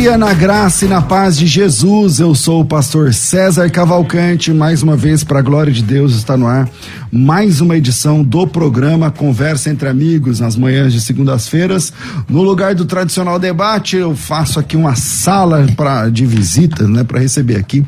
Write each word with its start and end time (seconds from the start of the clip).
Dia 0.00 0.16
na 0.16 0.32
graça 0.32 0.86
e 0.86 0.88
na 0.88 1.02
paz 1.02 1.36
de 1.36 1.46
Jesus. 1.46 2.20
Eu 2.20 2.34
sou 2.34 2.62
o 2.62 2.64
pastor 2.64 3.12
César 3.12 3.68
Cavalcante. 3.68 4.50
Mais 4.50 4.82
uma 4.82 4.96
vez, 4.96 5.22
para 5.22 5.40
a 5.40 5.42
glória 5.42 5.70
de 5.70 5.82
Deus, 5.82 6.14
está 6.14 6.38
no 6.38 6.46
ar 6.46 6.66
mais 7.12 7.60
uma 7.60 7.76
edição 7.76 8.22
do 8.22 8.46
programa 8.46 9.10
Conversa 9.10 9.68
entre 9.68 9.88
Amigos, 9.88 10.40
nas 10.40 10.56
manhãs 10.56 10.92
de 10.92 11.00
segundas-feiras. 11.00 11.92
No 12.28 12.42
lugar 12.42 12.74
do 12.74 12.86
tradicional 12.86 13.38
debate, 13.38 13.96
eu 13.96 14.16
faço 14.16 14.58
aqui 14.58 14.76
uma 14.76 14.94
sala 14.94 15.66
pra, 15.76 16.08
de 16.08 16.24
visitas, 16.24 16.88
né, 16.88 17.04
para 17.04 17.18
receber 17.18 17.56
aqui 17.56 17.84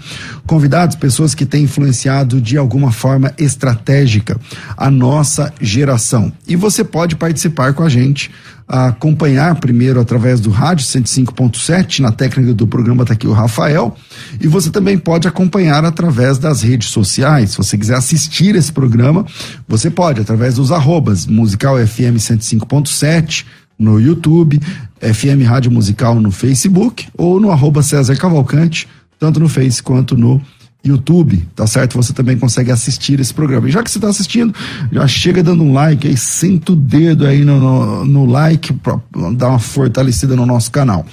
convidados, 0.53 0.97
pessoas 0.97 1.35
que 1.35 1.47
têm 1.47 1.65
influenciado 1.65 2.39
de 2.39 2.59
alguma 2.59 2.93
forma 2.93 3.33
estratégica 3.39 4.39
a 4.77 4.91
nossa 4.91 5.51
geração. 5.59 6.31
E 6.47 6.55
você 6.55 6.85
pode 6.85 7.17
participar 7.17 7.73
com 7.73 7.83
a 7.83 7.89
gente 7.89 8.31
acompanhar 8.69 9.55
primeiro 9.55 9.99
através 9.99 10.41
do 10.41 10.51
rádio 10.51 10.85
105.7, 10.85 12.01
na 12.01 12.13
técnica 12.13 12.53
do 12.53 12.67
programa 12.67 13.01
está 13.01 13.15
aqui 13.15 13.27
o 13.27 13.33
Rafael, 13.33 13.97
e 14.39 14.47
você 14.47 14.69
também 14.69 14.99
pode 14.99 15.27
acompanhar 15.27 15.87
através 15.87 16.37
das 16.37 16.61
redes 16.61 16.91
sociais. 16.91 17.53
Se 17.53 17.57
você 17.57 17.79
quiser 17.79 17.97
assistir 17.97 18.55
esse 18.55 18.71
programa, 18.71 19.25
você 19.67 19.89
pode 19.89 20.21
através 20.21 20.57
dos 20.57 20.71
arrobas 20.71 21.27
musical 21.27 21.79
FM 21.79 22.19
105.7 22.19 23.47
no 23.79 23.99
YouTube, 23.99 24.61
FM 25.01 25.47
Rádio 25.47 25.71
Musical 25.71 26.21
no 26.21 26.31
Facebook 26.31 27.09
ou 27.17 27.41
no 27.41 27.51
arroba 27.51 27.83
César 27.83 28.17
Cavalcante, 28.17 28.87
tanto 29.23 29.39
no 29.39 29.49
Face 29.49 29.81
quanto 29.81 30.17
no 30.17 30.43
YouTube, 30.85 31.47
tá 31.55 31.65
certo? 31.65 31.95
Você 31.95 32.13
também 32.13 32.37
consegue 32.37 32.73
assistir 32.73 33.21
esse 33.21 33.33
programa. 33.33 33.69
E 33.69 33.71
já 33.71 33.81
que 33.85 33.89
você 33.89 33.99
está 33.99 34.09
assistindo, 34.09 34.53
já 34.91 35.07
chega 35.07 35.45
dando 35.45 35.63
um 35.63 35.73
like 35.73 36.09
aí, 36.09 36.17
senta 36.17 36.73
o 36.73 36.75
dedo 36.75 37.25
aí 37.25 37.45
no, 37.45 37.61
no, 37.61 38.05
no 38.05 38.27
like 38.27 38.73
para 38.73 38.99
dar 39.37 39.51
uma 39.51 39.61
fortalecida 39.61 40.35
no 40.35 40.45
nosso 40.45 40.73
canal. 40.73 41.07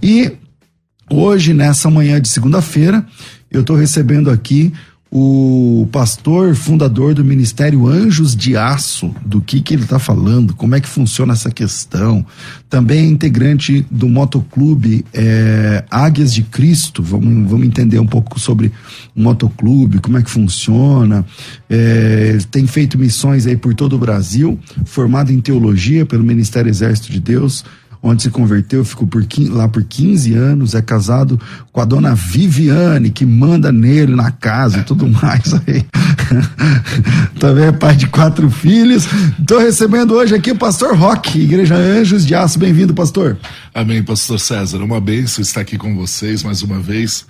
E 0.00 0.30
hoje, 1.10 1.52
nessa 1.52 1.90
manhã 1.90 2.20
de 2.20 2.28
segunda-feira, 2.28 3.04
eu 3.50 3.62
estou 3.62 3.74
recebendo 3.74 4.30
aqui 4.30 4.72
o 5.10 5.88
pastor 5.92 6.54
fundador 6.54 7.14
do 7.14 7.24
Ministério 7.24 7.86
Anjos 7.86 8.34
de 8.34 8.56
Aço, 8.56 9.14
do 9.24 9.40
que, 9.40 9.60
que 9.60 9.74
ele 9.74 9.84
está 9.84 9.98
falando, 9.98 10.54
como 10.54 10.74
é 10.74 10.80
que 10.80 10.88
funciona 10.88 11.32
essa 11.32 11.50
questão. 11.50 12.26
Também 12.68 12.98
é 12.98 13.08
integrante 13.08 13.86
do 13.90 14.08
motoclube 14.08 15.04
é, 15.14 15.84
Águias 15.90 16.34
de 16.34 16.42
Cristo. 16.42 17.02
Vamos, 17.02 17.48
vamos 17.48 17.66
entender 17.66 18.00
um 18.00 18.06
pouco 18.06 18.40
sobre 18.40 18.72
o 19.14 19.22
motoclube, 19.22 20.00
como 20.00 20.18
é 20.18 20.22
que 20.22 20.30
funciona. 20.30 21.24
É, 21.70 22.38
tem 22.50 22.66
feito 22.66 22.98
missões 22.98 23.46
aí 23.46 23.56
por 23.56 23.74
todo 23.74 23.94
o 23.94 23.98
Brasil, 23.98 24.58
formado 24.84 25.32
em 25.32 25.40
teologia 25.40 26.04
pelo 26.04 26.24
Ministério 26.24 26.68
Exército 26.68 27.12
de 27.12 27.20
Deus 27.20 27.64
onde 28.06 28.22
se 28.22 28.30
converteu, 28.30 28.84
ficou 28.84 29.06
por, 29.06 29.26
lá 29.50 29.68
por 29.68 29.82
15 29.82 30.34
anos, 30.34 30.74
é 30.74 30.82
casado 30.82 31.40
com 31.72 31.80
a 31.80 31.84
dona 31.84 32.14
Viviane, 32.14 33.10
que 33.10 33.26
manda 33.26 33.72
nele 33.72 34.14
na 34.14 34.30
casa 34.30 34.78
e 34.78 34.84
tudo 34.84 35.08
mais 35.22 35.52
aí. 35.54 35.84
Também 37.38 37.64
é 37.64 37.72
pai 37.72 37.96
de 37.96 38.06
quatro 38.06 38.48
filhos. 38.48 39.06
Estou 39.38 39.58
recebendo 39.58 40.14
hoje 40.14 40.34
aqui 40.34 40.52
o 40.52 40.56
pastor 40.56 40.96
Roque, 40.96 41.40
Igreja 41.40 41.74
Anjos 41.74 42.24
de 42.24 42.34
Aço. 42.34 42.58
Bem-vindo, 42.58 42.94
pastor. 42.94 43.36
Amém, 43.74 44.02
pastor 44.02 44.38
César. 44.38 44.78
Uma 44.78 45.00
bênção 45.00 45.42
estar 45.42 45.60
aqui 45.60 45.76
com 45.76 45.94
vocês 45.96 46.42
mais 46.42 46.62
uma 46.62 46.78
vez 46.78 47.26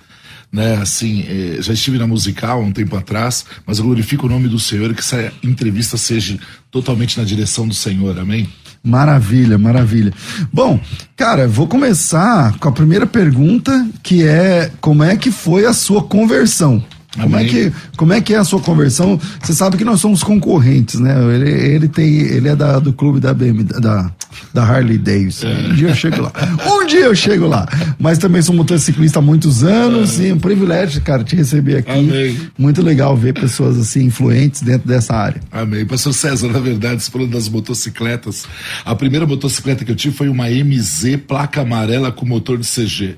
né? 0.51 0.77
Assim, 0.77 1.25
eh, 1.27 1.57
já 1.59 1.73
estive 1.73 1.97
na 1.97 2.07
musical 2.07 2.61
um 2.61 2.71
tempo 2.71 2.95
atrás, 2.95 3.45
mas 3.65 3.79
eu 3.79 3.83
glorifico 3.83 4.27
o 4.27 4.29
nome 4.29 4.47
do 4.47 4.57
Senhor 4.57 4.93
que 4.93 5.01
essa 5.01 5.31
entrevista 5.43 5.97
seja 5.97 6.39
totalmente 6.71 7.17
na 7.17 7.25
direção 7.25 7.67
do 7.67 7.73
Senhor, 7.73 8.17
amém? 8.17 8.47
Maravilha, 8.87 9.57
maravilha. 9.57 10.13
Bom, 10.51 10.79
cara, 11.17 11.45
vou 11.45 11.67
começar 11.67 12.57
com 12.57 12.69
a 12.69 12.71
primeira 12.71 13.05
pergunta, 13.05 13.85
que 14.01 14.25
é 14.25 14.71
como 14.79 15.03
é 15.03 15.17
que 15.17 15.29
foi 15.29 15.65
a 15.65 15.73
sua 15.73 16.01
conversão? 16.01 16.81
Como 17.21 17.37
é, 17.37 17.45
que, 17.45 17.71
como 17.97 18.13
é 18.13 18.21
que 18.21 18.33
é 18.33 18.37
a 18.37 18.43
sua 18.43 18.59
conversão? 18.59 19.19
Você 19.41 19.53
sabe 19.53 19.77
que 19.77 19.83
nós 19.83 19.99
somos 19.99 20.23
concorrentes, 20.23 20.99
né? 20.99 21.15
Ele, 21.33 21.49
ele 21.49 21.87
tem, 21.87 22.07
ele 22.07 22.47
é 22.47 22.55
da, 22.55 22.79
do 22.79 22.93
clube 22.93 23.19
da 23.19 23.33
BMW, 23.33 23.63
da, 23.63 24.11
da 24.53 24.63
Harley 24.63 24.97
Davidson. 24.97 25.47
É. 25.47 25.67
Um 25.67 25.75
dia 25.75 25.89
eu 25.89 25.95
chego 25.95 26.21
lá. 26.21 26.31
Um 26.65 26.85
dia 26.85 26.99
eu 27.01 27.15
chego 27.15 27.47
lá. 27.47 27.67
Mas 27.99 28.17
também 28.17 28.41
sou 28.41 28.55
motociclista 28.55 29.19
há 29.19 29.21
muitos 29.21 29.63
anos 29.63 30.19
é. 30.19 30.23
e 30.23 30.29
é 30.29 30.33
um 30.33 30.39
privilégio, 30.39 31.01
cara, 31.01 31.23
te 31.23 31.35
receber 31.35 31.77
aqui. 31.77 31.91
Amém. 31.91 32.37
Muito 32.57 32.81
legal 32.81 33.15
ver 33.17 33.33
pessoas 33.33 33.77
assim 33.77 34.05
influentes 34.05 34.61
dentro 34.61 34.87
dessa 34.87 35.15
área. 35.15 35.41
Amém. 35.51 35.85
Pastor 35.85 36.13
César, 36.13 36.49
na 36.49 36.59
verdade, 36.59 37.03
falando 37.03 37.31
das 37.31 37.49
motocicletas, 37.49 38.45
a 38.85 38.95
primeira 38.95 39.25
motocicleta 39.25 39.83
que 39.83 39.91
eu 39.91 39.95
tive 39.95 40.15
foi 40.15 40.29
uma 40.29 40.49
MZ 40.49 41.17
placa 41.27 41.61
amarela 41.61 42.11
com 42.11 42.25
motor 42.25 42.57
de 42.57 42.67
CG. 42.67 43.17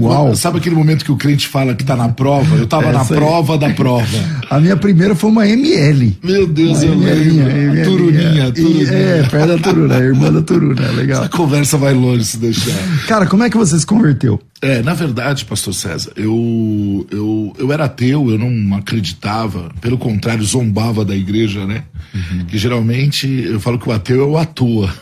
Uau. 0.00 0.34
Sabe 0.34 0.58
aquele 0.58 0.74
momento 0.74 1.04
que 1.04 1.12
o 1.12 1.16
crente 1.16 1.46
fala 1.46 1.74
que 1.74 1.84
tá 1.84 1.96
na 1.96 2.08
prova? 2.08 2.56
Eu 2.56 2.66
tava 2.66 2.92
na 2.92 3.04
prova 3.04 3.56
da 3.56 3.70
prova. 3.70 4.06
A 4.50 4.58
minha 4.58 4.76
primeira 4.76 5.14
foi 5.14 5.30
uma 5.30 5.46
ML. 5.46 6.18
Meu 6.22 6.46
Deus, 6.46 6.82
uma 6.82 6.86
eu 6.86 6.92
ML, 6.94 7.30
lembro. 7.30 7.84
Turuninha, 7.84 8.52
turuninha. 8.52 8.92
É, 8.92 9.22
perto 9.22 9.46
da 9.48 9.58
Turuna, 9.58 9.96
irmã 9.98 10.32
da 10.32 10.42
Turuna, 10.42 10.90
legal. 10.90 11.20
Essa 11.22 11.28
conversa 11.30 11.78
vai 11.78 11.94
longe 11.94 12.24
se 12.24 12.38
deixar. 12.38 12.74
Cara, 13.06 13.26
como 13.26 13.44
é 13.44 13.50
que 13.50 13.56
você 13.56 13.78
se 13.78 13.86
converteu? 13.86 14.40
É, 14.60 14.82
na 14.82 14.92
verdade, 14.92 15.44
pastor 15.44 15.72
César, 15.72 16.10
eu, 16.16 17.06
eu, 17.12 17.54
eu 17.58 17.72
era 17.72 17.84
ateu, 17.84 18.28
eu 18.30 18.38
não 18.38 18.76
acreditava, 18.76 19.70
pelo 19.80 19.96
contrário, 19.96 20.42
zombava 20.42 21.04
da 21.04 21.14
igreja, 21.14 21.64
né? 21.64 21.84
Uhum. 22.12 22.44
Que 22.46 22.58
geralmente 22.58 23.28
eu 23.28 23.60
falo 23.60 23.78
que 23.78 23.88
o 23.88 23.92
ateu 23.92 24.20
é 24.22 24.26
o 24.26 24.36
atua. 24.36 24.92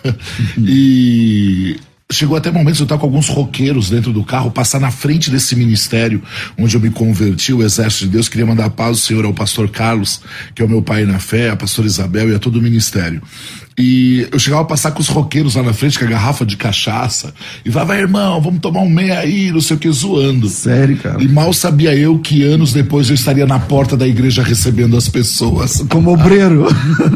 Uhum. 0.59 0.65
E 0.67 1.77
Chegou 2.11 2.37
até 2.37 2.53
momentos 2.53 2.79
eu 2.79 2.85
estar 2.85 2.99
com 2.99 3.07
alguns 3.07 3.29
roqueiros 3.29 3.91
dentro 3.91 4.13
do 4.13 4.23
carro, 4.23 4.53
passar 4.53 4.81
na 4.81 4.93
frente 4.93 5.29
desse 5.29 5.57
ministério 5.57 6.23
onde 6.57 6.77
eu 6.77 6.81
me 6.81 6.89
converti, 6.89 7.53
o 7.53 7.65
Exército 7.65 8.05
de 8.05 8.11
Deus. 8.11 8.29
Queria 8.29 8.47
mandar 8.47 8.71
paz 8.71 8.93
do 8.93 9.03
Senhor 9.03 9.25
ao 9.25 9.35
pastor 9.35 9.69
Carlos, 9.69 10.21
que 10.55 10.63
é 10.63 10.65
o 10.65 10.69
meu 10.69 10.81
pai 10.81 11.05
na 11.05 11.19
fé, 11.19 11.51
a 11.51 11.57
pastora 11.57 11.89
Isabel 11.89 12.31
e 12.31 12.35
a 12.37 12.39
todo 12.39 12.61
o 12.61 12.63
ministério. 12.63 13.21
E 13.79 14.27
eu 14.33 14.39
chegava 14.39 14.63
a 14.63 14.65
passar 14.65 14.91
com 14.93 15.01
os 15.01 15.09
roqueiros 15.09 15.55
lá 15.55 15.63
na 15.63 15.73
frente, 15.73 15.99
com 15.99 16.05
a 16.07 16.09
garrafa 16.09 16.47
de 16.47 16.57
cachaça. 16.57 17.35
E 17.65 17.71
falava, 17.71 17.97
irmão, 17.97 18.41
vamos 18.41 18.61
tomar 18.61 18.81
um 18.81 18.89
meia 18.89 19.19
aí, 19.19 19.53
não 19.53 19.61
sei 19.61 19.77
o 19.77 19.79
que, 19.79 19.91
zoando. 19.91 20.49
Sério, 20.49 20.97
cara? 20.97 21.23
E 21.23 21.29
mal 21.29 21.53
sabia 21.53 21.95
eu 21.95 22.19
que 22.19 22.43
anos 22.43 22.73
depois 22.73 23.09
eu 23.09 23.15
estaria 23.15 23.47
na 23.47 23.59
porta 23.59 23.95
da 23.95 24.09
igreja 24.09 24.43
recebendo 24.43 24.97
as 24.97 25.09
pessoas. 25.09 25.85
Como 25.91 26.11
obreiro. 26.11 26.67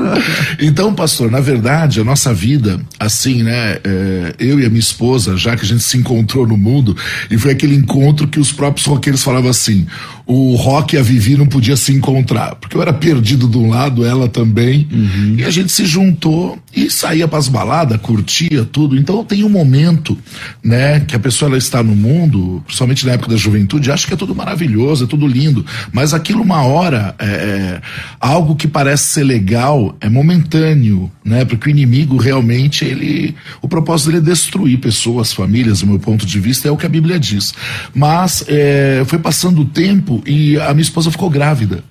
então, 0.60 0.94
pastor, 0.94 1.30
na 1.30 1.40
verdade, 1.40 2.00
a 2.00 2.04
nossa 2.04 2.34
vida, 2.34 2.78
assim, 2.98 3.42
né? 3.42 3.78
É, 3.82 4.34
eu 4.38 4.60
e 4.60 4.66
a 4.66 4.68
minha 4.68 4.80
esposa, 4.80 5.38
já 5.38 5.56
que 5.56 5.64
a 5.64 5.68
gente 5.68 5.82
se 5.82 5.96
encontrou 5.96 6.46
no 6.46 6.58
mundo, 6.58 6.94
e 7.30 7.38
foi 7.38 7.52
aquele 7.52 7.74
encontro 7.74 8.28
que 8.28 8.38
os 8.38 8.52
próprios 8.52 8.86
roqueiros 8.86 9.22
falavam 9.22 9.48
assim: 9.48 9.86
o 10.32 10.54
Rock 10.54 10.94
e 10.94 10.98
a 10.98 11.02
Vivi 11.02 11.36
não 11.36 11.46
podia 11.46 11.76
se 11.76 11.92
encontrar, 11.92 12.54
porque 12.54 12.76
eu 12.76 12.80
era 12.80 12.92
perdido 12.92 13.48
de 13.48 13.58
um 13.58 13.68
lado, 13.68 14.06
ela 14.06 14.28
também, 14.28 14.86
uhum. 14.88 15.34
e 15.36 15.44
a 15.44 15.50
gente 15.50 15.72
se 15.72 15.84
juntou 15.84 16.56
e 16.72 16.88
saía 16.88 17.26
para 17.26 17.40
as 17.40 17.48
baladas, 17.48 18.00
curtia 18.00 18.64
tudo. 18.64 18.96
Então 18.96 19.24
tem 19.24 19.42
um 19.42 19.48
momento, 19.48 20.16
né, 20.62 21.00
que 21.00 21.16
a 21.16 21.18
pessoa 21.18 21.48
ela 21.48 21.58
está 21.58 21.82
no 21.82 21.96
mundo, 21.96 22.62
principalmente 22.64 23.04
na 23.04 23.14
época 23.14 23.30
da 23.30 23.36
juventude, 23.36 23.90
acha 23.90 24.06
que 24.06 24.14
é 24.14 24.16
tudo 24.16 24.32
maravilhoso, 24.32 25.02
é 25.02 25.06
tudo 25.08 25.26
lindo, 25.26 25.66
mas 25.92 26.14
aquilo 26.14 26.42
uma 26.42 26.62
hora 26.62 27.12
é, 27.18 27.26
é 27.26 27.80
algo 28.20 28.54
que 28.54 28.68
parece 28.68 29.06
ser 29.06 29.24
legal, 29.24 29.96
é 30.00 30.08
momentâneo, 30.08 31.10
né, 31.24 31.44
porque 31.44 31.68
o 31.68 31.70
inimigo 31.70 32.16
realmente 32.16 32.84
ele, 32.84 33.34
o 33.60 33.68
propósito 33.68 34.06
dele 34.06 34.18
é 34.18 34.30
destruir 34.30 34.78
pessoas, 34.78 35.32
famílias, 35.32 35.80
do 35.80 35.86
meu 35.86 35.98
ponto 35.98 36.24
de 36.24 36.40
vista 36.40 36.68
é 36.68 36.70
o 36.70 36.76
que 36.76 36.86
a 36.86 36.88
Bíblia 36.88 37.18
diz. 37.18 37.52
Mas 37.94 38.44
é, 38.48 39.02
foi 39.06 39.18
passando 39.18 39.62
o 39.62 39.64
tempo 39.64 40.22
e 40.26 40.58
a 40.58 40.72
minha 40.72 40.82
esposa 40.82 41.10
ficou 41.10 41.28
grávida. 41.28 41.84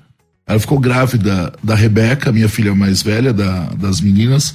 Ela 0.47 0.59
ficou 0.59 0.79
grávida 0.79 1.53
da 1.63 1.75
Rebeca, 1.75 2.31
minha 2.31 2.49
filha 2.49 2.73
mais 2.73 3.03
velha 3.03 3.31
da, 3.31 3.65
das 3.77 4.01
meninas, 4.01 4.51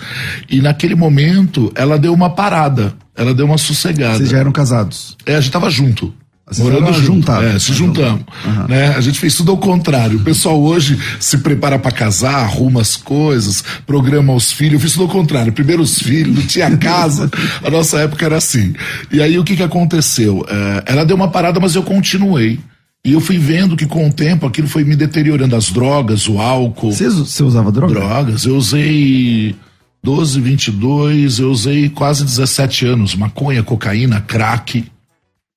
e 0.50 0.60
naquele 0.60 0.96
momento 0.96 1.70
ela 1.76 1.96
deu 1.96 2.12
uma 2.12 2.30
parada, 2.30 2.92
ela 3.14 3.32
deu 3.32 3.46
uma 3.46 3.56
sossegada. 3.56 4.16
Vocês 4.16 4.30
já 4.30 4.38
eram 4.38 4.50
casados? 4.50 5.16
É, 5.24 5.36
a 5.36 5.40
gente 5.40 5.52
tava 5.52 5.70
junto. 5.70 6.12
Vocês 6.46 6.68
morando 6.68 6.92
junto. 6.92 7.32
É, 7.32 7.58
se 7.58 7.72
juntamos. 7.72 8.22
Uhum. 8.44 8.68
Né? 8.68 8.88
A 8.88 9.00
gente 9.00 9.18
fez 9.18 9.34
tudo 9.34 9.50
ao 9.50 9.56
contrário. 9.56 10.18
O 10.18 10.22
pessoal 10.22 10.60
hoje 10.62 10.98
se 11.18 11.38
prepara 11.38 11.78
para 11.78 11.90
casar, 11.90 12.34
arruma 12.34 12.82
as 12.82 12.96
coisas, 12.96 13.64
programa 13.86 14.34
os 14.34 14.52
filhos. 14.52 14.74
Eu 14.74 14.80
fiz 14.80 14.92
tudo 14.92 15.04
ao 15.04 15.08
contrário. 15.08 15.52
Primeiro 15.52 15.82
os 15.82 15.98
filhos, 15.98 16.36
não 16.36 16.46
tinha 16.46 16.76
casa. 16.76 17.30
a 17.62 17.70
nossa 17.70 17.98
época 18.00 18.26
era 18.26 18.36
assim. 18.36 18.74
E 19.10 19.22
aí 19.22 19.38
o 19.38 19.44
que, 19.44 19.56
que 19.56 19.62
aconteceu? 19.62 20.44
É, 20.48 20.92
ela 20.92 21.04
deu 21.04 21.16
uma 21.16 21.28
parada, 21.28 21.58
mas 21.58 21.74
eu 21.74 21.82
continuei. 21.82 22.60
E 23.06 23.12
eu 23.12 23.20
fui 23.20 23.38
vendo 23.38 23.76
que 23.76 23.86
com 23.86 24.08
o 24.08 24.12
tempo 24.12 24.46
aquilo 24.46 24.68
foi 24.68 24.84
me 24.84 24.96
deteriorando. 24.96 25.56
As 25.56 25.70
drogas, 25.70 26.28
o 26.28 26.38
álcool. 26.38 26.92
Você, 26.92 27.08
você 27.08 27.42
usava 27.42 27.72
droga? 27.72 27.94
Drogas. 27.94 28.44
Eu 28.44 28.56
usei 28.56 29.54
12, 30.02 30.40
22, 30.40 31.38
eu 31.38 31.50
usei 31.50 31.88
quase 31.88 32.22
17 32.22 32.86
anos. 32.86 33.14
Maconha, 33.14 33.62
cocaína, 33.62 34.20
crack. 34.20 34.84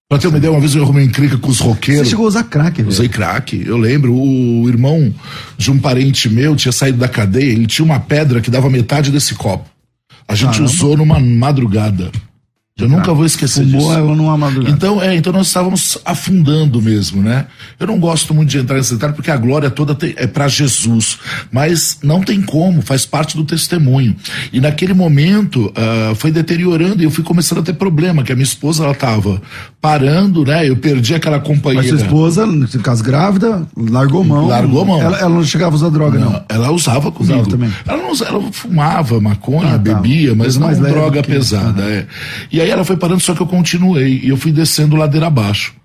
Pra 0.09 0.17
ter 0.17 0.27
uma 0.27 0.37
ideia, 0.37 0.51
uma 0.51 0.59
vez 0.61 0.73
eu 0.73 0.83
arrumei 0.83 1.03
encrenca 1.03 1.37
com 1.37 1.49
os 1.49 1.59
roqueiros. 1.59 2.05
Você 2.05 2.11
chegou 2.11 2.25
a 2.25 2.29
usar 2.29 2.43
crack, 2.45 2.77
velho? 2.77 2.87
Usei 2.87 3.09
crack. 3.09 3.61
Eu 3.65 3.75
lembro, 3.75 4.13
o 4.15 4.67
irmão 4.69 5.13
de 5.57 5.69
um 5.69 5.77
parente 5.77 6.29
meu 6.29 6.55
tinha 6.55 6.71
saído 6.71 6.97
da 6.97 7.09
cadeia, 7.09 7.51
ele 7.51 7.67
tinha 7.67 7.83
uma 7.83 7.99
pedra 7.99 8.39
que 8.39 8.49
dava 8.49 8.69
metade 8.69 9.11
desse 9.11 9.35
copo. 9.35 9.69
A 10.25 10.33
gente 10.33 10.51
Caramba. 10.51 10.69
usou 10.69 10.95
numa 10.95 11.19
madrugada. 11.19 12.09
Eu 12.77 12.87
nunca 12.87 13.11
vou 13.11 13.25
esquecer 13.25 13.65
Fumou 13.65 13.89
disso. 13.89 14.15
numa 14.15 14.37
madrugada. 14.37 14.75
Então, 14.75 15.01
é, 15.01 15.15
então 15.15 15.33
nós 15.33 15.47
estávamos 15.47 15.97
afundando 16.05 16.79
mesmo, 16.79 17.23
né? 17.23 17.47
Eu 17.79 17.87
não 17.87 17.99
gosto 17.99 18.35
muito 18.35 18.49
de 18.49 18.59
entrar 18.59 18.77
nesse 18.77 18.93
detalhe 18.93 19.13
porque 19.13 19.31
a 19.31 19.37
glória 19.37 19.69
toda 19.71 19.97
é 20.15 20.27
para 20.27 20.47
Jesus, 20.47 21.17
mas 21.51 21.97
não 22.03 22.21
tem 22.21 22.39
como, 22.39 22.83
faz 22.83 23.03
parte 23.03 23.35
do 23.35 23.43
testemunho. 23.43 24.15
E 24.53 24.61
naquele 24.61 24.93
momento 24.93 25.67
uh, 25.67 26.15
foi 26.15 26.31
deteriorando 26.31 27.01
e 27.01 27.05
eu 27.05 27.11
fui 27.11 27.23
começando 27.23 27.59
a 27.59 27.63
ter 27.63 27.73
problema, 27.73 28.23
que 28.23 28.31
a 28.31 28.35
minha 28.35 28.43
esposa 28.43 28.83
ela 28.83 28.93
tava 28.93 29.41
parando, 29.81 30.45
né? 30.45 30.69
Eu 30.69 30.77
perdi 30.77 31.15
aquela 31.15 31.39
companhia. 31.39 31.81
Mas 31.81 31.89
sua 31.89 31.97
esposa, 31.97 32.45
no 32.45 32.67
caso 32.83 33.03
grávida, 33.03 33.67
largou 33.75 34.23
mão. 34.23 34.47
Largou 34.47 34.85
mão. 34.85 35.01
Ela, 35.01 35.17
ela 35.17 35.29
não 35.29 35.43
chegava 35.43 35.73
a 35.73 35.77
usar 35.77 35.89
droga, 35.89 36.19
não. 36.19 36.31
não. 36.31 36.43
Ela 36.47 36.71
usava 36.71 37.11
comigo. 37.11 37.33
Usava 37.33 37.49
também. 37.49 37.73
Ela 37.87 38.03
não 38.03 38.27
ela 38.27 38.51
fumava 38.51 39.19
maconha, 39.19 39.69
ah, 39.69 39.71
tá. 39.71 39.77
bebia, 39.77 40.35
mas 40.35 40.57
não 40.57 40.71
droga 40.73 41.23
pesada. 41.23 41.81
É. 41.83 42.05
E 42.51 42.61
aí 42.61 42.66
aí 42.67 42.73
ela 42.73 42.85
foi 42.85 42.97
parando, 42.97 43.21
só 43.21 43.33
que 43.33 43.41
eu 43.41 43.47
continuei. 43.47 44.21
E 44.23 44.29
eu 44.29 44.37
fui 44.37 44.51
descendo 44.51 44.95
ladeira 44.95 45.27
abaixo. 45.27 45.75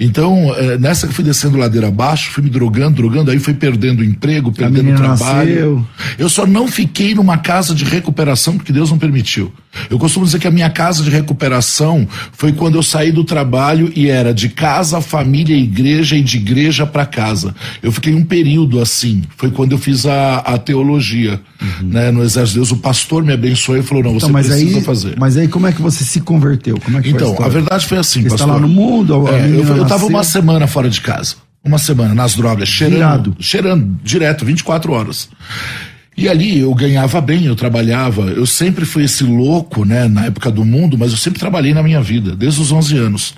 Então, 0.00 0.54
é, 0.56 0.78
nessa 0.78 1.06
que 1.06 1.12
fui 1.12 1.22
descendo 1.22 1.58
ladeira 1.58 1.88
abaixo, 1.88 2.30
fui 2.30 2.42
me 2.42 2.48
drogando, 2.48 2.96
drogando, 2.96 3.30
aí 3.30 3.38
fui 3.38 3.52
perdendo 3.52 4.02
emprego, 4.02 4.50
perdendo 4.50 4.96
trabalho. 4.96 5.50
Nasceu. 5.50 5.86
Eu 6.18 6.28
só 6.30 6.46
não 6.46 6.66
fiquei 6.66 7.14
numa 7.14 7.36
casa 7.36 7.74
de 7.74 7.84
recuperação 7.84 8.56
porque 8.56 8.72
Deus 8.72 8.90
não 8.90 8.98
permitiu. 8.98 9.52
Eu 9.88 9.98
costumo 9.98 10.24
dizer 10.24 10.40
que 10.40 10.48
a 10.48 10.50
minha 10.50 10.68
casa 10.68 11.02
de 11.02 11.10
recuperação 11.10 12.06
foi 12.32 12.52
quando 12.52 12.74
eu 12.74 12.82
saí 12.82 13.12
do 13.12 13.22
trabalho 13.22 13.92
e 13.94 14.08
era 14.08 14.34
de 14.34 14.48
casa, 14.48 15.00
família, 15.00 15.56
igreja 15.56 16.16
e 16.16 16.22
de 16.22 16.38
igreja 16.38 16.86
para 16.86 17.06
casa. 17.06 17.54
Eu 17.82 17.92
fiquei 17.92 18.14
um 18.14 18.24
período 18.24 18.80
assim. 18.80 19.22
Foi 19.36 19.50
quando 19.50 19.72
eu 19.72 19.78
fiz 19.78 20.06
a, 20.06 20.38
a 20.38 20.58
teologia, 20.58 21.40
uhum. 21.60 21.88
né, 21.88 22.10
no 22.10 22.22
Exército 22.22 22.54
de 22.54 22.54
Deus. 22.56 22.72
O 22.72 22.78
pastor 22.78 23.22
me 23.22 23.32
abençoou 23.32 23.78
e 23.78 23.82
falou: 23.82 24.02
não, 24.02 24.14
você 24.14 24.26
então, 24.26 24.42
precisa 24.42 24.78
aí, 24.78 24.82
fazer. 24.82 25.14
Mas 25.18 25.36
aí 25.36 25.46
como 25.46 25.66
é 25.66 25.72
que 25.72 25.80
você 25.80 26.02
se 26.02 26.20
converteu? 26.20 26.76
Como 26.80 26.98
é 26.98 27.02
que 27.02 27.10
então, 27.10 27.36
a, 27.38 27.46
a, 27.46 27.48
verdade 27.48 27.86
foi 27.86 27.98
assim, 27.98 28.22
você 28.22 28.30
pastor. 28.30 28.48
Está 28.48 28.54
lá 28.54 28.60
no 28.60 28.68
mundo, 28.68 29.28
é, 29.28 29.48
eu, 29.48 29.76
eu 29.76 29.86
tava 29.90 30.06
uma 30.06 30.24
semana 30.24 30.66
fora 30.66 30.88
de 30.88 31.00
casa. 31.00 31.36
Uma 31.62 31.78
semana 31.78 32.14
nas 32.14 32.34
drogas, 32.34 32.68
cheirando. 32.68 32.96
Virado. 32.96 33.36
Cheirando, 33.38 34.00
direto, 34.02 34.44
24 34.44 34.92
horas. 34.92 35.28
E 36.16 36.28
ali 36.28 36.58
eu 36.58 36.74
ganhava 36.74 37.20
bem, 37.20 37.46
eu 37.46 37.56
trabalhava, 37.56 38.22
eu 38.22 38.44
sempre 38.44 38.84
fui 38.84 39.04
esse 39.04 39.24
louco, 39.24 39.84
né, 39.84 40.08
na 40.08 40.26
época 40.26 40.50
do 40.50 40.64
mundo, 40.64 40.98
mas 40.98 41.12
eu 41.12 41.16
sempre 41.16 41.38
trabalhei 41.38 41.72
na 41.72 41.82
minha 41.82 42.02
vida, 42.02 42.34
desde 42.34 42.60
os 42.60 42.72
11 42.72 42.96
anos. 42.96 43.34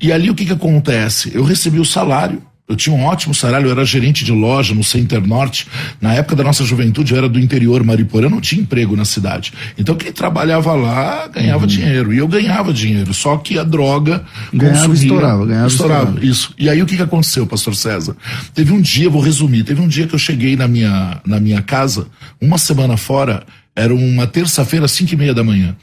E 0.00 0.12
ali 0.12 0.30
o 0.30 0.34
que 0.34 0.44
que 0.44 0.52
acontece? 0.52 1.30
Eu 1.34 1.44
recebi 1.44 1.78
o 1.78 1.84
salário, 1.84 2.42
eu 2.66 2.74
tinha 2.74 2.96
um 2.96 3.04
ótimo 3.04 3.34
salário, 3.34 3.66
eu 3.66 3.72
era 3.72 3.84
gerente 3.84 4.24
de 4.24 4.32
loja 4.32 4.74
no 4.74 4.82
Center 4.82 5.20
Norte. 5.26 5.66
Na 6.00 6.14
época 6.14 6.34
da 6.34 6.42
nossa 6.42 6.64
juventude, 6.64 7.12
eu 7.12 7.18
era 7.18 7.28
do 7.28 7.38
interior 7.38 7.84
Mariporã, 7.84 8.30
não 8.30 8.40
tinha 8.40 8.62
emprego 8.62 8.96
na 8.96 9.04
cidade. 9.04 9.52
Então 9.76 9.94
quem 9.94 10.10
trabalhava 10.10 10.72
lá 10.72 11.26
ganhava 11.28 11.62
uhum. 11.62 11.66
dinheiro. 11.66 12.14
E 12.14 12.18
eu 12.18 12.26
ganhava 12.26 12.72
dinheiro, 12.72 13.12
só 13.12 13.36
que 13.36 13.58
a 13.58 13.62
droga 13.62 14.24
ganhava 14.52 14.88
consumia, 14.88 15.02
estourava, 15.02 15.46
ganhava 15.46 15.66
estourava. 15.66 16.02
estourava. 16.04 16.26
Isso. 16.26 16.54
E 16.58 16.70
aí 16.70 16.80
o 16.82 16.86
que, 16.86 16.96
que 16.96 17.02
aconteceu, 17.02 17.46
pastor 17.46 17.74
César? 17.76 18.16
Teve 18.54 18.72
um 18.72 18.80
dia, 18.80 19.10
vou 19.10 19.20
resumir, 19.20 19.62
teve 19.64 19.82
um 19.82 19.88
dia 19.88 20.06
que 20.06 20.14
eu 20.14 20.18
cheguei 20.18 20.56
na 20.56 20.66
minha, 20.66 21.20
na 21.26 21.38
minha 21.38 21.60
casa, 21.60 22.06
uma 22.40 22.56
semana 22.56 22.96
fora, 22.96 23.44
era 23.76 23.94
uma 23.94 24.26
terça-feira, 24.26 24.88
cinco 24.88 25.12
e 25.12 25.16
meia 25.16 25.34
da 25.34 25.44
manhã. 25.44 25.76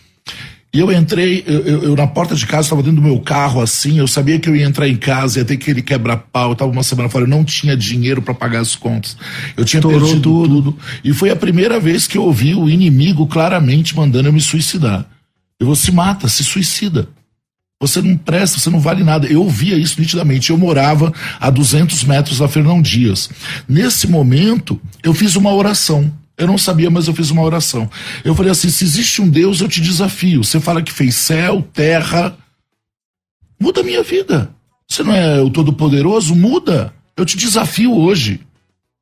E 0.73 0.79
eu 0.79 0.89
entrei, 0.89 1.44
eu, 1.45 1.59
eu, 1.65 1.83
eu 1.83 1.95
na 1.97 2.07
porta 2.07 2.33
de 2.33 2.47
casa, 2.47 2.62
estava 2.62 2.81
dentro 2.81 3.01
do 3.01 3.06
meu 3.06 3.19
carro 3.19 3.62
assim, 3.62 4.00
eu 4.00 4.07
sabia 4.07 4.39
que 4.39 4.50
eu 4.50 4.56
ia 4.56 4.65
entrar 4.65 4.88
em 4.88 4.95
casa, 4.95 5.39
ia 5.39 5.45
ter 5.45 5.57
que 5.57 5.69
ele 5.69 5.81
quebrar 5.81 6.15
pau, 6.15 6.51
eu 6.51 6.56
tava 6.56 6.71
uma 6.71 6.81
semana 6.81 7.09
fora, 7.09 7.25
eu 7.25 7.29
não 7.29 7.44
tinha 7.44 7.75
dinheiro 7.75 8.21
para 8.21 8.33
pagar 8.33 8.62
as 8.62 8.73
contas. 8.73 9.18
Eu 9.57 9.65
tinha 9.65 9.81
Torou 9.81 10.00
perdido 10.00 10.21
tudo. 10.21 10.47
tudo. 10.47 10.79
E 11.03 11.12
foi 11.12 11.29
a 11.29 11.35
primeira 11.35 11.77
vez 11.77 12.07
que 12.07 12.18
eu 12.18 12.23
ouvi 12.23 12.56
o 12.56 12.69
inimigo 12.69 13.27
claramente 13.27 13.95
mandando 13.97 14.29
eu 14.29 14.33
me 14.33 14.39
suicidar. 14.39 15.06
Eu 15.59 15.68
vou 15.68 15.75
se 15.75 15.91
mata, 15.91 16.29
se 16.29 16.44
suicida. 16.44 17.09
Você 17.81 18.01
não 18.01 18.15
presta, 18.15 18.59
você 18.59 18.69
não 18.69 18.79
vale 18.79 19.03
nada. 19.03 19.27
Eu 19.27 19.41
ouvia 19.41 19.75
isso 19.75 20.00
nitidamente. 20.00 20.51
Eu 20.51 20.57
morava 20.57 21.12
a 21.39 21.50
200 21.50 22.03
metros 22.03 22.38
da 22.38 22.47
Fernão 22.47 22.81
Dias. 22.81 23.29
Nesse 23.68 24.07
momento, 24.07 24.79
eu 25.03 25.13
fiz 25.13 25.35
uma 25.35 25.53
oração. 25.53 26.12
Eu 26.41 26.47
não 26.47 26.57
sabia, 26.57 26.89
mas 26.89 27.07
eu 27.07 27.13
fiz 27.13 27.29
uma 27.29 27.43
oração. 27.43 27.88
Eu 28.25 28.33
falei 28.33 28.51
assim: 28.51 28.69
se 28.69 28.83
existe 28.83 29.21
um 29.21 29.30
Deus, 29.30 29.61
eu 29.61 29.68
te 29.68 29.80
desafio. 29.80 30.44
Você 30.44 30.59
fala 30.59 30.81
que 30.81 30.92
fez 30.92 31.13
céu, 31.13 31.61
terra. 31.71 32.35
Muda 33.59 33.81
a 33.81 33.83
minha 33.83 34.01
vida. 34.01 34.49
Você 34.89 35.04
não 35.04 35.13
é 35.13 35.39
o 35.39 35.51
Todo-Poderoso? 35.51 36.35
Muda. 36.35 36.94
Eu 37.16 37.25
te 37.25 37.37
desafio 37.37 37.95
hoje. 37.95 38.42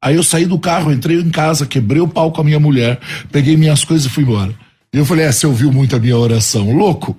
Aí 0.03 0.15
eu 0.15 0.23
saí 0.23 0.45
do 0.45 0.59
carro, 0.59 0.91
entrei 0.91 1.17
em 1.17 1.29
casa, 1.29 1.65
quebrei 1.65 2.01
o 2.01 2.07
pau 2.09 2.29
com 2.31 2.41
a 2.41 2.43
minha 2.43 2.59
mulher, 2.59 2.99
peguei 3.31 3.55
minhas 3.55 3.85
coisas 3.85 4.05
e 4.05 4.09
fui 4.09 4.23
embora. 4.23 4.53
E 4.93 4.97
eu 4.97 5.05
falei: 5.05 5.25
é, 5.25 5.31
você 5.31 5.47
ouviu 5.47 5.71
muito 5.71 5.95
a 5.95 5.99
minha 5.99 6.17
oração. 6.17 6.73
Louco? 6.73 7.17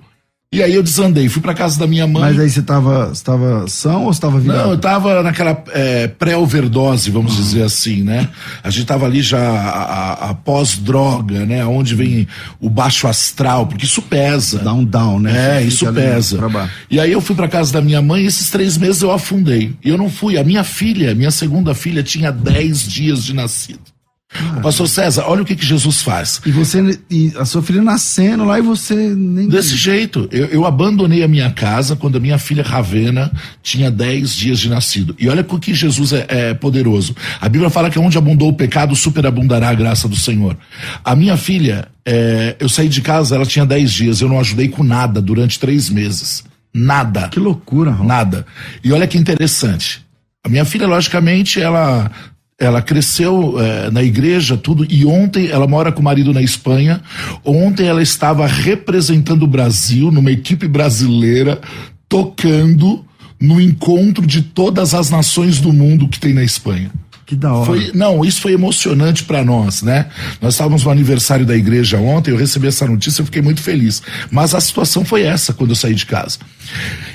E 0.53 0.61
aí 0.61 0.73
eu 0.75 0.83
desandei, 0.83 1.29
fui 1.29 1.41
para 1.41 1.53
casa 1.53 1.79
da 1.79 1.87
minha 1.87 2.05
mãe. 2.05 2.23
Mas 2.23 2.37
aí 2.37 2.49
você 2.49 2.59
estava 2.59 3.09
estava 3.13 3.65
são 3.69 4.03
ou 4.03 4.11
estava 4.11 4.37
virado? 4.37 4.63
Não, 4.63 4.69
eu 4.71 4.75
estava 4.75 5.23
naquela 5.23 5.63
é, 5.69 6.09
pré-overdose, 6.09 7.09
vamos 7.09 7.37
uhum. 7.37 7.41
dizer 7.41 7.63
assim, 7.63 8.03
né? 8.03 8.27
A 8.61 8.69
gente 8.69 8.81
estava 8.81 9.05
ali 9.05 9.21
já 9.21 10.17
após 10.19 10.75
droga, 10.75 11.45
né? 11.45 11.65
Onde 11.65 11.95
vem 11.95 12.27
o 12.59 12.69
baixo 12.69 13.07
astral, 13.07 13.65
porque 13.65 13.85
isso 13.85 14.01
pesa. 14.01 14.59
Dá 14.59 14.73
um 14.73 14.83
down, 14.83 15.19
né? 15.19 15.59
É, 15.59 15.63
isso 15.63 15.89
pesa. 15.93 16.37
E 16.89 16.99
aí 16.99 17.13
eu 17.13 17.21
fui 17.21 17.33
para 17.33 17.47
casa 17.47 17.71
da 17.71 17.79
minha 17.79 18.01
mãe 18.01 18.23
e 18.23 18.27
esses 18.27 18.49
três 18.49 18.77
meses 18.77 19.01
eu 19.01 19.11
afundei. 19.13 19.73
E 19.81 19.87
eu 19.87 19.97
não 19.97 20.09
fui. 20.09 20.37
A 20.37 20.43
minha 20.43 20.65
filha, 20.65 21.15
minha 21.15 21.31
segunda 21.31 21.73
filha, 21.73 22.03
tinha 22.03 22.29
dez 22.29 22.83
dias 22.83 23.23
de 23.23 23.33
nascido. 23.33 23.90
Ah, 24.33 24.61
pastor 24.61 24.87
César, 24.87 25.25
olha 25.27 25.41
o 25.41 25.45
que, 25.45 25.55
que 25.55 25.65
Jesus 25.65 26.01
faz. 26.01 26.41
E 26.45 26.51
você 26.51 26.97
e 27.09 27.33
a 27.37 27.43
sua 27.43 27.61
filha 27.61 27.81
nascendo 27.81 28.45
lá 28.45 28.57
e 28.57 28.61
você 28.61 28.95
nem. 28.95 29.49
Desse 29.49 29.75
jeito. 29.75 30.27
Eu, 30.31 30.45
eu 30.47 30.65
abandonei 30.65 31.21
a 31.21 31.27
minha 31.27 31.51
casa 31.51 31.95
quando 31.95 32.15
a 32.15 32.19
minha 32.19 32.37
filha 32.37 32.63
Ravena 32.63 33.31
tinha 33.61 33.91
10 33.91 34.33
dias 34.33 34.59
de 34.59 34.69
nascido. 34.69 35.15
E 35.19 35.27
olha 35.27 35.45
o 35.47 35.59
que 35.59 35.73
Jesus 35.73 36.13
é, 36.13 36.25
é, 36.29 36.53
poderoso. 36.53 37.15
A 37.41 37.49
Bíblia 37.49 37.69
fala 37.69 37.89
que 37.89 37.99
onde 37.99 38.17
abundou 38.17 38.49
o 38.49 38.53
pecado, 38.53 38.95
superabundará 38.95 39.69
a 39.69 39.73
graça 39.73 40.07
do 40.07 40.15
Senhor. 40.15 40.57
A 41.03 41.13
minha 41.13 41.35
filha, 41.35 41.89
é, 42.05 42.55
eu 42.59 42.69
saí 42.69 42.87
de 42.87 43.01
casa, 43.01 43.35
ela 43.35 43.45
tinha 43.45 43.65
10 43.65 43.91
dias. 43.91 44.21
Eu 44.21 44.29
não 44.29 44.39
ajudei 44.39 44.69
com 44.69 44.83
nada 44.83 45.21
durante 45.21 45.59
três 45.59 45.89
meses. 45.89 46.43
Nada. 46.73 47.27
Que 47.27 47.39
loucura, 47.39 47.91
Ron. 47.91 48.05
Nada. 48.05 48.45
E 48.81 48.93
olha 48.93 49.07
que 49.07 49.17
interessante. 49.17 50.05
A 50.43 50.49
minha 50.49 50.63
filha, 50.63 50.87
logicamente, 50.87 51.61
ela 51.61 52.09
ela 52.61 52.79
cresceu 52.79 53.59
é, 53.59 53.89
na 53.89 54.03
igreja, 54.03 54.55
tudo, 54.55 54.85
e 54.87 55.03
ontem 55.03 55.47
ela 55.47 55.67
mora 55.67 55.91
com 55.91 55.99
o 55.99 56.03
marido 56.03 56.31
na 56.31 56.43
Espanha. 56.43 57.01
Ontem 57.43 57.87
ela 57.87 58.03
estava 58.03 58.45
representando 58.45 59.43
o 59.43 59.47
Brasil 59.47 60.11
numa 60.11 60.31
equipe 60.31 60.67
brasileira, 60.67 61.59
tocando 62.07 63.03
no 63.39 63.59
encontro 63.59 64.27
de 64.27 64.43
todas 64.43 64.93
as 64.93 65.09
nações 65.09 65.59
do 65.59 65.73
mundo 65.73 66.07
que 66.07 66.19
tem 66.19 66.33
na 66.33 66.43
Espanha. 66.43 66.91
Que 67.31 67.35
da 67.37 67.53
hora. 67.53 67.65
Foi, 67.65 67.91
não, 67.93 68.25
isso 68.25 68.41
foi 68.41 68.51
emocionante 68.51 69.23
para 69.23 69.41
nós, 69.41 69.81
né? 69.81 70.07
Nós 70.41 70.53
estávamos 70.53 70.83
no 70.83 70.91
aniversário 70.91 71.45
da 71.45 71.55
igreja 71.55 71.97
ontem, 71.97 72.31
eu 72.31 72.35
recebi 72.35 72.67
essa 72.67 72.85
notícia, 72.85 73.21
eu 73.21 73.25
fiquei 73.25 73.41
muito 73.41 73.61
feliz. 73.61 74.03
Mas 74.29 74.53
a 74.53 74.59
situação 74.59 75.05
foi 75.05 75.21
essa 75.21 75.53
quando 75.53 75.69
eu 75.69 75.75
saí 75.77 75.95
de 75.95 76.05
casa. 76.05 76.39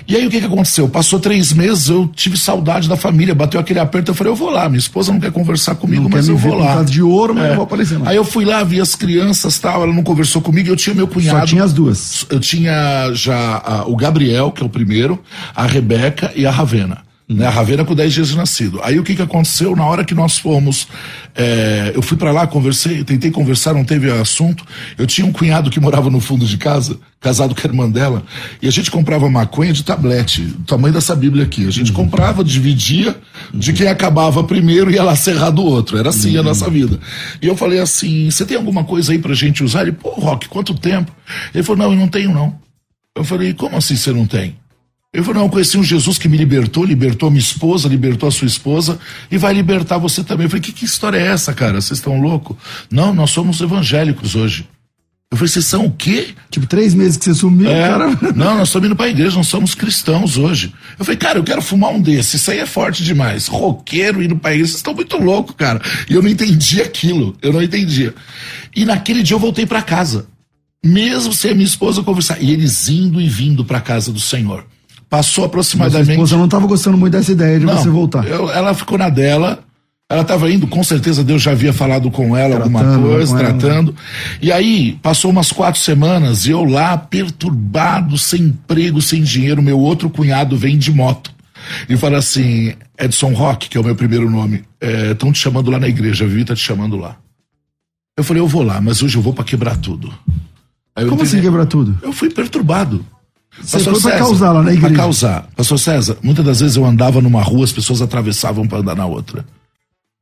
E 0.08 0.16
aí 0.16 0.26
o 0.26 0.30
que, 0.30 0.40
que 0.40 0.46
aconteceu? 0.46 0.88
Passou 0.88 1.20
três 1.20 1.52
meses, 1.52 1.90
eu 1.90 2.10
tive 2.16 2.38
saudade 2.38 2.88
da 2.88 2.96
família, 2.96 3.34
bateu 3.34 3.60
aquele 3.60 3.78
aperto, 3.78 4.10
eu 4.10 4.14
falei, 4.14 4.32
eu 4.32 4.36
vou 4.36 4.48
lá. 4.48 4.70
Minha 4.70 4.78
esposa 4.78 5.12
não 5.12 5.20
quer 5.20 5.30
conversar 5.30 5.74
comigo, 5.74 6.04
não 6.04 6.10
mas 6.10 6.28
eu 6.28 6.38
vou 6.38 6.54
lá. 6.54 6.82
de 6.82 7.02
ouro, 7.02 7.34
mas 7.34 7.44
é. 7.44 7.50
eu 7.50 7.54
vou 7.56 7.64
aparecer. 7.64 7.98
Não. 7.98 8.08
Aí 8.08 8.16
eu 8.16 8.24
fui 8.24 8.46
lá, 8.46 8.64
vi 8.64 8.80
as 8.80 8.94
crianças 8.94 9.58
tal, 9.58 9.82
ela 9.82 9.92
não 9.92 10.02
conversou 10.02 10.40
comigo, 10.40 10.70
eu 10.70 10.76
tinha 10.76 10.94
meu 10.94 11.06
cunhado. 11.06 11.40
Só 11.40 11.44
tinha 11.44 11.62
as 11.62 11.74
duas. 11.74 12.24
Eu 12.30 12.40
tinha 12.40 13.12
já 13.12 13.60
a, 13.62 13.86
o 13.86 13.94
Gabriel, 13.94 14.50
que 14.50 14.62
é 14.62 14.66
o 14.66 14.70
primeiro, 14.70 15.22
a 15.54 15.66
Rebeca 15.66 16.32
e 16.34 16.46
a 16.46 16.50
Ravena. 16.50 17.05
Né, 17.28 17.44
a 17.44 17.50
Ravena 17.50 17.84
com 17.84 17.92
10 17.92 18.12
dias 18.12 18.28
de 18.28 18.36
nascido. 18.36 18.80
Aí 18.84 19.00
o 19.00 19.02
que 19.02 19.16
que 19.16 19.22
aconteceu? 19.22 19.74
Na 19.74 19.84
hora 19.84 20.04
que 20.04 20.14
nós 20.14 20.38
fomos, 20.38 20.86
é, 21.34 21.90
eu 21.92 22.00
fui 22.00 22.16
para 22.16 22.30
lá, 22.30 22.46
conversei, 22.46 23.02
tentei 23.02 23.32
conversar, 23.32 23.74
não 23.74 23.84
teve 23.84 24.08
assunto. 24.12 24.64
Eu 24.96 25.08
tinha 25.08 25.26
um 25.26 25.32
cunhado 25.32 25.68
que 25.68 25.80
morava 25.80 26.08
no 26.08 26.20
fundo 26.20 26.46
de 26.46 26.56
casa, 26.56 27.00
casado 27.20 27.52
com 27.52 27.60
a 27.60 27.68
irmã 27.68 27.90
dela, 27.90 28.22
e 28.62 28.68
a 28.68 28.70
gente 28.70 28.92
comprava 28.92 29.28
maconha 29.28 29.72
de 29.72 29.82
tablete, 29.82 30.42
do 30.42 30.62
tamanho 30.62 30.94
dessa 30.94 31.16
Bíblia 31.16 31.42
aqui. 31.42 31.66
A 31.66 31.70
gente 31.72 31.90
uhum. 31.90 31.96
comprava, 31.96 32.44
dividia, 32.44 33.16
de 33.52 33.72
quem 33.72 33.88
acabava 33.88 34.44
primeiro 34.44 34.88
ia 34.92 35.02
lá 35.02 35.16
serrar 35.16 35.50
do 35.50 35.64
outro. 35.64 35.98
Era 35.98 36.10
assim 36.10 36.34
uhum. 36.34 36.40
a 36.40 36.44
nossa 36.44 36.70
vida. 36.70 37.00
E 37.42 37.48
eu 37.48 37.56
falei 37.56 37.80
assim: 37.80 38.30
você 38.30 38.46
tem 38.46 38.56
alguma 38.56 38.84
coisa 38.84 39.10
aí 39.10 39.18
pra 39.18 39.34
gente 39.34 39.64
usar? 39.64 39.82
Ele, 39.82 39.92
pô, 39.92 40.10
Rock, 40.10 40.48
quanto 40.48 40.74
tempo? 40.74 41.10
Ele 41.52 41.64
falou: 41.64 41.82
não, 41.82 41.92
eu 41.92 41.98
não 41.98 42.06
tenho 42.06 42.32
não. 42.32 42.54
Eu 43.16 43.24
falei: 43.24 43.52
como 43.52 43.76
assim 43.76 43.96
você 43.96 44.12
não 44.12 44.26
tem? 44.26 44.54
Eu 45.12 45.24
falei, 45.24 45.38
não, 45.38 45.46
eu 45.46 45.50
conheci 45.50 45.78
um 45.78 45.82
Jesus 45.82 46.18
que 46.18 46.28
me 46.28 46.36
libertou, 46.36 46.84
libertou 46.84 47.30
minha 47.30 47.40
esposa, 47.40 47.88
libertou 47.88 48.28
a 48.28 48.32
sua 48.32 48.46
esposa 48.46 48.98
e 49.30 49.38
vai 49.38 49.54
libertar 49.54 49.98
você 49.98 50.22
também. 50.22 50.44
Eu 50.44 50.50
falei, 50.50 50.62
que, 50.62 50.72
que 50.72 50.84
história 50.84 51.18
é 51.18 51.26
essa, 51.28 51.54
cara? 51.54 51.80
Vocês 51.80 51.98
estão 51.98 52.20
loucos? 52.20 52.56
Não, 52.90 53.14
nós 53.14 53.30
somos 53.30 53.60
evangélicos 53.60 54.34
hoje. 54.34 54.68
Eu 55.28 55.36
falei, 55.36 55.50
vocês 55.50 55.64
são 55.64 55.86
o 55.86 55.90
quê? 55.90 56.28
Tipo, 56.50 56.66
três 56.66 56.94
meses 56.94 57.16
que 57.16 57.24
você 57.24 57.34
sumiu, 57.34 57.68
é, 57.68 57.88
cara. 57.88 58.08
Não, 58.36 58.58
nós 58.58 58.68
estamos 58.68 58.86
indo 58.86 58.94
pra 58.94 59.08
igreja, 59.08 59.36
nós 59.36 59.48
somos 59.48 59.74
cristãos 59.74 60.38
hoje. 60.38 60.72
Eu 60.96 61.04
falei, 61.04 61.18
cara, 61.18 61.38
eu 61.38 61.44
quero 61.44 61.60
fumar 61.60 61.90
um 61.90 62.00
desses, 62.00 62.34
isso 62.34 62.50
aí 62.50 62.60
é 62.60 62.66
forte 62.66 63.02
demais. 63.02 63.48
Roqueiro 63.48 64.22
indo 64.22 64.36
pra 64.36 64.52
igreja, 64.52 64.68
vocês 64.68 64.78
estão 64.78 64.94
muito 64.94 65.16
loucos, 65.16 65.56
cara. 65.56 65.80
E 66.08 66.14
eu 66.14 66.22
não 66.22 66.30
entendi 66.30 66.80
aquilo, 66.80 67.36
eu 67.42 67.52
não 67.52 67.60
entendia. 67.60 68.14
E 68.74 68.84
naquele 68.84 69.22
dia 69.22 69.34
eu 69.34 69.40
voltei 69.40 69.66
para 69.66 69.82
casa, 69.82 70.28
mesmo 70.84 71.32
sem 71.32 71.50
a 71.50 71.54
minha 71.54 71.66
esposa 71.66 72.04
conversar. 72.04 72.40
E 72.40 72.52
eles 72.52 72.88
indo 72.88 73.20
e 73.20 73.28
vindo 73.28 73.64
para 73.64 73.80
casa 73.80 74.12
do 74.12 74.20
Senhor. 74.20 74.64
Passou 75.08 75.44
aproximadamente. 75.44 76.06
Mas 76.06 76.08
esposa 76.08 76.36
não 76.36 76.46
estava 76.46 76.66
gostando 76.66 76.96
muito 76.98 77.12
dessa 77.12 77.32
ideia 77.32 77.58
de 77.58 77.66
não, 77.66 77.76
você 77.76 77.88
voltar. 77.88 78.26
Eu, 78.26 78.50
ela 78.50 78.74
ficou 78.74 78.98
na 78.98 79.08
dela. 79.08 79.60
Ela 80.08 80.22
estava 80.22 80.48
indo, 80.48 80.68
com 80.68 80.84
certeza 80.84 81.24
Deus 81.24 81.42
já 81.42 81.50
havia 81.50 81.72
falado 81.72 82.12
com 82.12 82.36
ela 82.36 82.54
tratando, 82.60 82.78
alguma 82.78 83.08
coisa, 83.08 83.36
tratando. 83.36 83.90
Ela. 83.90 84.38
E 84.40 84.52
aí, 84.52 84.98
passou 85.02 85.32
umas 85.32 85.50
quatro 85.50 85.80
semanas, 85.80 86.46
e 86.46 86.50
eu 86.50 86.64
lá, 86.64 86.96
perturbado, 86.96 88.16
sem 88.16 88.42
emprego, 88.42 89.02
sem 89.02 89.24
dinheiro, 89.24 89.60
meu 89.60 89.80
outro 89.80 90.08
cunhado 90.08 90.56
vem 90.56 90.78
de 90.78 90.92
moto. 90.92 91.32
E 91.88 91.96
fala 91.96 92.18
assim, 92.18 92.74
Edson 92.96 93.32
Rock, 93.32 93.68
que 93.68 93.76
é 93.76 93.80
o 93.80 93.84
meu 93.84 93.96
primeiro 93.96 94.30
nome, 94.30 94.62
estão 95.10 95.30
é, 95.30 95.32
te 95.32 95.38
chamando 95.40 95.72
lá 95.72 95.80
na 95.80 95.88
igreja, 95.88 96.24
a 96.24 96.28
Vivi 96.28 96.44
tá 96.44 96.54
te 96.54 96.62
chamando 96.62 96.96
lá. 96.96 97.16
Eu 98.16 98.22
falei, 98.22 98.40
eu 98.40 98.46
vou 98.46 98.62
lá, 98.62 98.80
mas 98.80 99.02
hoje 99.02 99.16
eu 99.16 99.22
vou 99.22 99.32
para 99.32 99.44
quebrar 99.44 99.76
tudo. 99.76 100.12
Como 101.08 101.22
assim 101.22 101.40
quebrar 101.40 101.66
tudo? 101.66 101.98
Eu 102.00 102.12
fui 102.12 102.30
perturbado. 102.30 103.04
Você 103.62 103.80
foi 103.80 104.00
pra 104.00 104.18
causar 104.18 104.52
lá 104.52 104.62
na 104.62 104.72
igreja. 104.72 104.88
Pra 104.88 104.96
causar. 104.96 105.48
Pastor 105.56 105.78
César, 105.78 106.18
muitas 106.22 106.44
das 106.44 106.60
vezes 106.60 106.76
eu 106.76 106.84
andava 106.84 107.20
numa 107.20 107.42
rua, 107.42 107.64
as 107.64 107.72
pessoas 107.72 108.02
atravessavam 108.02 108.66
para 108.66 108.78
andar 108.78 108.96
na 108.96 109.06
outra. 109.06 109.44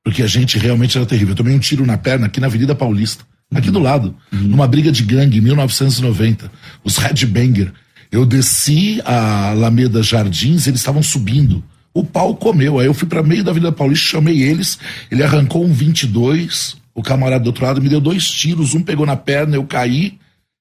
Porque 0.05 0.23
a 0.23 0.27
gente 0.27 0.59
realmente 0.59 0.97
era 0.97 1.07
terrível. 1.07 1.31
Eu 1.33 1.37
tomei 1.37 1.55
um 1.55 1.59
tiro 1.59 1.85
na 1.87 1.97
perna 1.97 2.27
aqui 2.27 2.41
na 2.41 2.47
Avenida 2.47 2.75
Paulista, 2.75 3.25
aqui 3.55 3.71
do 3.71 3.79
lado, 3.79 4.15
uhum. 4.33 4.41
numa 4.41 4.67
briga 4.67 4.93
de 4.93 5.03
gangue 5.03 5.39
em 5.39 5.41
1990. 5.41 6.51
Os 6.85 6.99
Red 6.99 7.27
Banger. 7.27 7.73
Eu 8.13 8.25
desci 8.25 9.01
a 9.05 9.51
Alameda 9.51 10.03
Jardins, 10.03 10.67
eles 10.67 10.81
estavam 10.81 11.03
subindo. 11.03 11.65
O 11.93 12.05
pau 12.05 12.37
comeu. 12.37 12.79
Aí 12.79 12.87
eu 12.87 12.95
fui 12.95 13.09
para 13.09 13.23
meio 13.23 13.43
da 13.43 13.51
Avenida 13.51 13.73
Paulista, 13.73 14.07
chamei 14.07 14.43
eles. 14.43 14.79
Ele 15.11 15.23
arrancou 15.23 15.65
um 15.65 15.73
22. 15.73 16.77
O 16.95 17.03
camarada 17.03 17.43
do 17.43 17.49
outro 17.49 17.65
lado 17.65 17.83
me 17.83 17.89
deu 17.89 18.01
dois 18.01 18.29
tiros. 18.31 18.75
Um 18.75 18.83
pegou 18.83 19.07
na 19.07 19.17
perna, 19.17 19.57
eu 19.57 19.65
caí. 19.65 20.19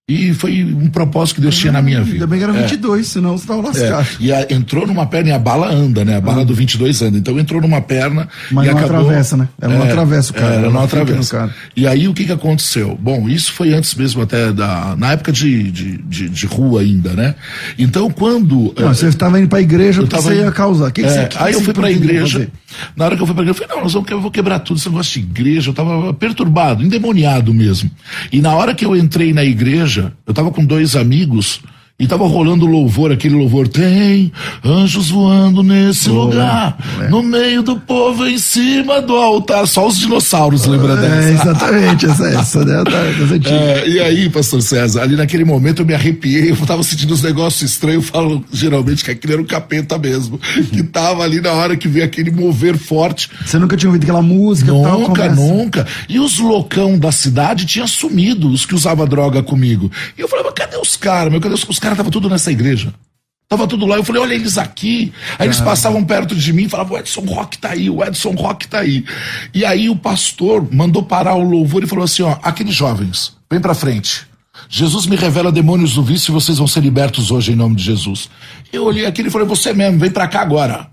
E 0.10 0.34
foi 0.34 0.66
um 0.66 0.90
propósito 0.90 1.36
que 1.36 1.42
Deus 1.42 1.58
tinha 1.58 1.72
na 1.72 1.82
minha 1.82 2.02
vida. 2.02 2.16
Ainda 2.16 2.28
bem 2.28 2.38
que 2.38 2.44
era 2.44 2.52
22, 2.52 3.00
é. 3.00 3.10
senão 3.10 3.38
você 3.38 3.46
estava 3.46 3.62
lascado. 3.62 4.02
É. 4.02 4.08
E 4.20 4.34
a, 4.34 4.48
entrou 4.50 4.86
numa 4.86 5.06
perna 5.06 5.30
e 5.30 5.32
a 5.32 5.40
bala 5.40 5.74
anda, 5.74 6.04
né? 6.04 6.18
A 6.18 6.20
bala 6.20 6.42
ah. 6.42 6.44
do 6.44 6.54
22 6.54 7.02
anda. 7.04 7.18
Então 7.18 7.40
entrou 7.40 7.62
numa 7.62 7.80
perna 7.80 8.28
Mas 8.52 8.68
e 8.68 8.70
não 8.70 8.78
acabou... 8.80 8.98
atravessa, 8.98 9.38
né? 9.38 9.48
Ela 9.62 9.76
não 9.76 9.86
é, 9.86 9.90
atravessa 9.90 10.32
o 10.32 10.36
cara. 10.36 10.56
Ela 10.56 10.70
não 10.70 10.84
atravessa. 10.84 11.38
Cara. 11.38 11.56
E 11.74 11.88
aí 11.88 12.10
o 12.10 12.14
que 12.14 12.26
que 12.26 12.34
aconteceu? 12.34 13.00
Bom, 13.02 13.30
isso 13.30 13.54
foi 13.54 13.74
antes 13.74 13.96
mesmo 13.96 14.22
até 14.22 14.52
da... 14.52 14.94
Na 14.98 15.14
época 15.14 15.32
de, 15.32 15.72
de, 15.72 15.98
de, 16.00 16.28
de 16.28 16.46
rua 16.48 16.82
ainda, 16.82 17.14
né? 17.14 17.36
Então 17.80 18.10
quando... 18.10 18.74
Não, 18.78 18.94
você 18.94 19.08
estava 19.08 19.40
indo 19.40 19.48
para 19.48 19.60
a 19.60 19.62
igreja 19.62 20.02
porque 20.02 20.18
você 20.18 20.36
ia 20.36 20.52
causar. 20.52 20.92
Que 20.92 21.02
que 21.02 21.08
é, 21.08 21.12
você, 21.12 21.28
que 21.28 21.38
aí 21.38 21.54
eu 21.54 21.62
fui 21.62 21.74
para 21.74 21.88
a 21.88 21.92
igreja. 21.92 22.40
Fazer? 22.40 22.52
Na 22.94 23.06
hora 23.06 23.16
que 23.16 23.22
eu 23.22 23.26
fui 23.26 23.34
para 23.34 23.44
a 23.44 23.46
igreja, 23.46 23.64
eu 23.64 23.68
falei, 23.68 23.78
não, 23.78 23.84
nós 23.84 23.94
vamos, 23.94 24.12
eu 24.12 24.20
vou 24.20 24.32
quebrar 24.32 24.60
tudo 24.60 24.78
esse 24.78 24.90
negócio 24.90 25.14
de 25.14 25.26
igreja. 25.26 25.70
Eu 25.70 25.72
estava 25.72 26.14
perturbado, 26.14 26.84
endemoniado 26.84 27.54
mesmo. 27.54 27.90
E 28.34 28.42
na 28.42 28.54
hora 28.54 28.76
que 28.76 28.84
eu 28.84 28.98
entrei 28.98 29.32
na 29.32 29.46
igreja, 29.46 29.93
eu 30.02 30.32
estava 30.32 30.52
com 30.52 30.66
dois 30.66 30.96
amigos 30.96 31.62
e 32.00 32.08
tava 32.08 32.28
rolando 32.28 32.66
louvor, 32.66 33.12
aquele 33.12 33.36
louvor. 33.36 33.68
Tem 33.68 34.32
anjos 34.66 35.12
voando 35.12 35.62
nesse 35.62 36.10
lugar, 36.10 36.76
é. 37.00 37.08
no 37.08 37.22
meio 37.22 37.62
do 37.62 37.80
povo, 37.80 38.26
em 38.28 38.38
cima 38.38 39.00
do 39.00 39.16
altar. 39.16 39.68
Só 39.68 39.88
os 39.88 40.00
dinossauros 40.00 40.66
lembra 40.66 40.94
é, 40.94 40.96
dessa. 40.98 41.50
Exatamente, 41.50 42.06
essa, 42.08 42.28
essa 42.30 42.66
né? 42.66 42.84
Tá, 42.84 42.98
é, 43.50 43.88
E 43.88 44.00
aí, 44.00 44.28
pastor 44.30 44.62
César, 44.64 45.04
ali 45.04 45.16
naquele 45.16 45.46
momento 45.46 45.84
eu 45.84 45.86
me 45.86 45.94
arrepiei, 45.94 46.50
eu 46.50 46.58
tava 46.66 46.82
sentindo 46.82 47.14
uns 47.14 47.22
negócios 47.22 47.72
estranhos. 47.72 48.04
Eu 48.06 48.12
falo 48.12 48.44
geralmente 48.52 49.04
que 49.06 49.12
aquele 49.12 49.34
era 49.34 49.42
o 49.42 49.46
capeta 49.46 49.98
mesmo, 50.00 50.40
que 50.72 50.82
tava 50.82 51.24
ali 51.24 51.40
na 51.40 51.52
hora 51.52 51.78
que 51.78 51.88
veio 51.88 52.06
aquele 52.06 52.32
mover 52.32 52.76
forte. 52.76 53.30
Você 53.46 53.60
nunca 53.60 53.78
tinha 53.78 53.90
ouvido 53.90 54.04
aquela 54.04 54.22
música? 54.22 54.72
Nunca, 54.72 55.30
nunca. 55.30 55.88
E 56.10 56.20
os 56.20 56.40
loucão 56.40 56.98
da 56.98 57.12
cidade 57.12 57.68
tinham 57.68 57.88
sumido, 57.88 58.50
os 58.50 58.66
que 58.66 58.74
usavam 58.74 59.08
droga 59.08 59.44
comigo. 59.44 59.92
E 60.18 60.22
eu 60.22 60.28
falava, 60.28 60.52
cadê 60.52 60.76
os 60.78 60.98
caras, 60.98 61.32
meu? 61.32 61.40
Cadê 61.40 61.54
os, 61.54 61.64
os 61.70 61.83
caras 61.84 61.96
estavam 61.96 62.12
tudo 62.12 62.30
nessa 62.30 62.52
igreja. 62.52 62.94
Tava 63.48 63.68
tudo 63.68 63.86
lá. 63.86 63.98
Eu 63.98 64.04
falei, 64.04 64.22
olha 64.22 64.34
eles 64.34 64.58
aqui. 64.58 65.14
Aí 65.38 65.46
eles 65.46 65.60
passavam 65.60 66.04
perto 66.04 66.34
de 66.34 66.54
mim 66.54 66.64
e 66.64 66.70
falavam, 66.70 66.96
o 66.96 67.00
Edson 67.00 67.22
Rock 67.22 67.58
tá 67.58 67.70
aí, 67.70 67.90
o 67.90 68.04
Edson 68.04 68.32
Rock 68.32 68.68
tá 68.68 68.80
aí. 68.80 69.06
E 69.54 69.64
aí 69.64 69.90
o 69.90 69.96
pastor 69.96 70.68
mandou 70.74 71.04
parar 71.04 71.36
o 71.36 71.44
louvor 71.44 71.84
e 71.84 71.88
falou 71.88 72.06
assim: 72.06 72.24
ó, 72.24 72.38
aqueles 72.42 72.74
jovens, 72.74 73.36
vem 73.52 73.60
pra 73.60 73.76
frente. 73.76 74.26
Jesus 74.70 75.06
me 75.06 75.16
revela 75.16 75.52
demônios 75.52 75.94
do 75.94 76.04
vício 76.04 76.32
e 76.32 76.34
vocês 76.34 76.58
vão 76.58 76.68
ser 76.68 76.82
libertos 76.82 77.32
hoje 77.32 77.52
em 77.52 77.56
nome 77.56 77.76
de 77.76 77.84
Jesus. 77.84 78.30
Eu 78.72 78.86
olhei 78.86 79.06
aqui 79.06 79.22
e 79.22 79.30
falei, 79.30 79.48
você 79.48 79.74
mesmo, 79.74 80.00
vem 80.00 80.12
pra 80.12 80.28
cá 80.28 80.42
agora. 80.42 80.88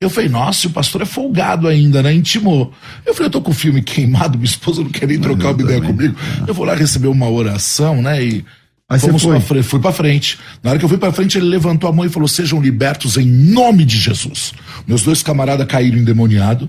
Eu 0.00 0.08
falei, 0.08 0.28
nossa, 0.28 0.68
o 0.68 0.70
pastor 0.70 1.02
é 1.02 1.04
folgado 1.04 1.66
ainda, 1.66 2.02
né? 2.02 2.14
Intimou. 2.14 2.72
Eu 3.04 3.12
falei, 3.14 3.26
eu 3.26 3.32
tô 3.32 3.40
com 3.40 3.50
o 3.50 3.54
filme 3.54 3.82
queimado, 3.82 4.38
minha 4.38 4.48
esposa 4.48 4.82
não 4.82 4.90
quer 4.90 5.08
nem 5.08 5.18
trocar 5.18 5.52
uma 5.52 5.62
ideia 5.62 5.82
comigo. 5.82 6.14
Eu 6.46 6.54
vou 6.54 6.64
lá 6.64 6.74
receber 6.74 7.08
uma 7.08 7.28
oração, 7.28 8.00
né? 8.00 8.22
E 8.22 8.44
Aí 8.90 8.98
Fomos 8.98 9.20
você 9.20 9.40
foi? 9.40 9.56
Pra 9.60 9.62
fui 9.62 9.80
pra 9.80 9.92
frente. 9.92 10.38
Na 10.62 10.70
hora 10.70 10.78
que 10.78 10.84
eu 10.84 10.88
fui 10.88 10.96
pra 10.96 11.12
frente, 11.12 11.36
ele 11.36 11.46
levantou 11.46 11.90
a 11.90 11.92
mão 11.92 12.06
e 12.06 12.08
falou: 12.08 12.26
Sejam 12.26 12.60
libertos 12.60 13.18
em 13.18 13.26
nome 13.26 13.84
de 13.84 13.98
Jesus. 13.98 14.54
Meus 14.86 15.02
dois 15.02 15.22
camaradas 15.22 15.66
caíram 15.66 15.98
endemoniados. 15.98 16.68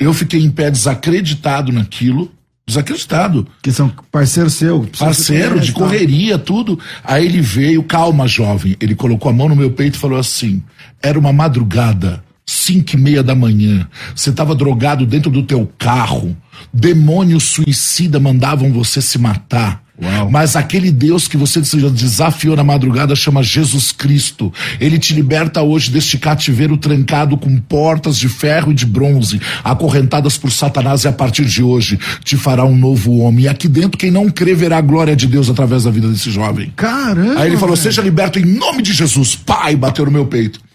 Eu 0.00 0.14
fiquei 0.14 0.40
em 0.40 0.50
pé 0.50 0.70
desacreditado 0.70 1.72
naquilo. 1.72 2.30
Desacreditado. 2.66 3.48
Que 3.60 3.72
são 3.72 3.92
parceiro 4.12 4.48
seu. 4.48 4.88
Parceiro 4.96 5.58
de 5.58 5.72
correria, 5.72 6.38
tudo. 6.38 6.78
Aí 7.02 7.26
ele 7.26 7.40
veio, 7.40 7.82
calma, 7.82 8.28
jovem. 8.28 8.76
Ele 8.80 8.94
colocou 8.94 9.28
a 9.28 9.34
mão 9.34 9.48
no 9.48 9.56
meu 9.56 9.72
peito 9.72 9.96
e 9.96 10.00
falou 10.00 10.20
assim: 10.20 10.62
Era 11.02 11.18
uma 11.18 11.32
madrugada, 11.32 12.22
cinco 12.46 12.94
e 12.94 12.96
meia 12.96 13.24
da 13.24 13.34
manhã. 13.34 13.88
Você 14.14 14.30
estava 14.30 14.54
drogado 14.54 15.04
dentro 15.04 15.32
do 15.32 15.42
teu 15.42 15.68
carro. 15.76 16.36
Demônios 16.72 17.42
suicida 17.42 18.20
mandavam 18.20 18.72
você 18.72 19.02
se 19.02 19.18
matar. 19.18 19.82
Uau. 20.02 20.30
Mas 20.30 20.56
aquele 20.56 20.90
Deus 20.90 21.28
que 21.28 21.36
você 21.36 21.60
desafiou 21.60 22.56
na 22.56 22.64
madrugada 22.64 23.14
chama 23.14 23.42
Jesus 23.42 23.92
Cristo. 23.92 24.52
Ele 24.80 24.98
te 24.98 25.14
liberta 25.14 25.62
hoje 25.62 25.90
deste 25.90 26.18
cativeiro 26.18 26.76
trancado 26.76 27.36
com 27.36 27.56
portas 27.58 28.16
de 28.16 28.28
ferro 28.28 28.72
e 28.72 28.74
de 28.74 28.86
bronze, 28.86 29.40
acorrentadas 29.62 30.38
por 30.38 30.50
Satanás, 30.50 31.04
e 31.04 31.08
a 31.08 31.12
partir 31.12 31.44
de 31.44 31.62
hoje 31.62 31.98
te 32.24 32.36
fará 32.36 32.64
um 32.64 32.76
novo 32.76 33.18
homem. 33.18 33.44
E 33.44 33.48
aqui 33.48 33.68
dentro, 33.68 33.98
quem 33.98 34.10
não 34.10 34.30
crê 34.30 34.54
verá 34.54 34.78
a 34.78 34.82
glória 34.82 35.14
de 35.14 35.26
Deus 35.26 35.50
através 35.50 35.84
da 35.84 35.90
vida 35.90 36.08
desse 36.08 36.30
jovem. 36.30 36.72
Caramba! 36.76 37.40
Aí 37.40 37.48
ele 37.48 37.56
falou: 37.56 37.76
Seja 37.76 38.02
liberto 38.02 38.38
em 38.38 38.44
nome 38.44 38.82
de 38.82 38.92
Jesus. 38.92 39.34
Pai, 39.34 39.76
bateu 39.76 40.04
no 40.04 40.10
meu 40.10 40.26
peito. 40.26 40.69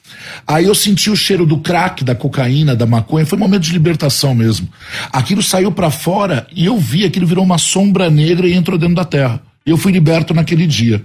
Aí 0.47 0.65
eu 0.65 0.75
senti 0.75 1.09
o 1.09 1.15
cheiro 1.15 1.45
do 1.45 1.57
crack, 1.57 2.03
da 2.03 2.15
cocaína, 2.15 2.75
da 2.75 2.85
maconha, 2.85 3.25
foi 3.25 3.37
um 3.37 3.41
momento 3.41 3.63
de 3.63 3.71
libertação 3.71 4.33
mesmo. 4.35 4.67
Aquilo 5.11 5.41
saiu 5.41 5.71
para 5.71 5.89
fora 5.89 6.47
e 6.55 6.65
eu 6.65 6.77
vi, 6.77 7.05
aquilo 7.05 7.27
virou 7.27 7.43
uma 7.43 7.57
sombra 7.57 8.09
negra 8.09 8.47
e 8.47 8.53
entrou 8.53 8.77
dentro 8.77 8.95
da 8.95 9.05
terra. 9.05 9.41
Eu 9.65 9.77
fui 9.77 9.91
liberto 9.91 10.33
naquele 10.33 10.67
dia. 10.67 11.03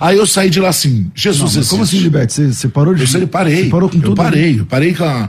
Aí 0.00 0.16
eu 0.16 0.26
saí 0.26 0.50
de 0.50 0.60
lá 0.60 0.68
assim, 0.68 1.10
Jesus 1.14 1.54
Não, 1.54 1.64
como 1.64 1.82
assim, 1.84 1.98
Liberto? 1.98 2.32
Você, 2.32 2.52
você 2.52 2.68
parou 2.68 2.94
de. 2.94 3.02
Eu 3.02 3.06
sei, 3.06 3.26
parei. 3.26 3.64
Você 3.64 3.70
parou 3.70 3.88
com 3.88 3.96
eu 3.96 4.02
tudo? 4.02 4.16
parei, 4.16 4.60
eu 4.60 4.66
parei 4.66 4.94
com 4.94 5.04
a. 5.04 5.28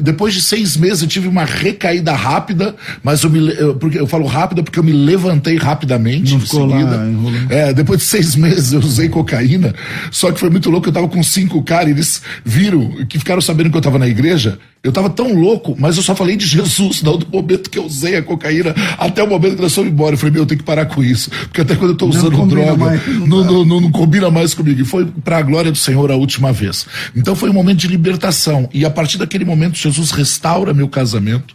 Depois 0.00 0.32
de 0.32 0.40
seis 0.40 0.76
meses 0.76 1.02
eu 1.02 1.08
tive 1.08 1.26
uma 1.26 1.44
recaída 1.44 2.12
rápida, 2.12 2.76
mas 3.02 3.24
eu 3.24 3.30
me 3.30 3.52
eu, 3.52 3.74
porque 3.74 3.98
eu 3.98 4.06
falo 4.06 4.24
rápida 4.24 4.62
porque 4.62 4.78
eu 4.78 4.84
me 4.84 4.92
levantei 4.92 5.56
rapidamente. 5.56 6.32
Não 6.32 6.40
ficou 6.40 6.66
lá 6.66 6.78
seguida. 6.78 6.96
enrolando. 7.04 7.52
É, 7.52 7.72
depois 7.72 7.98
de 7.98 8.06
seis 8.06 8.36
meses 8.36 8.72
eu 8.72 8.78
usei 8.78 9.08
cocaína, 9.08 9.74
só 10.10 10.30
que 10.30 10.38
foi 10.38 10.50
muito 10.50 10.70
louco, 10.70 10.88
eu 10.88 10.92
tava 10.92 11.08
com 11.08 11.20
cinco 11.22 11.62
caras, 11.64 11.90
eles 11.90 12.22
viram, 12.44 13.04
que 13.06 13.18
ficaram 13.18 13.40
sabendo 13.40 13.70
que 13.70 13.76
eu 13.76 13.82
tava 13.82 13.98
na 13.98 14.06
igreja, 14.06 14.56
eu 14.82 14.92
tava 14.92 15.10
tão 15.10 15.34
louco, 15.34 15.76
mas 15.78 15.96
eu 15.96 16.02
só 16.02 16.14
falei 16.14 16.36
de 16.36 16.46
Jesus, 16.48 17.02
não 17.02 17.18
do 17.18 17.26
momento 17.28 17.68
que 17.68 17.78
eu 17.78 17.84
usei 17.84 18.16
a 18.16 18.22
cocaína, 18.22 18.74
até 18.96 19.22
o 19.22 19.28
momento 19.28 19.56
que 19.56 19.62
nós 19.62 19.74
fomos 19.74 19.90
embora. 19.90 20.14
Eu 20.14 20.18
falei, 20.18 20.32
meu, 20.32 20.42
eu 20.42 20.46
tenho 20.46 20.58
que 20.58 20.64
parar 20.64 20.86
com 20.86 21.02
isso, 21.02 21.28
porque 21.30 21.60
até 21.60 21.74
quando 21.74 21.90
eu 21.90 21.96
tô 21.96 22.06
Não 22.06 22.14
usando 22.14 22.36
combina 22.36 22.64
droga, 22.66 22.84
mais, 22.84 23.06
não 23.06 23.26
não, 23.26 23.44
não, 23.44 23.64
não, 23.64 23.80
não 23.80 23.90
combina 23.90 24.30
mais 24.30 24.54
comigo. 24.54 24.80
E 24.80 24.84
foi 24.84 25.06
para 25.06 25.38
a 25.38 25.42
glória 25.42 25.70
do 25.70 25.76
Senhor 25.78 26.10
a 26.10 26.16
última 26.16 26.52
vez. 26.52 26.86
Então 27.14 27.34
foi 27.34 27.50
um 27.50 27.52
momento 27.52 27.78
de 27.78 27.88
libertação. 27.88 28.68
E 28.72 28.84
a 28.84 28.90
partir 28.90 29.18
daquele 29.18 29.39
momento, 29.44 29.76
Jesus 29.76 30.10
restaura 30.10 30.72
meu 30.74 30.88
casamento. 30.88 31.54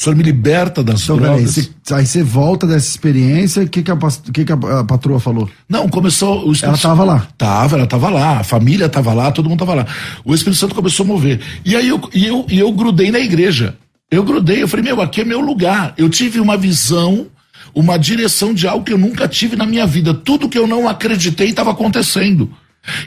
O 0.00 0.02
Senhor 0.02 0.16
me 0.16 0.24
liberta 0.24 0.82
das 0.82 1.04
Então, 1.04 1.16
drogas. 1.16 1.54
você- 1.54 1.70
aí 1.94 2.04
você 2.04 2.22
volta 2.22 2.66
dessa 2.66 2.88
experiência, 2.88 3.62
o 3.62 3.68
que, 3.68 3.80
que, 3.82 3.90
a, 3.90 3.96
que, 4.32 4.44
que 4.44 4.52
a, 4.52 4.80
a 4.80 4.84
patroa 4.84 5.20
falou? 5.20 5.48
Não, 5.68 5.88
começou. 5.88 6.48
O 6.48 6.52
Espírito 6.52 6.84
Ela 6.84 6.94
tava 6.96 7.04
lá. 7.04 7.28
Tava, 7.38 7.76
ela 7.76 7.86
tava 7.86 8.10
lá, 8.10 8.38
a 8.40 8.44
família 8.44 8.88
tava 8.88 9.12
lá, 9.14 9.30
todo 9.30 9.48
mundo 9.48 9.60
tava 9.60 9.74
lá. 9.74 9.86
O 10.24 10.34
Espírito 10.34 10.58
Santo 10.58 10.74
começou 10.74 11.04
a 11.04 11.06
mover. 11.06 11.40
E 11.64 11.76
aí 11.76 11.88
eu, 11.88 12.00
e 12.12 12.26
eu, 12.26 12.44
e 12.50 12.58
eu 12.58 12.72
grudei 12.72 13.12
na 13.12 13.20
igreja. 13.20 13.76
Eu 14.10 14.24
grudei, 14.24 14.62
eu 14.62 14.68
falei, 14.68 14.84
meu, 14.84 15.00
aqui 15.00 15.20
é 15.20 15.24
meu 15.24 15.40
lugar. 15.40 15.94
Eu 15.96 16.08
tive 16.10 16.40
uma 16.40 16.56
visão, 16.56 17.28
uma 17.72 17.96
direção 17.96 18.52
de 18.52 18.66
algo 18.66 18.84
que 18.84 18.92
eu 18.92 18.98
nunca 18.98 19.28
tive 19.28 19.54
na 19.54 19.64
minha 19.64 19.86
vida. 19.86 20.12
Tudo 20.12 20.48
que 20.48 20.58
eu 20.58 20.66
não 20.66 20.88
acreditei 20.88 21.50
estava 21.50 21.70
acontecendo. 21.70 22.50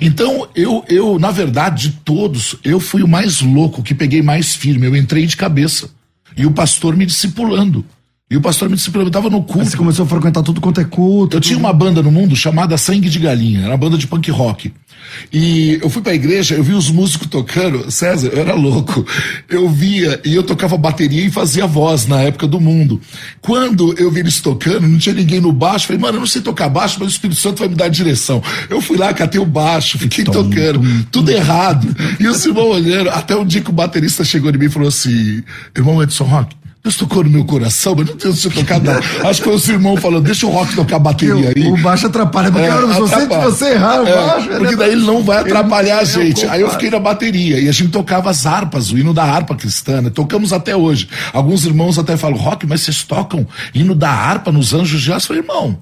Então, 0.01 0.47
eu, 0.55 0.83
eu, 0.87 1.19
na 1.19 1.31
verdade, 1.31 1.89
de 1.89 1.97
todos, 1.97 2.55
eu 2.63 2.79
fui 2.79 3.03
o 3.03 3.07
mais 3.07 3.41
louco, 3.41 3.83
que 3.83 3.93
peguei 3.93 4.21
mais 4.21 4.55
firme. 4.55 4.87
Eu 4.87 4.95
entrei 4.95 5.25
de 5.25 5.37
cabeça. 5.37 5.89
E 6.35 6.45
o 6.45 6.51
pastor 6.51 6.95
me 6.95 7.05
discipulando. 7.05 7.85
E 8.29 8.35
o 8.35 8.41
pastor 8.41 8.69
me. 8.69 8.75
Eu 8.93 9.09
tava 9.09 9.29
no 9.29 9.37
Aí 9.37 9.43
culto. 9.43 9.69
você 9.69 9.77
começou 9.77 10.03
a 10.03 10.07
frequentar 10.07 10.43
tudo 10.43 10.59
quanto 10.59 10.81
é 10.81 10.83
culto. 10.83 11.37
Eu 11.37 11.41
tinha 11.41 11.57
uma 11.57 11.71
banda 11.71 12.03
no 12.03 12.11
mundo 12.11 12.35
chamada 12.35 12.77
Sangue 12.77 13.07
de 13.09 13.19
Galinha, 13.19 13.61
era 13.61 13.69
uma 13.69 13.77
banda 13.77 13.97
de 13.97 14.05
punk 14.05 14.29
rock. 14.31 14.73
E 15.31 15.79
eu 15.81 15.89
fui 15.89 16.01
pra 16.01 16.13
igreja, 16.13 16.55
eu 16.55 16.63
vi 16.63 16.73
os 16.73 16.91
músicos 16.91 17.27
tocando, 17.27 17.89
César, 17.89 18.27
eu 18.27 18.41
era 18.41 18.53
louco. 18.53 19.05
Eu 19.49 19.69
via 19.69 20.19
e 20.25 20.35
eu 20.35 20.43
tocava 20.43 20.77
bateria 20.77 21.23
e 21.23 21.31
fazia 21.31 21.65
voz 21.65 22.05
na 22.05 22.21
época 22.21 22.45
do 22.47 22.59
mundo. 22.59 22.99
Quando 23.39 23.97
eu 23.97 24.11
vi 24.11 24.19
eles 24.19 24.41
tocando, 24.41 24.85
não 24.85 24.97
tinha 24.97 25.15
ninguém 25.15 25.39
no 25.39 25.53
baixo, 25.53 25.87
falei, 25.87 26.01
mano, 26.01 26.17
eu 26.17 26.19
não 26.19 26.27
sei 26.27 26.41
tocar 26.41 26.67
baixo, 26.67 26.97
mas 26.99 27.07
o 27.07 27.11
Espírito 27.11 27.39
Santo 27.39 27.59
vai 27.59 27.69
me 27.69 27.75
dar 27.75 27.85
a 27.85 27.89
direção. 27.89 28.43
Eu 28.69 28.81
fui 28.81 28.97
lá, 28.97 29.13
catei 29.13 29.39
o 29.39 29.45
baixo, 29.45 29.97
fiquei 29.97 30.25
tocando, 30.25 30.81
tudo 31.11 31.31
errado. 31.31 31.87
E 32.19 32.27
os 32.27 32.45
irmãos 32.45 32.75
olhando, 32.75 33.09
até 33.09 33.37
um 33.37 33.45
dia 33.45 33.61
que 33.61 33.69
o 33.69 33.73
baterista 33.73 34.25
chegou 34.25 34.51
em 34.51 34.57
mim 34.57 34.65
e 34.65 34.69
falou 34.69 34.89
assim: 34.89 35.41
irmão 35.73 36.03
Edson 36.03 36.25
Rock, 36.25 36.53
Deus 36.87 36.95
tocou 36.95 37.21
no 37.23 37.29
meu 37.29 37.43
coração, 37.43 37.93
mas 37.97 38.07
não 38.07 38.15
Deus 38.15 38.39
tinha 38.41 38.53
tocado 38.53 38.85
nada. 38.85 39.01
Acho 39.27 39.41
que 39.41 39.47
foi 39.49 39.55
os 39.55 39.67
irmãos 39.67 39.97
falando, 39.99 40.23
deixa 40.23 40.47
o 40.47 40.49
rock 40.49 40.73
tocar 40.73 40.99
bateria 40.99 41.53
aí. 41.55 41.67
O, 41.67 41.73
o 41.73 41.77
baixo 41.81 42.07
atrapalha, 42.07 42.49
porque 42.49 42.65
É, 42.65 42.69
cara, 42.69 42.93
se 42.93 42.99
você, 42.99 43.19
se 43.19 43.27
você 43.27 43.65
errar 43.73 44.01
o 44.03 44.07
É, 44.07 44.15
baixo. 44.15 44.47
porque 44.47 44.65
ele- 44.67 44.75
daí 44.77 44.91
ele 44.93 45.05
não 45.05 45.21
vai 45.21 45.39
atrapalhar 45.39 45.97
a 45.97 46.03
ele- 46.03 46.05
gente. 46.11 46.45
Aí 46.47 46.61
eu 46.61 46.69
fiquei 46.69 46.89
na 46.89 46.99
bateria 46.99 47.59
e 47.59 47.67
a 47.67 47.71
gente 47.73 47.89
tocava 47.89 48.29
as 48.29 48.45
harpas, 48.45 48.89
o 48.91 48.97
hino 48.97 49.13
da 49.13 49.23
harpa 49.23 49.53
cristã, 49.53 50.01
né? 50.01 50.09
Tocamos 50.09 50.53
até 50.53 50.75
hoje. 50.77 51.09
Alguns 51.33 51.65
irmãos 51.65 51.99
até 51.99 52.15
falam, 52.15 52.37
Rock, 52.37 52.65
mas 52.65 52.81
vocês 52.81 53.03
tocam 53.03 53.45
hino 53.75 53.93
da 53.93 54.09
harpa 54.09 54.49
nos 54.49 54.73
anjos 54.73 55.01
de 55.01 55.11
aço? 55.11 55.25
Eu 55.25 55.27
falei, 55.27 55.41
irmão, 55.43 55.77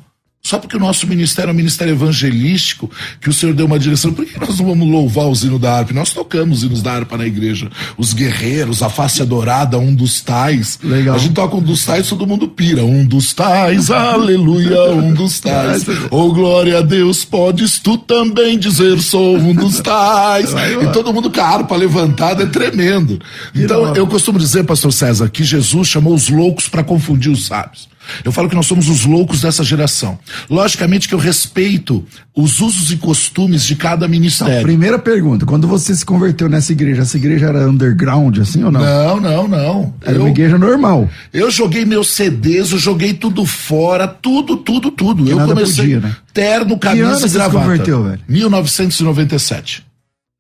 só 0.45 0.59
porque 0.59 0.77
o 0.77 0.79
nosso 0.79 1.07
ministério 1.07 1.49
é 1.49 1.53
um 1.53 1.55
ministério 1.55 1.91
evangelístico, 1.91 2.87
que 3.19 3.27
o 3.27 3.33
Senhor 3.33 3.55
deu 3.55 3.65
uma 3.65 3.79
direção, 3.79 4.13
por 4.13 4.23
que 4.23 4.39
nós 4.39 4.59
não 4.59 4.67
vamos 4.67 4.87
louvar 4.87 5.27
os 5.27 5.43
hinos 5.43 5.59
da 5.59 5.75
harpa? 5.75 5.91
Nós 5.91 6.11
tocamos 6.11 6.61
hinos 6.61 6.83
da 6.83 6.93
harpa 6.93 7.17
na 7.17 7.25
igreja. 7.25 7.67
Os 7.97 8.13
guerreiros, 8.13 8.83
a 8.83 8.89
face 8.91 9.23
adorada, 9.23 9.79
um 9.79 9.95
dos 9.95 10.21
tais. 10.21 10.77
Legal. 10.83 11.15
A 11.15 11.17
gente 11.17 11.33
toca 11.33 11.55
um 11.55 11.63
dos 11.63 11.83
tais, 11.83 12.07
todo 12.07 12.27
mundo 12.27 12.47
pira. 12.47 12.85
Um 12.85 13.03
dos 13.03 13.33
tais, 13.33 13.89
aleluia, 13.89 14.91
um 14.91 15.15
dos 15.15 15.39
tais. 15.39 15.83
Oh, 16.11 16.31
glória 16.31 16.77
a 16.77 16.81
Deus, 16.81 17.25
podes 17.25 17.79
tu 17.79 17.97
também 17.97 18.59
dizer, 18.59 19.01
sou 19.01 19.37
um 19.37 19.53
dos 19.53 19.79
tais. 19.79 20.51
E 20.51 20.93
todo 20.93 21.11
mundo 21.11 21.31
com 21.31 21.41
a 21.41 21.43
harpa 21.43 21.75
levantada, 21.75 22.43
é 22.43 22.45
tremendo. 22.45 23.19
Então, 23.55 23.95
eu 23.95 24.05
costumo 24.05 24.37
dizer, 24.37 24.63
pastor 24.63 24.93
César, 24.93 25.27
que 25.27 25.43
Jesus 25.43 25.87
chamou 25.87 26.13
os 26.13 26.29
loucos 26.29 26.67
para 26.67 26.83
confundir 26.83 27.31
os 27.31 27.47
sábios. 27.47 27.94
Eu 28.23 28.31
falo 28.31 28.49
que 28.49 28.55
nós 28.55 28.65
somos 28.65 28.89
os 28.89 29.05
loucos 29.05 29.41
dessa 29.41 29.63
geração. 29.63 30.17
Logicamente 30.49 31.07
que 31.07 31.13
eu 31.15 31.19
respeito 31.19 32.03
os 32.35 32.59
usos 32.59 32.91
e 32.91 32.97
costumes 32.97 33.63
de 33.65 33.75
cada 33.75 34.07
ministério. 34.07 34.63
Primeira 34.63 34.99
pergunta, 34.99 35.45
quando 35.45 35.67
você 35.67 35.95
se 35.95 36.05
converteu 36.05 36.49
nessa 36.49 36.71
igreja, 36.73 37.03
essa 37.03 37.17
igreja 37.17 37.47
era 37.47 37.69
underground, 37.69 38.37
assim 38.39 38.63
ou 38.63 38.71
não? 38.71 38.81
Não, 38.81 39.19
não, 39.21 39.47
não. 39.47 39.93
Era 40.01 40.17
Eu- 40.17 40.21
uma 40.21 40.29
igreja 40.29 40.57
normal. 40.57 41.09
Eu 41.33 41.49
joguei 41.49 41.85
meus 41.85 42.09
CDs, 42.09 42.71
eu 42.71 42.77
joguei 42.77 43.13
tudo 43.13 43.45
fora, 43.45 44.07
tudo, 44.07 44.57
tudo, 44.57 44.91
tudo. 44.91 45.27
eu 45.29 45.37
nada 45.37 45.53
comecei 45.53 45.83
podia, 45.83 45.99
né? 46.01 46.15
terno, 46.33 46.71
ano 46.73 46.79
camisa 46.79 47.13
você 47.19 47.25
e 47.25 47.29
se 47.29 47.35
gravata. 47.35 47.59
converteu, 47.59 48.03
velho? 48.03 48.19
1997. 48.27 49.84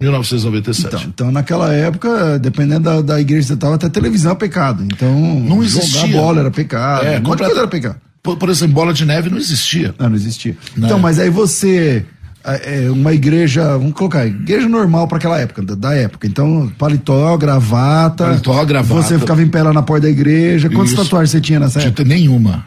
1997. 0.01 0.87
Então, 0.87 1.01
então, 1.07 1.31
naquela 1.31 1.71
época, 1.73 2.37
dependendo 2.37 2.81
da, 2.81 3.01
da 3.01 3.21
igreja 3.21 3.43
que 3.43 3.47
você 3.47 3.53
estava, 3.53 3.75
até 3.75 3.87
televisão 3.89 4.33
é 4.33 4.35
pecado. 4.35 4.83
Então, 4.83 5.39
Não 5.39 5.63
existia. 5.63 6.01
jogar 6.01 6.13
bola 6.13 6.39
era 6.41 6.51
pecado. 6.51 7.05
É, 7.05 7.19
um 7.19 7.33
era 7.33 7.67
pecado. 7.67 7.95
por, 8.21 8.37
por 8.37 8.49
exemplo, 8.49 8.75
bola 8.75 8.93
de 8.93 9.05
neve 9.05 9.29
não 9.29 9.37
existia. 9.37 9.95
Não, 9.97 10.09
não 10.09 10.15
existia. 10.15 10.57
Não. 10.75 10.87
Então, 10.87 10.99
mas 10.99 11.19
aí 11.19 11.29
você. 11.29 12.05
É 12.47 12.85
é 12.85 12.91
uma 12.91 13.11
igreja, 13.11 13.75
vamos 13.75 13.93
colocar, 13.93 14.23
igreja 14.27 14.69
normal 14.69 15.07
para 15.07 15.17
aquela 15.17 15.39
época, 15.39 15.63
da, 15.63 15.73
da 15.73 15.95
época. 15.95 16.27
Então, 16.27 16.71
paletó, 16.77 17.35
gravata. 17.37 18.25
Paletó, 18.25 18.63
gravata. 18.65 19.01
Você 19.01 19.17
ficava 19.17 19.41
em 19.41 19.47
pé 19.47 19.63
lá 19.63 19.73
na 19.73 19.81
porta 19.81 20.03
da 20.03 20.11
igreja. 20.11 20.69
Quantas 20.69 20.91
Isso. 20.93 21.01
tatuagens 21.03 21.31
você 21.31 21.41
tinha 21.41 21.59
nessa 21.59 21.79
Não 21.79 21.87
época? 21.87 22.03
tinha 22.03 22.15
nenhuma. 22.15 22.63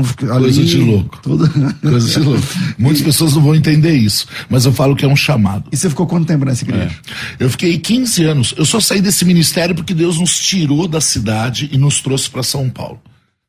Então, 0.00 0.38
Coisa 0.38 0.64
de 0.64 0.76
louco. 0.78 1.20
Tudo... 1.22 1.48
Coisa 1.80 2.08
de 2.08 2.26
louco. 2.26 2.46
Muitas 2.78 3.02
pessoas 3.02 3.34
não 3.34 3.42
vão 3.42 3.54
entender 3.54 3.94
isso, 3.94 4.26
mas 4.48 4.64
eu 4.64 4.72
falo 4.72 4.96
que 4.96 5.04
é 5.04 5.08
um 5.08 5.16
chamado. 5.16 5.64
E 5.70 5.76
você 5.76 5.88
ficou 5.88 6.06
quanto 6.06 6.26
tempo 6.26 6.44
nessa 6.44 6.64
igreja? 6.64 6.96
Eu 7.38 7.50
fiquei 7.50 7.78
15 7.78 8.24
anos. 8.24 8.54
Eu 8.56 8.64
só 8.64 8.80
saí 8.80 9.00
desse 9.00 9.24
ministério 9.24 9.74
porque 9.74 9.94
Deus 9.94 10.18
nos 10.18 10.38
tirou 10.38 10.88
da 10.88 11.00
cidade 11.00 11.68
e 11.72 11.78
nos 11.78 12.00
trouxe 12.00 12.30
para 12.30 12.42
São 12.42 12.68
Paulo. 12.70 13.00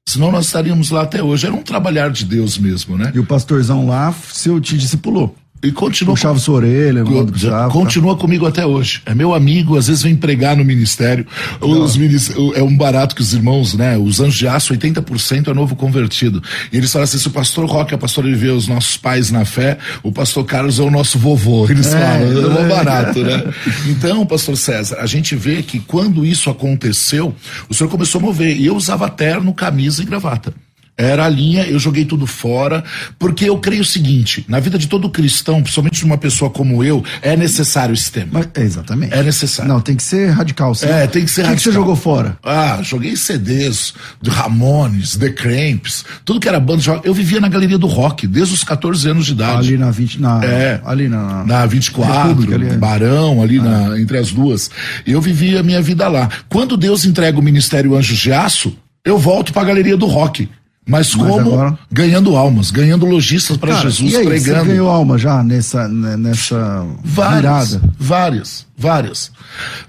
Senão 0.08 0.32
nós 0.32 0.48
estaríamos 0.48 0.90
lá 0.90 1.04
até 1.04 1.24
hoje. 1.24 1.46
Era 1.46 1.56
um 1.56 1.64
trabalhar 1.64 2.10
de 2.10 2.26
Deus 2.26 2.58
mesmo, 2.58 2.98
né? 2.98 3.12
E 3.16 3.20
o 3.20 3.26
pastorzão 3.26 3.88
lá, 3.88 4.14
seu 4.32 4.60
te 4.60 4.78
discipulou. 4.78 5.36
E 5.64 5.72
continua 5.72 6.14
Puxava 6.14 6.38
sua 6.40 6.56
orelha, 6.56 7.04
Co- 7.04 7.12
quando 7.12 7.32
precisava. 7.32 7.72
Continua 7.72 8.18
comigo 8.18 8.46
até 8.46 8.66
hoje. 8.66 9.02
É 9.06 9.16
meu 9.16 9.34
amigo, 9.34 9.78
às 9.78 9.88
vezes 9.88 10.02
vem 10.04 10.14
pregar 10.16 10.58
no 10.58 10.66
ministério. 10.66 11.26
Os 11.62 11.96
minis- 11.96 12.30
o- 12.36 12.54
é 12.54 12.62
um 12.62 12.76
barato 12.76 13.16
que 13.16 13.22
os 13.22 13.34
irmãos, 13.34 13.74
né? 13.74 13.98
Os 13.98 14.20
anjos 14.20 14.36
de 14.36 14.48
aço, 14.48 14.74
80% 14.74 15.50
é 15.50 15.54
novo 15.54 15.76
convertido. 15.76 16.44
E 16.72 16.78
eles 16.78 16.92
falam 16.92 17.06
assim: 17.06 17.18
se 17.18 17.28
o 17.28 17.32
pastor 17.32 17.66
Roque 17.66 17.94
é 17.94 17.98
pastor, 17.98 18.26
ele 18.26 18.36
vê 18.36 18.50
os 18.50 18.68
nossos 18.68 18.98
pais 18.98 19.32
na 19.32 19.46
fé, 19.46 19.78
o 20.04 20.12
pastor 20.12 20.44
Carlos 20.46 20.80
é 20.80 20.84
o 20.84 20.92
nosso 20.92 21.18
vovô. 21.18 21.66
Eles 21.72 21.94
É, 21.94 22.00
falam, 22.00 22.32
é 22.32 22.48
um 22.62 22.66
é. 22.66 22.70
barato, 22.70 23.20
né? 23.24 23.44
Então, 23.88 24.26
pastor 24.26 24.58
César, 24.58 24.98
a 25.00 25.06
gente 25.06 25.34
vê 25.36 25.64
que 25.64 25.80
quando 25.80 26.26
isso 26.26 26.50
aconteceu, 26.50 27.34
o 27.70 27.74
senhor 27.74 27.90
começou 27.90 28.20
a 28.20 28.24
mover. 28.24 28.58
E 28.58 28.66
eu 28.66 28.76
usava 28.76 29.08
terno, 29.10 29.54
camisa 29.54 30.02
e 30.02 30.06
gravata. 30.06 30.54
Era 30.96 31.26
a 31.26 31.30
linha, 31.30 31.64
eu 31.66 31.80
joguei 31.80 32.06
tudo 32.06 32.28
fora, 32.28 32.84
porque 33.18 33.46
eu 33.50 33.58
creio 33.58 33.82
o 33.82 33.86
seguinte: 33.86 34.46
na 34.48 34.60
vida 34.60 34.78
de 34.78 34.88
todo 34.88 35.10
cristão, 35.10 35.62
principalmente 35.62 35.98
de 35.98 36.06
uma 36.06 36.18
pessoa 36.18 36.52
como 36.52 36.84
eu, 36.84 37.04
é 37.22 37.36
necessário 37.36 37.94
esse 37.94 38.12
tema. 38.12 38.30
Mas, 38.32 38.50
é, 38.54 38.62
exatamente. 38.62 39.14
É 39.14 39.24
necessário. 39.24 39.72
Não, 39.72 39.82
tem 39.82 39.96
que 39.96 40.04
ser 40.04 40.30
radical. 40.30 40.76
Sim. 40.76 40.86
É, 40.88 41.08
tem 41.08 41.26
que 41.26 41.32
ser 41.32 41.42
O 41.46 41.50
que, 41.50 41.56
que 41.56 41.62
você 41.62 41.70
radical. 41.70 41.74
jogou 41.74 41.96
fora? 41.96 42.38
Ah, 42.44 42.80
joguei 42.84 43.16
CDs 43.16 43.94
de 44.22 44.30
Ramones, 44.30 45.18
The 45.18 45.30
Cramps, 45.30 46.06
tudo 46.24 46.40
que 46.40 46.48
era 46.48 46.60
banda. 46.60 46.84
Eu 47.04 47.14
vivia 47.14 47.40
na 47.42 47.48
galeria 47.50 47.78
do 47.78 47.88
rock 47.88 48.28
desde 48.28 48.54
os 48.54 48.64
14 48.64 49.10
anos 49.10 49.26
de 49.26 49.32
idade. 49.32 49.70
Ali 49.70 49.78
na 49.78 49.90
20. 49.90 50.22
Na, 50.22 50.44
É. 50.46 50.80
Ali 50.86 51.08
na. 51.10 51.44
Na 51.44 51.66
24, 51.66 52.14
República 52.30 52.56
ali, 52.56 52.68
é. 52.68 52.78
Barão, 52.78 53.42
ali 53.42 53.60
na, 53.60 54.00
entre 54.00 54.18
as 54.18 54.32
duas. 54.32 54.70
Eu 55.08 55.20
vivia 55.20 55.60
a 55.62 55.64
minha 55.64 55.82
vida 55.82 56.08
lá. 56.08 56.30
Quando 56.50 56.78
Deus 56.78 57.04
entrega 57.04 57.40
o 57.40 57.42
Ministério 57.44 57.96
Anjos 57.96 58.20
de 58.20 58.32
Aço, 58.32 58.78
eu 59.04 59.18
volto 59.18 59.52
pra 59.52 59.64
galeria 59.64 59.98
do 59.98 60.06
rock. 60.06 60.48
Mas, 60.86 61.16
Mas 61.16 61.28
como? 61.30 61.40
agora- 61.40 61.78
Ganhando 61.92 62.36
almas, 62.36 62.70
ganhando 62.70 63.06
lojistas 63.06 63.56
para 63.56 63.74
Jesus, 63.76 64.12
e 64.12 64.18
aí, 64.18 64.26
pregando. 64.26 64.60
Você 64.66 64.68
ganhou 64.72 64.90
alma 64.90 65.18
já 65.18 65.42
nessa, 65.42 65.88
né, 65.88 66.18
nessa 66.18 66.86
Várias, 67.04 67.72
virada? 67.72 67.92
várias, 67.98 68.66
várias. 68.78 69.32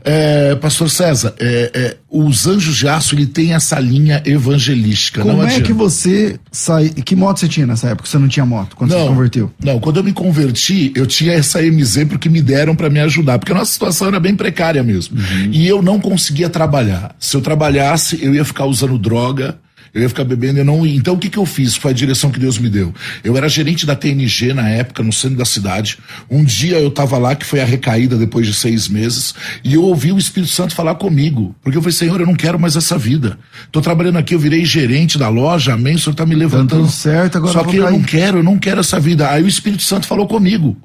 É, 0.04 0.54
Pastor 0.54 0.88
César, 0.88 1.34
é, 1.40 1.70
é, 1.74 1.96
os 2.08 2.46
Anjos 2.46 2.76
de 2.76 2.86
Aço, 2.86 3.14
ele 3.16 3.26
tem 3.26 3.54
essa 3.54 3.78
linha 3.80 4.22
evangelística. 4.24 5.22
Como 5.22 5.38
não 5.38 5.48
é 5.48 5.60
que 5.60 5.72
você 5.72 6.38
sai. 6.52 6.90
Que 6.90 7.16
moto 7.16 7.40
você 7.40 7.48
tinha 7.48 7.66
nessa 7.66 7.88
época? 7.88 8.08
Você 8.08 8.18
não 8.18 8.28
tinha 8.28 8.46
moto 8.46 8.76
quando 8.76 8.92
você 8.92 9.00
se 9.00 9.08
converteu? 9.08 9.50
Não, 9.64 9.80
quando 9.80 9.96
eu 9.96 10.04
me 10.04 10.12
converti, 10.12 10.92
eu 10.94 11.06
tinha 11.06 11.32
essa 11.32 11.60
MZ 11.60 12.04
porque 12.08 12.28
me 12.28 12.40
deram 12.40 12.76
para 12.76 12.88
me 12.88 13.00
ajudar, 13.00 13.38
porque 13.40 13.50
a 13.52 13.56
nossa 13.56 13.72
situação 13.72 14.06
era 14.08 14.20
bem 14.20 14.36
precária 14.36 14.82
mesmo. 14.84 15.18
Uhum. 15.18 15.50
E 15.50 15.66
eu 15.66 15.82
não 15.82 15.98
conseguia 15.98 16.48
trabalhar. 16.48 17.16
Se 17.18 17.36
eu 17.36 17.40
trabalhasse, 17.40 18.18
eu 18.22 18.32
ia 18.34 18.44
ficar 18.44 18.66
usando 18.66 18.96
droga, 18.98 19.56
Eu 19.94 20.02
ia 20.02 20.08
ficar 20.08 20.24
bebendo, 20.24 20.58
eu 20.58 20.64
não 20.64 20.84
ia. 20.84 20.96
Então 20.96 21.14
o 21.14 21.18
que, 21.18 21.30
que 21.30 21.38
eu 21.38 21.46
fiz? 21.46 21.76
Foi 21.76 21.92
a 21.92 21.94
direção 21.94 22.30
que 22.30 22.40
Deus 22.40 22.58
me 22.58 22.68
deu. 22.68 22.92
Eu 23.22 23.36
era 23.36 23.48
gerente 23.48 23.86
da 23.86 23.94
TNG 23.94 24.52
na 24.52 24.68
época, 24.68 25.04
no 25.04 25.12
centro 25.12 25.36
da 25.36 25.44
cidade. 25.44 25.98
Um 26.28 26.42
dia 26.44 26.80
eu 26.80 26.90
tava 26.90 27.16
lá, 27.16 27.36
que 27.36 27.46
foi 27.46 27.60
a 27.60 27.64
recaída 27.64 28.16
depois 28.16 28.44
de 28.46 28.54
seis 28.54 28.88
meses, 28.88 29.34
e 29.62 29.74
eu 29.74 29.82
ouvi 29.84 30.10
o 30.10 30.18
Espírito 30.18 30.50
Santo 30.50 30.74
falar 30.74 30.96
comigo. 30.96 31.54
Porque 31.62 31.78
eu 31.78 31.82
falei, 31.82 31.96
Senhor, 31.96 32.20
eu 32.20 32.26
não 32.26 32.34
quero 32.34 32.58
mais 32.58 32.74
essa 32.74 32.98
vida. 32.98 33.38
Tô 33.70 33.80
trabalhando 33.80 34.18
aqui, 34.18 34.34
eu 34.34 34.38
virei 34.38 34.64
gerente 34.64 35.16
da 35.16 35.28
loja, 35.28 35.74
amém, 35.74 35.94
o 35.94 35.98
Senhor 35.98 36.16
tá 36.16 36.26
me 36.26 36.34
levantando. 36.34 36.86
Tá 36.86 36.90
certo, 36.90 37.38
agora 37.38 37.52
Só 37.52 37.62
que 37.62 37.76
eu 37.76 37.90
não 37.90 38.02
quero, 38.02 38.38
eu 38.38 38.42
não 38.42 38.58
quero 38.58 38.80
essa 38.80 38.98
vida. 38.98 39.30
Aí 39.30 39.44
o 39.44 39.48
Espírito 39.48 39.84
Santo 39.84 40.08
falou 40.08 40.26
comigo. 40.26 40.76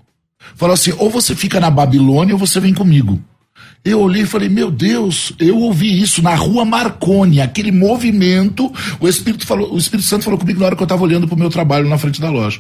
Falou 0.56 0.74
assim: 0.74 0.94
ou 0.98 1.10
você 1.10 1.36
fica 1.36 1.60
na 1.60 1.70
Babilônia 1.70 2.36
ou 2.36 2.40
você 2.40 2.60
vem 2.60 2.74
comigo. 2.74 3.22
Eu 3.90 4.02
olhei 4.02 4.22
e 4.22 4.28
falei, 4.28 4.50
meu 4.50 4.70
Deus, 4.70 5.34
eu 5.40 5.58
ouvi 5.58 6.00
isso 6.00 6.22
na 6.22 6.36
rua 6.36 6.64
Marconi, 6.64 7.42
aquele 7.42 7.72
movimento. 7.72 8.72
O 9.00 9.08
Espírito, 9.08 9.48
falou, 9.48 9.74
o 9.74 9.78
Espírito 9.78 10.08
Santo 10.08 10.24
falou 10.24 10.38
comigo 10.38 10.60
na 10.60 10.68
hora 10.68 10.76
que 10.76 10.82
eu 10.82 10.86
estava 10.86 11.04
olhando 11.04 11.28
para 11.28 11.36
o 11.36 11.40
meu 11.40 11.50
trabalho 11.50 11.90
na 11.90 11.98
frente 11.98 12.22
da 12.22 12.30
loja. 12.30 12.60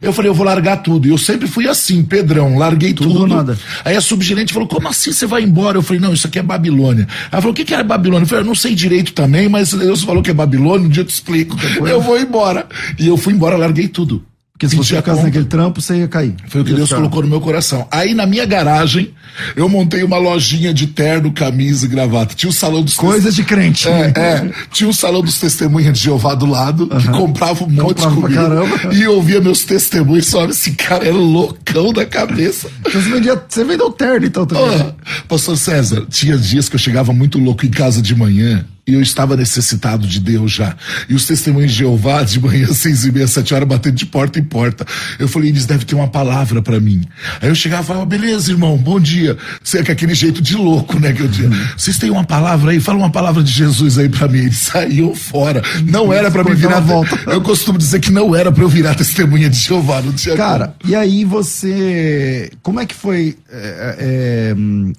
Eu 0.00 0.14
falei, 0.14 0.30
eu 0.30 0.34
vou 0.34 0.46
largar 0.46 0.78
tudo. 0.78 1.06
E 1.06 1.10
eu 1.10 1.18
sempre 1.18 1.46
fui 1.46 1.68
assim, 1.68 2.02
Pedrão, 2.02 2.56
larguei 2.56 2.94
tudo. 2.94 3.12
tudo. 3.12 3.34
Nada. 3.36 3.58
Aí 3.84 3.94
a 3.94 4.00
subgerente 4.00 4.54
falou, 4.54 4.66
como 4.66 4.88
assim 4.88 5.12
você 5.12 5.26
vai 5.26 5.42
embora? 5.42 5.76
Eu 5.76 5.82
falei, 5.82 6.00
não, 6.00 6.14
isso 6.14 6.26
aqui 6.26 6.38
é 6.38 6.42
Babilônia. 6.42 7.06
Ela 7.30 7.42
falou, 7.42 7.52
o 7.52 7.54
que, 7.54 7.66
que 7.66 7.74
é 7.74 7.82
Babilônia? 7.82 8.24
Eu 8.24 8.28
falei, 8.28 8.42
eu 8.42 8.46
não 8.46 8.54
sei 8.54 8.74
direito 8.74 9.12
também, 9.12 9.48
mas 9.48 9.74
Deus 9.74 10.02
falou 10.02 10.22
que 10.22 10.30
é 10.30 10.34
Babilônia, 10.34 10.86
um 10.86 10.88
dia 10.88 11.02
eu 11.02 11.06
te 11.06 11.12
explico. 11.12 11.54
Eu 11.86 12.00
vou 12.00 12.18
embora. 12.18 12.66
E 12.98 13.06
eu 13.06 13.18
fui 13.18 13.34
embora, 13.34 13.58
larguei 13.58 13.88
tudo. 13.88 14.24
Porque 14.60 14.68
se 14.68 14.76
você 14.76 14.96
ficasse 14.96 15.22
naquele 15.22 15.46
trampo, 15.46 15.80
você 15.80 15.96
ia 15.96 16.06
cair. 16.06 16.34
Foi 16.48 16.60
o 16.60 16.64
que 16.66 16.74
Deus 16.74 16.92
colocou 16.92 17.22
no 17.22 17.28
meu 17.28 17.40
coração. 17.40 17.88
Aí 17.90 18.12
na 18.12 18.26
minha 18.26 18.44
garagem, 18.44 19.14
eu 19.56 19.66
montei 19.70 20.02
uma 20.02 20.18
lojinha 20.18 20.74
de 20.74 20.86
terno, 20.86 21.32
camisa 21.32 21.86
e 21.86 21.88
gravata. 21.88 22.34
Tinha 22.34 22.50
o 22.50 22.52
salão 22.52 22.82
dos 22.82 22.94
Coisa 22.94 23.32
de 23.32 23.42
crente. 23.42 23.88
É, 23.88 24.12
é. 24.14 24.50
Tinha 24.70 24.90
o 24.90 24.92
salão 24.92 25.22
dos 25.22 25.40
testemunhas 25.40 25.94
de 25.96 26.04
Jeová 26.04 26.34
do 26.34 26.44
lado, 26.44 26.88
que 26.88 27.08
comprava 27.08 27.64
um 27.64 27.70
monte 27.70 28.02
comprava 28.02 28.28
de 28.28 28.36
comida. 28.74 28.94
E 28.94 29.06
ouvia 29.06 29.40
meus 29.40 29.64
testemunhos 29.64 30.26
só 30.26 30.44
esse 30.44 30.72
cara 30.72 31.08
é 31.08 31.10
loucão 31.10 31.90
da 31.90 32.04
cabeça. 32.04 32.68
Então 32.80 33.00
você, 33.00 33.08
vendia, 33.08 33.42
você 33.48 33.64
vendeu 33.64 33.90
terno 33.90 34.26
então 34.26 34.44
também. 34.44 34.62
Oh, 34.62 35.26
pastor 35.26 35.56
César, 35.56 36.04
tinha 36.10 36.36
dias 36.36 36.68
que 36.68 36.74
eu 36.76 36.80
chegava 36.80 37.14
muito 37.14 37.38
louco 37.38 37.64
em 37.64 37.70
casa 37.70 38.02
de 38.02 38.14
manhã 38.14 38.66
e 38.86 38.94
eu 38.94 39.02
estava 39.02 39.36
necessitado 39.36 40.06
de 40.06 40.20
Deus 40.20 40.52
já. 40.52 40.76
E 41.08 41.14
os 41.14 41.26
testemunhos 41.26 41.72
de 41.72 41.78
Jeová, 41.78 42.22
de 42.22 42.40
manhã, 42.40 42.66
seis 42.74 43.04
e 43.04 43.12
meia, 43.12 43.26
sete 43.26 43.54
horas, 43.54 43.68
batendo 43.68 43.94
de 43.94 44.06
porta 44.06 44.38
em 44.38 44.44
porta. 44.44 44.86
Eu 45.18 45.28
falei, 45.28 45.50
eles 45.50 45.66
devem 45.66 45.86
ter 45.86 45.94
uma 45.94 46.08
palavra 46.08 46.62
para 46.62 46.80
mim. 46.80 47.02
Aí 47.40 47.48
eu 47.48 47.54
chegava 47.54 47.82
e 47.82 47.86
falava, 47.86 48.06
beleza, 48.06 48.50
irmão, 48.50 48.76
bom 48.76 48.98
dia. 48.98 49.36
Você 49.62 49.78
é 49.78 49.80
aquele 49.80 50.14
jeito 50.14 50.40
de 50.40 50.56
louco, 50.56 50.98
né, 50.98 51.12
que 51.12 51.22
eu 51.22 51.30
tinha. 51.30 51.50
Vocês 51.76 51.98
têm 51.98 52.10
uma 52.10 52.24
palavra 52.24 52.72
aí? 52.72 52.80
Fala 52.80 52.98
uma 52.98 53.10
palavra 53.10 53.42
de 53.42 53.52
Jesus 53.52 53.98
aí 53.98 54.08
para 54.08 54.28
mim. 54.28 54.38
Eles 54.38 54.58
saíam 54.58 55.14
fora. 55.14 55.62
Não 55.84 56.12
era 56.12 56.30
para 56.30 56.44
mim 56.44 56.54
virar 56.54 56.80
volta. 56.80 57.18
Eu 57.26 57.40
costumo 57.40 57.78
dizer 57.78 58.00
que 58.00 58.10
não 58.10 58.34
era 58.34 58.50
para 58.50 58.62
eu 58.62 58.68
virar 58.68 58.94
testemunha 58.94 59.48
de 59.48 59.56
Jeová, 59.56 60.02
não 60.02 60.12
tinha 60.12 60.36
Cara, 60.36 60.74
como. 60.80 60.92
e 60.92 60.94
aí 60.94 61.24
você, 61.24 62.50
como 62.62 62.80
é 62.80 62.86
que 62.86 62.94
foi, 62.94 63.36
é, 63.50 63.96
é, 63.98 64.54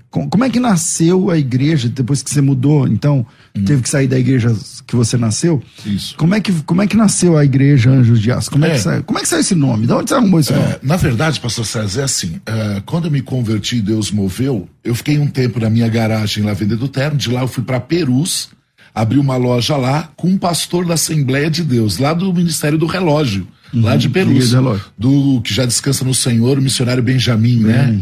como 0.09 0.43
é 0.43 0.49
que 0.49 0.59
nasceu 0.59 1.29
a 1.29 1.37
igreja 1.37 1.89
depois 1.89 2.21
que 2.21 2.29
você 2.29 2.41
mudou? 2.41 2.87
Então, 2.87 3.25
hum. 3.55 3.63
Teve 3.71 3.83
que 3.83 3.89
sair 3.89 4.07
da 4.07 4.19
igreja 4.19 4.53
que 4.85 4.95
você 4.95 5.17
nasceu. 5.17 5.63
Isso. 5.85 6.15
Como 6.17 6.35
é 6.35 6.41
que, 6.41 6.51
como 6.63 6.81
é 6.81 6.87
que 6.87 6.97
nasceu 6.97 7.37
a 7.37 7.45
igreja 7.45 7.89
Anjos 7.89 8.19
de 8.19 8.29
Aço? 8.29 8.51
Como 8.51 8.65
é, 8.65 8.69
é 8.69 8.71
que 8.73 8.79
saiu? 8.79 9.03
Como 9.03 9.17
é 9.17 9.21
que 9.21 9.27
saiu 9.29 9.39
esse 9.39 9.55
nome? 9.55 9.87
De 9.87 9.93
onde 9.93 10.09
você 10.09 10.15
arrumou 10.15 10.39
esse 10.39 10.51
é, 10.51 10.57
nome? 10.57 10.75
Na 10.83 10.97
verdade, 10.97 11.39
pastor 11.39 11.65
César, 11.65 12.01
é 12.01 12.03
assim, 12.03 12.41
é, 12.45 12.81
quando 12.85 13.05
eu 13.05 13.11
me 13.11 13.21
converti 13.21 13.81
Deus 13.81 14.11
moveu, 14.11 14.67
eu 14.83 14.93
fiquei 14.93 15.17
um 15.17 15.27
tempo 15.27 15.59
na 15.59 15.69
minha 15.69 15.87
garagem 15.87 16.43
lá 16.43 16.53
vendendo 16.53 16.87
terno, 16.89 17.17
de 17.17 17.29
lá 17.29 17.41
eu 17.41 17.47
fui 17.47 17.63
para 17.63 17.79
Perus, 17.79 18.49
abri 18.93 19.17
uma 19.17 19.37
loja 19.37 19.77
lá 19.77 20.09
com 20.17 20.27
um 20.27 20.37
pastor 20.37 20.85
da 20.85 20.95
Assembleia 20.95 21.49
de 21.49 21.63
Deus, 21.63 21.97
lá 21.97 22.13
do 22.13 22.33
Ministério 22.33 22.77
do 22.77 22.85
Relógio, 22.85 23.47
uhum, 23.73 23.83
lá 23.83 23.95
de 23.95 24.09
Perus, 24.09 24.53
do 24.97 25.41
que 25.41 25.53
já 25.53 25.65
descansa 25.65 26.03
no 26.03 26.13
Senhor, 26.13 26.57
o 26.57 26.61
missionário 26.61 27.01
Benjamin, 27.01 27.61
né? 27.61 28.01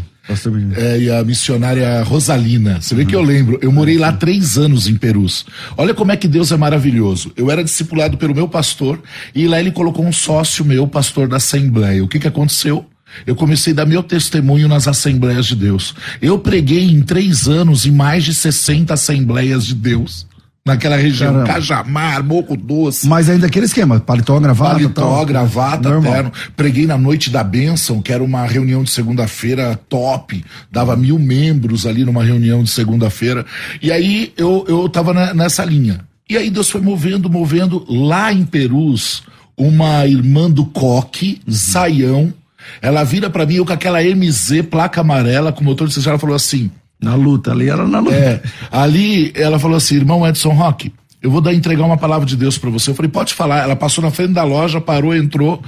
É, 0.76 0.98
e 1.00 1.10
a 1.10 1.24
missionária 1.24 2.02
Rosalina. 2.02 2.80
Você 2.80 2.94
vê 2.94 3.02
uhum. 3.02 3.08
que 3.08 3.16
eu 3.16 3.22
lembro, 3.22 3.58
eu 3.62 3.72
morei 3.72 3.98
lá 3.98 4.12
três 4.12 4.56
anos 4.56 4.86
em 4.86 4.94
Perus. 4.94 5.44
Olha 5.76 5.94
como 5.94 6.12
é 6.12 6.16
que 6.16 6.28
Deus 6.28 6.52
é 6.52 6.56
maravilhoso. 6.56 7.32
Eu 7.36 7.50
era 7.50 7.64
discipulado 7.64 8.16
pelo 8.16 8.34
meu 8.34 8.48
pastor 8.48 9.02
e 9.34 9.46
lá 9.46 9.58
ele 9.58 9.70
colocou 9.70 10.04
um 10.04 10.12
sócio 10.12 10.64
meu, 10.64 10.86
pastor 10.86 11.26
da 11.26 11.36
Assembleia. 11.36 12.04
O 12.04 12.08
que 12.08 12.18
que 12.18 12.28
aconteceu? 12.28 12.86
Eu 13.26 13.34
comecei 13.34 13.72
a 13.72 13.76
dar 13.76 13.86
meu 13.86 14.02
testemunho 14.02 14.68
nas 14.68 14.86
Assembleias 14.86 15.46
de 15.46 15.56
Deus. 15.56 15.94
Eu 16.22 16.38
preguei 16.38 16.84
em 16.84 17.02
três 17.02 17.48
anos 17.48 17.84
em 17.84 17.90
mais 17.90 18.24
de 18.24 18.32
60 18.32 18.94
Assembleias 18.94 19.66
de 19.66 19.74
Deus 19.74 20.29
naquela 20.70 20.96
região, 20.96 21.32
Caramba. 21.32 21.52
Cajamar, 21.52 22.24
Moco 22.24 22.56
Doce. 22.56 23.08
Mas 23.08 23.28
ainda 23.28 23.46
aquele 23.46 23.66
esquema, 23.66 23.98
paletó, 24.00 24.38
gravata. 24.38 24.74
Paletó, 24.74 25.00
tal. 25.00 25.26
gravata, 25.26 25.88
Normal. 25.88 26.12
terno. 26.12 26.32
Preguei 26.56 26.86
na 26.86 26.96
Noite 26.96 27.30
da 27.30 27.42
Bênção, 27.42 28.00
que 28.00 28.12
era 28.12 28.22
uma 28.22 28.46
reunião 28.46 28.82
de 28.82 28.90
segunda-feira 28.90 29.78
top, 29.88 30.44
dava 30.70 30.96
mil 30.96 31.18
membros 31.18 31.86
ali 31.86 32.04
numa 32.04 32.22
reunião 32.22 32.62
de 32.62 32.70
segunda-feira. 32.70 33.44
E 33.82 33.90
aí 33.90 34.32
eu, 34.36 34.64
eu 34.68 34.88
tava 34.88 35.12
na, 35.12 35.34
nessa 35.34 35.64
linha. 35.64 36.00
E 36.28 36.36
aí 36.36 36.48
Deus 36.48 36.70
foi 36.70 36.80
movendo, 36.80 37.28
movendo. 37.28 37.84
Lá 37.88 38.32
em 38.32 38.44
Perus, 38.44 39.24
uma 39.56 40.06
irmã 40.06 40.48
do 40.48 40.64
Coque, 40.64 41.40
uhum. 41.46 41.52
Saião, 41.52 42.34
ela 42.80 43.04
vira 43.04 43.28
para 43.28 43.44
mim, 43.44 43.56
eu 43.56 43.66
com 43.66 43.72
aquela 43.72 44.02
MZ, 44.02 44.62
placa 44.70 45.00
amarela, 45.00 45.52
com 45.52 45.64
motor 45.64 45.88
de 45.88 46.08
ela 46.08 46.18
falou 46.18 46.36
assim, 46.36 46.70
na 47.02 47.14
luta, 47.14 47.52
ali 47.52 47.68
era 47.68 47.86
na 47.86 48.00
luta. 48.00 48.14
É, 48.14 48.42
ali 48.70 49.32
ela 49.34 49.58
falou 49.58 49.76
assim, 49.76 49.96
irmão 49.96 50.26
Edson 50.26 50.50
Rock, 50.50 50.92
eu 51.22 51.30
vou 51.30 51.40
dar 51.40 51.52
entregar 51.52 51.84
uma 51.84 51.98
palavra 51.98 52.26
de 52.26 52.36
Deus 52.36 52.56
para 52.56 52.70
você. 52.70 52.90
Eu 52.90 52.94
falei, 52.94 53.10
pode 53.10 53.34
falar. 53.34 53.62
Ela 53.62 53.76
passou 53.76 54.02
na 54.02 54.10
frente 54.10 54.32
da 54.32 54.42
loja, 54.42 54.80
parou, 54.80 55.14
entrou 55.14 55.62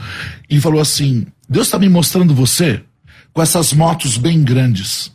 e 0.49 0.61
falou 0.61 0.81
assim: 0.81 1.27
Deus 1.49 1.66
está 1.66 1.79
me 1.79 1.88
mostrando 1.88 2.35
você 2.35 2.83
com 3.33 3.42
essas 3.42 3.73
motos 3.73 4.16
bem 4.16 4.42
grandes. 4.42 5.12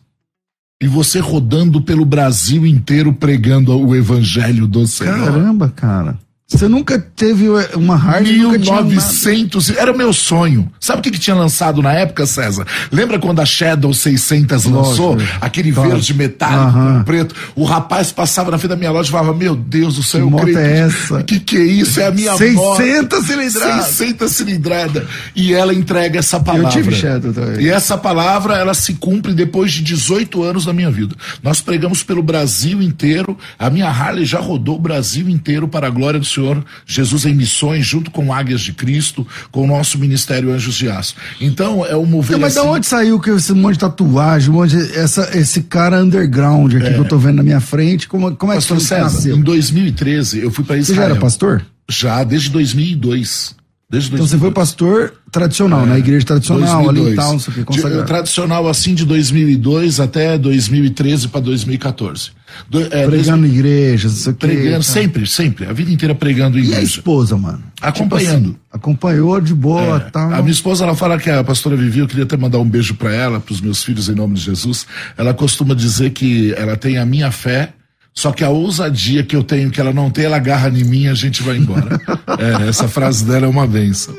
E 0.81 0.87
você 0.87 1.19
rodando 1.19 1.81
pelo 1.81 2.05
Brasil 2.05 2.65
inteiro 2.65 3.11
pregando 3.11 3.75
o 3.79 3.95
evangelho 3.95 4.67
do 4.67 4.85
Senhor. 4.85 5.17
Caramba, 5.17 5.69
cara. 5.69 6.19
Você 6.49 6.69
nunca 6.69 6.97
teve 6.97 7.45
uma 7.75 7.95
Harley? 7.95 8.37
1900, 8.37 9.71
era 9.71 9.91
o 9.91 9.97
meu 9.97 10.13
sonho. 10.13 10.71
Sabe 10.79 10.99
o 10.99 11.03
que, 11.03 11.11
que 11.11 11.19
tinha 11.19 11.35
lançado 11.35 11.81
na 11.81 11.91
época, 11.91 12.25
César? 12.25 12.65
Lembra 12.89 13.19
quando 13.19 13.41
a 13.41 13.45
Shadow 13.45 13.93
600 13.93 14.63
lançou? 14.63 15.17
Aquele 15.41 15.73
verde 15.73 16.13
metálico 16.13 16.71
com 16.71 17.03
preto. 17.03 17.35
O 17.53 17.65
rapaz 17.65 18.13
passava 18.13 18.49
na 18.49 18.57
frente 18.57 18.69
da 18.69 18.77
minha 18.77 18.91
loja 18.91 19.09
e 19.09 19.11
falava: 19.11 19.33
Meu 19.33 19.57
Deus 19.57 19.95
do 19.95 20.03
céu, 20.03 20.25
que 20.29 20.33
eu 20.33 20.39
creio. 20.39 20.57
É 20.57 20.79
essa? 20.79 21.23
Que 21.23 21.39
que 21.41 21.57
é 21.57 21.65
isso? 21.65 21.99
É 21.99 22.07
a 22.07 22.11
minha 22.11 22.37
600 22.37 23.25
cilindrada. 23.25 23.83
600 23.83 24.31
cilindrada. 24.31 25.07
E 25.35 25.53
ela 25.53 25.73
entrega 25.73 26.17
essa 26.19 26.39
palavra. 26.39 26.67
Eu 26.67 26.71
tive 26.71 26.95
Shadow 26.95 27.33
também. 27.33 27.65
E 27.65 27.69
essa 27.69 27.97
palavra, 27.97 28.55
ela 28.55 28.73
se 28.73 28.93
cumpre 28.93 29.33
depois 29.33 29.73
de 29.73 29.83
18 29.83 30.41
anos 30.43 30.63
da 30.63 30.71
minha 30.71 30.89
vida. 30.89 31.13
Nós 31.43 31.59
pregamos 31.59 32.03
pelo 32.03 32.23
Brasil 32.23 32.81
inteiro. 32.81 33.37
A 33.59 33.69
minha 33.69 33.89
Harley 33.89 34.23
já 34.23 34.39
rodou 34.39 34.77
o 34.77 34.79
Brasil 34.79 35.27
inteiro 35.27 35.67
para 35.67 35.87
a 35.87 35.89
glória 35.89 36.17
do 36.17 36.25
Senhor 36.25 36.36
Senhor 36.37 36.63
Jesus 36.85 37.25
em 37.25 37.33
missões, 37.33 37.85
junto 37.85 38.11
com 38.11 38.33
Águias 38.33 38.61
de 38.61 38.73
Cristo, 38.73 39.27
com 39.51 39.63
o 39.63 39.67
nosso 39.67 39.97
Ministério 39.97 40.53
Anjos 40.53 40.75
de 40.75 40.89
Aço. 40.89 41.15
Então, 41.41 41.85
é 41.85 41.95
o 41.95 42.05
mover. 42.05 42.37
Mas 42.37 42.55
assim... 42.55 42.65
de 42.65 42.73
onde 42.73 42.85
saiu 42.85 43.19
que 43.19 43.29
esse 43.31 43.53
monte 43.53 43.73
de 43.73 43.79
tatuagem, 43.79 44.49
um 44.49 44.53
monte 44.53 44.75
de, 44.75 44.97
essa, 44.97 45.37
esse 45.37 45.63
cara 45.63 46.01
underground 46.01 46.73
aqui 46.75 46.85
é. 46.85 46.93
que 46.93 46.99
eu 46.99 47.05
tô 47.05 47.17
vendo 47.17 47.37
na 47.37 47.43
minha 47.43 47.59
frente? 47.59 48.07
Como, 48.07 48.35
como 48.35 48.51
é 48.51 48.55
Pastor 48.55 48.77
que 48.77 48.83
César, 48.83 49.03
nasceu? 49.03 49.35
Em 49.35 49.41
2013, 49.41 50.39
eu 50.39 50.51
fui 50.51 50.63
para 50.63 50.77
Israel. 50.77 50.95
Você 50.95 51.01
já 51.01 51.11
era 51.11 51.15
pastor? 51.19 51.65
Já, 51.89 52.23
desde 52.23 52.49
2002. 52.49 53.56
Desde 53.89 54.09
então 54.09 54.19
2002. 54.19 54.29
você 54.29 54.37
foi 54.37 54.51
pastor 54.51 55.13
tradicional, 55.31 55.83
é, 55.83 55.85
na 55.85 55.97
igreja 55.97 56.25
tradicional 56.25 56.83
2002. 56.83 57.05
ali 57.05 57.13
e 57.13 57.15
tal, 57.15 57.31
não 57.31 57.39
sei 57.39 57.53
o 57.53 57.55
que, 57.55 57.63
consagrado. 57.63 58.05
Tradicional 58.05 58.67
assim 58.67 58.93
de 58.93 59.05
2002 59.05 60.01
até 60.01 60.37
2013 60.37 61.29
para 61.29 61.39
2014. 61.39 62.31
Do, 62.69 62.81
é, 62.81 63.07
pregando 63.07 63.43
dois, 63.43 63.53
igrejas, 63.53 64.17
isso 64.17 64.29
aqui. 64.29 64.39
Pregando, 64.39 64.77
tá. 64.77 64.83
sempre, 64.83 65.25
sempre. 65.25 65.65
A 65.67 65.71
vida 65.71 65.89
inteira 65.89 66.13
pregando 66.13 66.59
em 66.59 66.63
igreja. 66.63 66.81
E 66.81 66.83
a 66.83 66.83
esposa, 66.83 67.37
mano? 67.37 67.63
Acompanhando. 67.79 68.47
Tipo 68.47 68.49
assim, 68.49 68.57
acompanhou 68.73 69.39
de 69.39 69.55
boa, 69.55 69.97
é, 70.05 70.09
tal. 70.09 70.33
A 70.33 70.41
minha 70.41 70.51
esposa, 70.51 70.83
ela 70.83 70.95
fala 70.95 71.17
que 71.17 71.29
a 71.29 71.41
pastora 71.41 71.77
Vivi, 71.77 71.99
eu 71.99 72.07
queria 72.07 72.25
até 72.25 72.35
mandar 72.35 72.59
um 72.59 72.69
beijo 72.69 72.93
para 72.95 73.13
ela, 73.13 73.39
para 73.39 73.53
os 73.53 73.61
meus 73.61 73.85
filhos, 73.85 74.09
em 74.09 74.15
nome 74.15 74.33
de 74.33 74.41
Jesus. 74.41 74.85
Ela 75.17 75.33
costuma 75.33 75.73
dizer 75.73 76.09
que 76.09 76.53
ela 76.57 76.75
tem 76.75 76.97
a 76.97 77.05
minha 77.05 77.31
fé 77.31 77.71
só 78.17 78.31
que 78.31 78.43
a 78.43 78.49
ousadia 78.49 79.23
que 79.23 79.35
eu 79.35 79.43
tenho, 79.43 79.69
que 79.69 79.79
ela 79.79 79.93
não 79.93 80.09
tem, 80.09 80.25
ela 80.25 80.37
agarra 80.37 80.69
em 80.69 80.83
mim 80.83 81.03
e 81.03 81.07
a 81.07 81.13
gente 81.13 81.43
vai 81.43 81.55
embora. 81.55 82.01
é, 82.65 82.67
essa 82.67 82.87
frase 82.87 83.23
dela 83.23 83.45
é 83.45 83.47
uma 83.47 83.67
benção. 83.67 84.15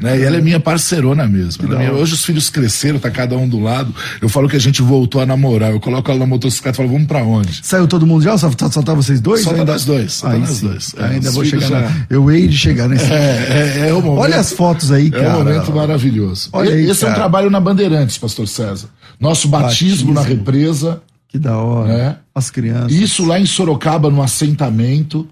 Né? 0.00 0.20
E 0.20 0.22
ela 0.22 0.36
é 0.36 0.40
minha 0.40 0.60
parceirona 0.60 1.26
mesmo. 1.26 1.64
É 1.64 1.76
minha... 1.76 1.92
Hoje 1.92 2.14
os 2.14 2.24
filhos 2.24 2.48
cresceram, 2.48 3.00
tá 3.00 3.10
cada 3.10 3.36
um 3.36 3.48
do 3.48 3.58
lado. 3.58 3.92
Eu 4.22 4.28
falo 4.28 4.48
que 4.48 4.54
a 4.54 4.60
gente 4.60 4.80
voltou 4.82 5.20
a 5.20 5.26
namorar. 5.26 5.72
Eu 5.72 5.80
coloco 5.80 6.08
ela 6.08 6.20
na 6.20 6.26
motocicleta 6.26 6.76
e 6.76 6.78
falo, 6.78 6.90
vamos 6.90 7.08
pra 7.08 7.24
onde? 7.24 7.58
Saiu 7.60 7.88
todo 7.88 8.06
mundo 8.06 8.22
já? 8.22 8.38
Só, 8.38 8.52
só 8.70 8.82
tá 8.82 8.94
vocês 8.94 9.20
dois? 9.20 9.42
Só 9.42 9.52
tá 9.52 9.64
nós 9.64 9.84
dois. 9.84 10.12
Só 10.12 10.30
tá 10.30 10.38
nós 10.38 10.60
dois. 10.60 10.94
É, 10.96 11.04
ainda 11.06 11.32
vou 11.32 11.44
chegar 11.44 11.66
já... 11.66 11.80
na... 11.80 12.06
Eu 12.08 12.30
hei 12.30 12.46
de 12.46 12.56
chegar 12.56 12.88
nesse. 12.88 13.06
É, 13.10 13.88
é, 13.88 13.92
o 13.92 14.00
momento. 14.00 14.20
Olha 14.20 14.36
as 14.36 14.52
fotos 14.52 14.92
aí, 14.92 15.10
cara. 15.10 15.24
É 15.24 15.28
um 15.30 15.38
momento 15.38 15.72
maravilhoso. 15.72 16.50
Olha 16.52 16.72
aí, 16.72 16.88
Esse 16.88 17.04
é 17.04 17.10
um 17.10 17.14
trabalho 17.14 17.50
na 17.50 17.58
Bandeirantes, 17.58 18.16
pastor 18.16 18.46
César. 18.46 18.88
Nosso 19.18 19.48
batismo, 19.48 20.12
batismo. 20.12 20.14
na 20.14 20.22
represa 20.22 21.02
que 21.30 21.38
da 21.38 21.56
hora. 21.56 21.92
É. 21.92 22.18
As 22.34 22.50
crianças. 22.50 22.92
Isso 22.92 23.24
lá 23.24 23.38
em 23.38 23.46
Sorocaba, 23.46 24.10
no 24.10 24.22
assentamento. 24.22 25.28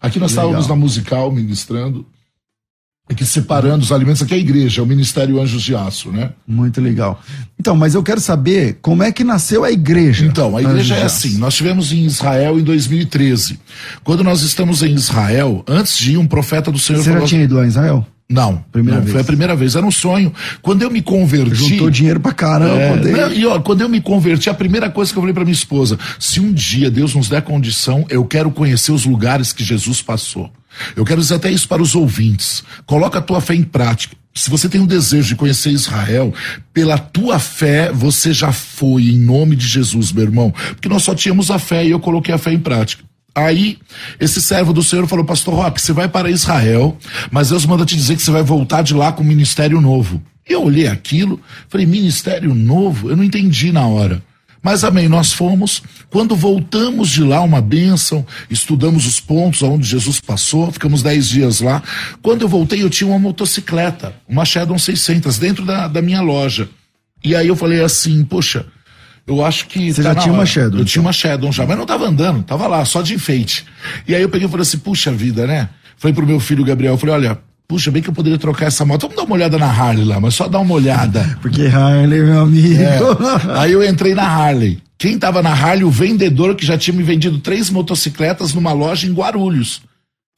Aqui 0.00 0.18
nós 0.18 0.32
Legal. 0.32 0.46
estávamos 0.46 0.68
na 0.68 0.76
musical 0.76 1.30
ministrando 1.30 2.06
aqui 3.12 3.24
separando 3.24 3.84
os 3.84 3.92
alimentos, 3.92 4.22
aqui 4.22 4.34
é 4.34 4.36
a 4.36 4.40
igreja, 4.40 4.80
é 4.80 4.84
o 4.84 4.86
Ministério 4.86 5.40
Anjos 5.40 5.62
de 5.62 5.74
Aço, 5.74 6.10
né? 6.10 6.30
Muito 6.46 6.80
legal. 6.80 7.20
Então, 7.58 7.76
mas 7.76 7.94
eu 7.94 8.02
quero 8.02 8.20
saber 8.20 8.78
como 8.80 9.02
é 9.02 9.12
que 9.12 9.24
nasceu 9.24 9.64
a 9.64 9.70
igreja. 9.70 10.24
Então, 10.24 10.56
a 10.56 10.62
igreja 10.62 10.96
é 10.96 11.02
assim, 11.02 11.38
nós 11.38 11.54
tivemos 11.54 11.92
em 11.92 12.04
Israel 12.04 12.58
em 12.58 12.62
2013. 12.62 13.58
Quando 14.02 14.24
nós 14.24 14.42
estamos 14.42 14.82
em 14.82 14.94
Israel, 14.94 15.64
antes 15.66 15.96
de 15.98 16.12
ir, 16.12 16.16
um 16.16 16.26
profeta 16.26 16.70
do 16.70 16.78
Senhor 16.78 17.02
Você 17.02 17.10
falou... 17.10 17.20
já 17.26 17.28
tinha 17.28 17.42
ido 17.42 17.56
lá 17.56 17.64
em 17.64 17.68
Israel? 17.68 18.06
Não, 18.32 18.64
primeira 18.72 18.98
não, 18.98 19.04
vez. 19.04 19.12
foi 19.12 19.20
a 19.20 19.24
primeira 19.24 19.54
vez, 19.54 19.76
era 19.76 19.84
um 19.84 19.90
sonho. 19.90 20.32
Quando 20.62 20.82
eu 20.82 20.90
me 20.90 21.02
converti. 21.02 21.54
Juntou 21.54 21.90
dinheiro 21.90 22.18
pra 22.18 22.32
caramba. 22.32 23.08
É, 23.08 23.34
e 23.34 23.46
ó, 23.46 23.60
quando 23.60 23.82
eu 23.82 23.88
me 23.88 24.00
converti, 24.00 24.48
a 24.48 24.54
primeira 24.54 24.88
coisa 24.90 25.12
que 25.12 25.18
eu 25.18 25.22
falei 25.22 25.34
pra 25.34 25.44
minha 25.44 25.52
esposa: 25.52 25.98
se 26.18 26.40
um 26.40 26.52
dia 26.52 26.90
Deus 26.90 27.14
nos 27.14 27.28
der 27.28 27.42
condição, 27.42 28.06
eu 28.08 28.24
quero 28.24 28.50
conhecer 28.50 28.92
os 28.92 29.04
lugares 29.04 29.52
que 29.52 29.62
Jesus 29.62 30.00
passou. 30.00 30.50
Eu 30.96 31.04
quero 31.04 31.20
dizer 31.20 31.34
até 31.34 31.50
isso 31.50 31.68
para 31.68 31.82
os 31.82 31.94
ouvintes. 31.94 32.64
Coloca 32.86 33.18
a 33.18 33.22
tua 33.22 33.40
fé 33.40 33.54
em 33.54 33.62
prática. 33.62 34.16
Se 34.34 34.48
você 34.48 34.66
tem 34.66 34.80
um 34.80 34.86
desejo 34.86 35.28
de 35.28 35.36
conhecer 35.36 35.70
Israel, 35.70 36.32
pela 36.72 36.96
tua 36.96 37.38
fé 37.38 37.92
você 37.92 38.32
já 38.32 38.50
foi, 38.50 39.10
em 39.10 39.18
nome 39.18 39.54
de 39.54 39.66
Jesus, 39.66 40.10
meu 40.10 40.24
irmão. 40.24 40.54
Porque 40.70 40.88
nós 40.88 41.02
só 41.02 41.14
tínhamos 41.14 41.50
a 41.50 41.58
fé 41.58 41.84
e 41.84 41.90
eu 41.90 42.00
coloquei 42.00 42.34
a 42.34 42.38
fé 42.38 42.52
em 42.52 42.58
prática. 42.58 43.04
Aí, 43.34 43.78
esse 44.20 44.42
servo 44.42 44.72
do 44.72 44.82
Senhor 44.82 45.06
falou, 45.06 45.24
pastor 45.24 45.54
Roque, 45.54 45.80
você 45.80 45.92
vai 45.92 46.08
para 46.08 46.30
Israel, 46.30 46.96
mas 47.30 47.48
Deus 47.48 47.64
manda 47.64 47.86
te 47.86 47.96
dizer 47.96 48.16
que 48.16 48.22
você 48.22 48.30
vai 48.30 48.42
voltar 48.42 48.82
de 48.82 48.92
lá 48.92 49.10
com 49.12 49.24
ministério 49.24 49.80
novo. 49.80 50.22
Eu 50.46 50.64
olhei 50.64 50.86
aquilo, 50.86 51.40
falei, 51.68 51.86
ministério 51.86 52.54
novo? 52.54 53.08
Eu 53.08 53.16
não 53.16 53.24
entendi 53.24 53.72
na 53.72 53.86
hora. 53.86 54.22
Mas 54.62 54.84
amém, 54.84 55.08
nós 55.08 55.32
fomos. 55.32 55.82
Quando 56.08 56.36
voltamos 56.36 57.08
de 57.08 57.24
lá, 57.24 57.40
uma 57.40 57.60
bênção, 57.60 58.24
estudamos 58.48 59.06
os 59.06 59.18
pontos 59.18 59.62
onde 59.62 59.88
Jesus 59.88 60.20
passou, 60.20 60.70
ficamos 60.70 61.02
dez 61.02 61.28
dias 61.28 61.60
lá. 61.60 61.82
Quando 62.22 62.42
eu 62.42 62.48
voltei, 62.48 62.82
eu 62.82 62.90
tinha 62.90 63.08
uma 63.08 63.18
motocicleta, 63.18 64.14
uma 64.28 64.44
Shadow 64.44 64.78
600, 64.78 65.38
dentro 65.38 65.64
da, 65.64 65.88
da 65.88 66.00
minha 66.00 66.20
loja. 66.20 66.68
E 67.24 67.34
aí 67.34 67.48
eu 67.48 67.56
falei 67.56 67.82
assim, 67.82 68.22
poxa, 68.24 68.66
eu 69.26 69.44
acho 69.44 69.66
que. 69.66 69.92
Você 69.92 70.02
tá 70.02 70.14
já 70.14 70.20
tinha 70.20 70.32
hora. 70.32 70.40
uma 70.40 70.46
Shadow? 70.46 70.70
Eu 70.70 70.74
então. 70.76 70.84
tinha 70.84 71.02
uma 71.02 71.12
Shadow 71.12 71.52
já, 71.52 71.66
mas 71.66 71.78
não 71.78 71.86
tava 71.86 72.06
andando, 72.06 72.42
tava 72.42 72.66
lá, 72.66 72.84
só 72.84 73.02
de 73.02 73.14
enfeite. 73.14 73.64
E 74.06 74.14
aí 74.14 74.22
eu 74.22 74.28
peguei 74.28 74.46
e 74.46 74.50
falei 74.50 74.62
assim, 74.62 74.78
puxa 74.78 75.10
vida, 75.10 75.46
né? 75.46 75.68
Falei 75.96 76.14
pro 76.14 76.26
meu 76.26 76.40
filho 76.40 76.64
Gabriel, 76.64 76.98
falei, 76.98 77.14
olha, 77.14 77.38
Puxa, 77.72 77.90
bem 77.90 78.02
que 78.02 78.10
eu 78.10 78.12
poderia 78.12 78.38
trocar 78.38 78.66
essa 78.66 78.84
moto. 78.84 79.02
Vamos 79.02 79.16
dar 79.16 79.22
uma 79.22 79.34
olhada 79.34 79.56
na 79.56 79.66
Harley 79.66 80.04
lá, 80.04 80.20
mas 80.20 80.34
só 80.34 80.46
dar 80.46 80.58
uma 80.58 80.74
olhada. 80.74 81.24
Porque 81.40 81.66
Harley, 81.68 82.22
meu 82.22 82.40
amigo. 82.42 82.82
É. 82.82 82.98
Aí 83.58 83.72
eu 83.72 83.82
entrei 83.82 84.14
na 84.14 84.24
Harley. 84.24 84.78
Quem 84.98 85.18
tava 85.18 85.42
na 85.42 85.52
Harley? 85.52 85.82
O 85.82 85.90
vendedor 85.90 86.54
que 86.54 86.66
já 86.66 86.76
tinha 86.76 86.94
me 86.94 87.02
vendido 87.02 87.38
três 87.38 87.70
motocicletas 87.70 88.52
numa 88.52 88.74
loja 88.74 89.06
em 89.06 89.12
Guarulhos. 89.14 89.80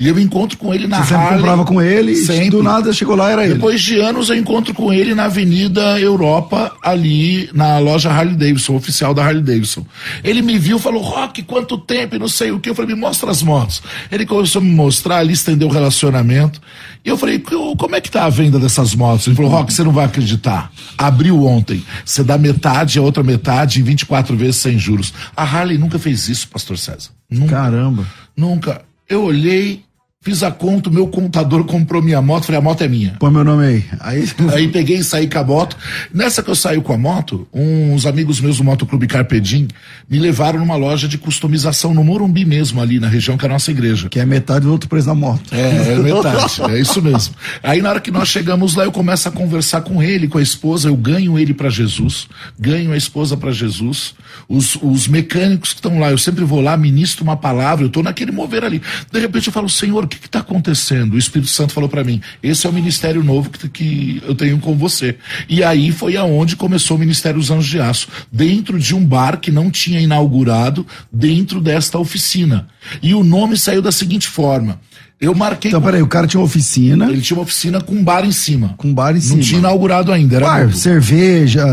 E 0.05 0.09
eu 0.09 0.19
encontro 0.19 0.59
com 0.59 0.75
ele 0.75 0.87
na 0.87 1.03
Você 1.03 1.15
Harley. 1.15 1.29
Você 1.31 1.37
comprava 1.37 1.65
com 1.65 1.81
ele 1.81 2.17
sempre. 2.17 2.47
e 2.47 2.51
do 2.51 2.63
nada 2.63 2.93
chegou 2.93 3.17
lá 3.17 3.31
era 3.31 3.45
ele. 3.45 3.55
Depois 3.55 3.81
de 3.81 3.99
anos 4.01 4.29
eu 4.29 4.37
encontro 4.37 4.75
com 4.75 4.93
ele 4.93 5.15
na 5.15 5.25
Avenida 5.25 5.99
Europa, 5.99 6.73
ali 6.83 7.49
na 7.55 7.79
loja 7.79 8.11
Harley 8.11 8.37
Davidson, 8.37 8.75
oficial 8.77 9.15
da 9.15 9.25
Harley 9.25 9.43
Davidson. 9.43 9.85
Ele 10.23 10.43
me 10.43 10.59
viu, 10.59 10.79
falou, 10.79 11.03
Rock, 11.03 11.43
quanto 11.43 11.79
tempo 11.79 12.17
e 12.17 12.19
não 12.19 12.29
sei 12.29 12.51
o 12.51 12.61
que. 12.61 12.69
Eu 12.69 12.75
falei, 12.75 12.95
me 12.95 13.01
mostra 13.01 13.31
as 13.31 13.43
motos. 13.43 13.83
Ele 14.13 14.27
começou 14.27 14.61
a 14.61 14.65
me 14.65 14.71
mostrar, 14.71 15.19
ali 15.19 15.33
estendeu 15.33 15.69
o 15.69 15.71
relacionamento. 15.71 16.61
E 17.05 17.09
eu 17.09 17.17
falei, 17.17 17.39
como 17.79 17.97
é 17.97 18.01
que 18.01 18.11
tá 18.11 18.25
a 18.25 18.31
venda 18.31 18.59
dessas 18.59 18.95
motos? 18.95 19.27
Ele 19.27 19.37
falou, 19.37 19.51
Rock, 19.51 19.73
você 19.73 19.83
não 19.85 19.93
vai 19.93 20.05
acreditar. 20.07 20.71
Abriu 20.97 21.45
ontem. 21.45 21.85
Você 22.05 22.23
dá 22.25 22.39
metade, 22.39 22.99
a 22.99 23.03
outra 23.03 23.23
metade 23.23 23.81
em 23.81 23.83
24 23.83 24.37
vezes 24.37 24.57
sem 24.57 24.79
juros. 24.79 25.13
A 25.37 25.43
Harley 25.43 25.79
nunca 25.79 25.99
fez 25.99 26.29
isso, 26.29 26.49
pastor 26.49 26.79
César. 26.79 27.11
Nunca. 27.31 27.57
Caramba. 27.57 28.07
Nunca. 28.37 28.83
Eu 29.09 29.25
olhei, 29.25 29.83
Fiz 30.25 30.43
a 30.43 30.51
conta, 30.51 30.89
o 30.89 30.93
meu 30.93 31.07
contador 31.07 31.65
comprou 31.65 32.01
minha 32.01 32.23
moto, 32.23 32.47
falei, 32.47 32.59
a 32.59 32.63
moto 32.63 32.81
é 32.81 32.89
minha. 32.89 33.15
Põe 33.19 33.31
meu 33.31 33.45
nome 33.45 33.67
aí. 33.67 33.85
Aí, 34.01 34.29
aí 34.55 34.69
peguei 34.69 34.97
e 34.97 35.05
saí 35.05 35.29
com 35.29 35.39
a 35.39 35.45
moto. 35.45 35.77
Nessa 36.15 36.43
que 36.43 36.49
eu 36.49 36.55
saí 36.55 36.81
com 36.81 36.95
a 36.95 36.97
moto, 36.97 37.47
uns 37.53 38.07
amigos 38.07 38.41
meus 38.41 38.57
do 38.57 38.65
Motoclube 38.65 39.07
Carpedim 39.07 39.69
me 40.09 40.19
levaram 40.19 40.61
numa 40.61 40.77
loja 40.77 41.07
de 41.07 41.19
customização 41.19 41.93
no 41.93 42.03
Morumbi 42.03 42.47
mesmo, 42.47 42.81
ali 42.81 42.99
na 42.99 43.07
região 43.07 43.37
que 43.37 43.45
é 43.45 43.49
a 43.51 43.53
nossa 43.53 43.71
igreja. 43.71 44.09
Que 44.09 44.19
é 44.19 44.25
metade 44.25 44.65
do 44.65 44.73
outro 44.73 44.89
preço 44.89 45.07
da 45.07 45.15
moto. 45.15 45.43
É, 45.53 45.93
é 45.93 45.99
metade, 45.99 46.63
é 46.71 46.81
isso 46.81 47.03
mesmo. 47.03 47.35
Aí 47.63 47.83
na 47.83 47.91
hora 47.91 48.01
que 48.01 48.11
nós 48.11 48.27
chegamos 48.27 48.75
lá, 48.75 48.85
eu 48.85 48.93
começo 48.93 49.29
a 49.29 49.31
conversar 49.31 49.83
com 49.83 50.03
ele, 50.03 50.27
com 50.27 50.39
a 50.39 50.43
esposa, 50.43 50.89
eu 50.89 50.97
ganho 50.97 51.39
ele 51.39 51.53
para 51.53 51.69
Jesus, 51.69 52.29
ganho 52.59 52.93
a 52.93 52.97
esposa 52.97 53.37
para 53.37 53.53
Jesus. 53.53 54.15
Os, 54.49 54.75
os 54.81 55.07
mecânicos 55.07 55.75
que 55.75 55.81
estão 55.81 55.99
lá, 55.99 56.11
eu 56.11 56.19
sempre 56.19 56.45
vou 56.45 56.63
lá, 56.63 56.79
ministro 56.79 57.25
uma 57.25 57.37
palavra, 57.37 57.85
eu 57.85 57.91
tô 57.91 58.03
naquele 58.03 58.33
mover 58.33 58.65
ali. 58.65 58.81
De 59.13 59.21
repente 59.21 59.49
eu 59.49 59.53
falo, 59.53 59.69
Senhor, 59.69 60.07
que 60.21 60.27
está 60.27 60.41
acontecendo? 60.41 61.15
O 61.15 61.19
Espírito 61.19 61.51
Santo 61.51 61.73
falou 61.73 61.89
para 61.89 62.05
mim: 62.05 62.21
esse 62.43 62.67
é 62.67 62.71
o 62.71 62.73
ministério 62.73 63.23
novo 63.23 63.51
que, 63.51 63.69
que 63.69 64.23
eu 64.27 64.35
tenho 64.35 64.59
com 64.59 64.77
você. 64.77 65.17
E 65.49 65.63
aí 65.63 65.93
foi 65.93 66.17
aonde 66.17 66.57
começou 66.57 66.97
o 66.97 67.01
Ministério 67.01 67.39
dos 67.39 67.51
Anjos 67.51 67.67
de 67.67 67.81
Aço, 67.81 68.09
dentro 68.31 68.79
de 68.79 68.95
um 68.95 69.05
bar 69.05 69.39
que 69.41 69.51
não 69.51 69.71
tinha 69.71 70.01
inaugurado, 70.01 70.87
dentro 71.13 71.61
desta 71.61 71.99
oficina. 71.99 72.69
E 73.03 73.15
o 73.15 73.25
nome 73.25 73.57
saiu 73.57 73.83
da 73.83 73.93
seguinte 73.93 74.29
forma: 74.29 74.81
eu 75.21 75.35
marquei. 75.35 75.71
Então, 75.71 75.81
com... 75.81 75.87
peraí, 75.87 76.03
o 76.03 76.07
cara 76.07 76.27
tinha 76.27 76.41
uma 76.41 76.47
oficina. 76.47 77.09
Ele 77.11 77.21
tinha 77.21 77.37
uma 77.37 77.45
oficina 77.45 77.81
com 77.81 77.95
um 77.95 78.05
bar 78.05 78.25
em 78.25 78.33
cima. 78.33 78.75
Com 78.77 78.89
um 78.89 78.95
bar 78.95 79.17
em 79.17 79.21
cima. 79.21 79.37
Não 79.37 79.43
tinha 79.43 79.59
inaugurado 79.59 80.13
ainda. 80.13 80.37
Era 80.37 80.47
bar, 80.47 80.73
cerveja, 80.75 81.65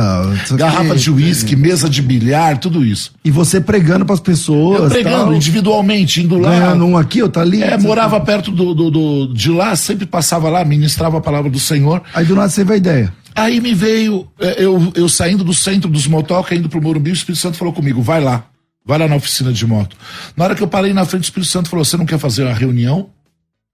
garrafa 0.52 0.96
de 0.96 1.12
uísque, 1.12 1.56
mesa 1.56 1.90
de 1.90 2.02
bilhar, 2.02 2.58
tudo 2.60 2.86
isso. 2.86 3.12
E 3.26 3.32
você 3.32 3.60
pregando 3.60 4.06
para 4.06 4.14
as 4.14 4.22
pessoas. 4.22 4.84
Eu 4.84 4.90
pregando 4.90 5.26
tal, 5.26 5.34
individualmente, 5.34 6.22
indo 6.22 6.38
lá. 6.38 6.52
Ganhando 6.52 6.86
um 6.86 6.98
aqui, 6.98 7.22
outro 7.22 7.42
ali. 7.42 7.62
É, 7.62 7.78
morava 7.78 8.20
perto 8.22 8.52
do, 8.52 8.74
do, 8.74 8.92
do, 8.92 9.34
de 9.34 9.50
lá, 9.50 9.76
sempre 9.76 10.06
passava 10.06 10.50
lá, 10.50 10.64
ministrava 10.64 11.18
a 11.18 11.22
palavra 11.22 11.50
do 11.50 11.60
Senhor. 11.60 12.02
Aí 12.14 12.26
do 12.26 12.36
nada 12.36 12.50
você 12.50 12.64
veio 12.64 12.76
a 12.76 12.78
ideia. 12.78 13.14
Aí 13.34 13.62
me 13.62 13.74
veio, 13.74 14.28
é, 14.40 14.64
eu, 14.64 14.92
eu 14.94 15.08
saindo 15.08 15.44
do 15.44 15.54
centro 15.54 15.90
dos 15.90 16.06
motoca, 16.06 16.54
indo 16.54 16.68
pro 16.68 16.82
Morumbi, 16.82 17.12
o 17.12 17.14
Espírito 17.14 17.42
Santo 17.42 17.58
falou 17.58 17.74
comigo: 17.74 18.02
vai 18.02 18.22
lá, 18.22 18.46
vai 18.86 19.00
lá 19.00 19.08
na 19.08 19.16
oficina 19.16 19.54
de 19.54 19.66
moto. 19.66 19.96
Na 20.36 20.46
hora 20.46 20.56
que 20.56 20.62
eu 20.62 20.68
parei 20.68 20.94
na 20.94 21.06
frente, 21.06 21.24
o 21.24 21.26
Espírito 21.26 21.50
Santo 21.50 21.70
falou: 21.70 21.86
você 21.86 21.98
não 21.98 22.06
quer 22.06 22.20
fazer 22.20 22.44
uma 22.44 22.54
reunião? 22.54 23.10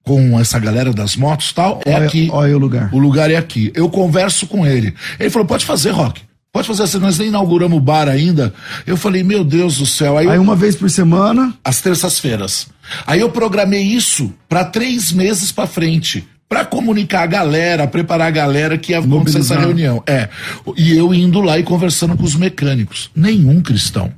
Com 0.07 0.39
essa 0.39 0.57
galera 0.57 0.93
das 0.93 1.17
motos 1.17 1.51
tal, 1.51 1.81
é 1.85 1.93
olha, 1.93 2.07
aqui. 2.07 2.29
Olha 2.31 2.55
o 2.55 2.59
lugar. 2.59 2.89
O 2.93 2.97
lugar 2.97 3.29
é 3.29 3.35
aqui. 3.35 3.71
Eu 3.75 3.89
converso 3.89 4.47
com 4.47 4.65
ele. 4.65 4.93
Ele 5.19 5.29
falou: 5.29 5.45
pode 5.45 5.65
fazer, 5.65 5.91
Rock. 5.91 6.21
Pode 6.51 6.65
fazer 6.65 6.83
assim, 6.83 6.97
nós 6.97 7.19
nem 7.19 7.27
inauguramos 7.27 7.77
o 7.77 7.81
bar 7.81 8.07
ainda. 8.07 8.53
Eu 8.87 8.95
falei, 8.95 9.21
meu 9.21 9.43
Deus 9.43 9.77
do 9.77 9.85
céu. 9.85 10.17
Aí, 10.17 10.27
Aí 10.27 10.37
eu, 10.37 10.41
uma 10.41 10.55
vez 10.55 10.75
por 10.75 10.89
semana? 10.89 11.53
Às 11.63 11.81
terças-feiras. 11.81 12.67
Aí 13.05 13.19
eu 13.19 13.29
programei 13.29 13.83
isso 13.83 14.33
para 14.47 14.63
três 14.63 15.11
meses 15.11 15.51
para 15.51 15.67
frente. 15.67 16.25
Para 16.49 16.63
comunicar 16.63 17.23
a 17.23 17.27
galera, 17.27 17.85
preparar 17.85 18.27
a 18.27 18.31
galera 18.31 18.77
que 18.77 18.93
ia 18.93 18.99
acontecer 18.99 19.39
essa 19.39 19.59
reunião. 19.59 20.01
É. 20.07 20.29
E 20.77 20.95
eu 20.97 21.13
indo 21.13 21.41
lá 21.41 21.59
e 21.59 21.63
conversando 21.63 22.15
com 22.15 22.23
os 22.23 22.35
mecânicos. 22.35 23.11
Nenhum 23.13 23.61
cristão. 23.61 24.11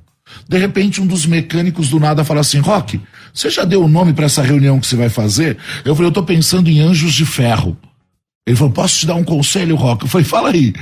De 0.48 0.58
repente, 0.58 1.02
um 1.02 1.08
dos 1.08 1.26
mecânicos 1.26 1.90
do 1.90 2.00
nada 2.00 2.24
fala 2.24 2.42
assim: 2.42 2.60
Rock, 2.60 3.02
você 3.34 3.50
já 3.50 3.64
deu 3.66 3.84
o 3.84 3.88
nome 3.88 4.14
para 4.14 4.26
essa 4.26 4.42
reunião 4.42 4.80
que 4.80 4.88
você 4.88 4.96
vai 4.96 5.10
fazer? 5.10 5.58
Eu 5.86 5.96
falei: 5.96 6.10
Eu 6.10 6.14
tô 6.14 6.24
pensando 6.24 6.70
em 6.70 6.80
anjos 6.80 7.14
de 7.14 7.26
ferro. 7.26 7.78
Ele 8.48 8.56
falou: 8.56 8.74
Posso 8.74 9.00
te 9.00 9.06
dar 9.06 9.16
um 9.16 9.24
conselho, 9.24 9.76
Rock? 9.76 10.04
Eu 10.04 10.10
falei: 10.10 10.26
Fala 10.26 10.50
aí. 10.50 10.74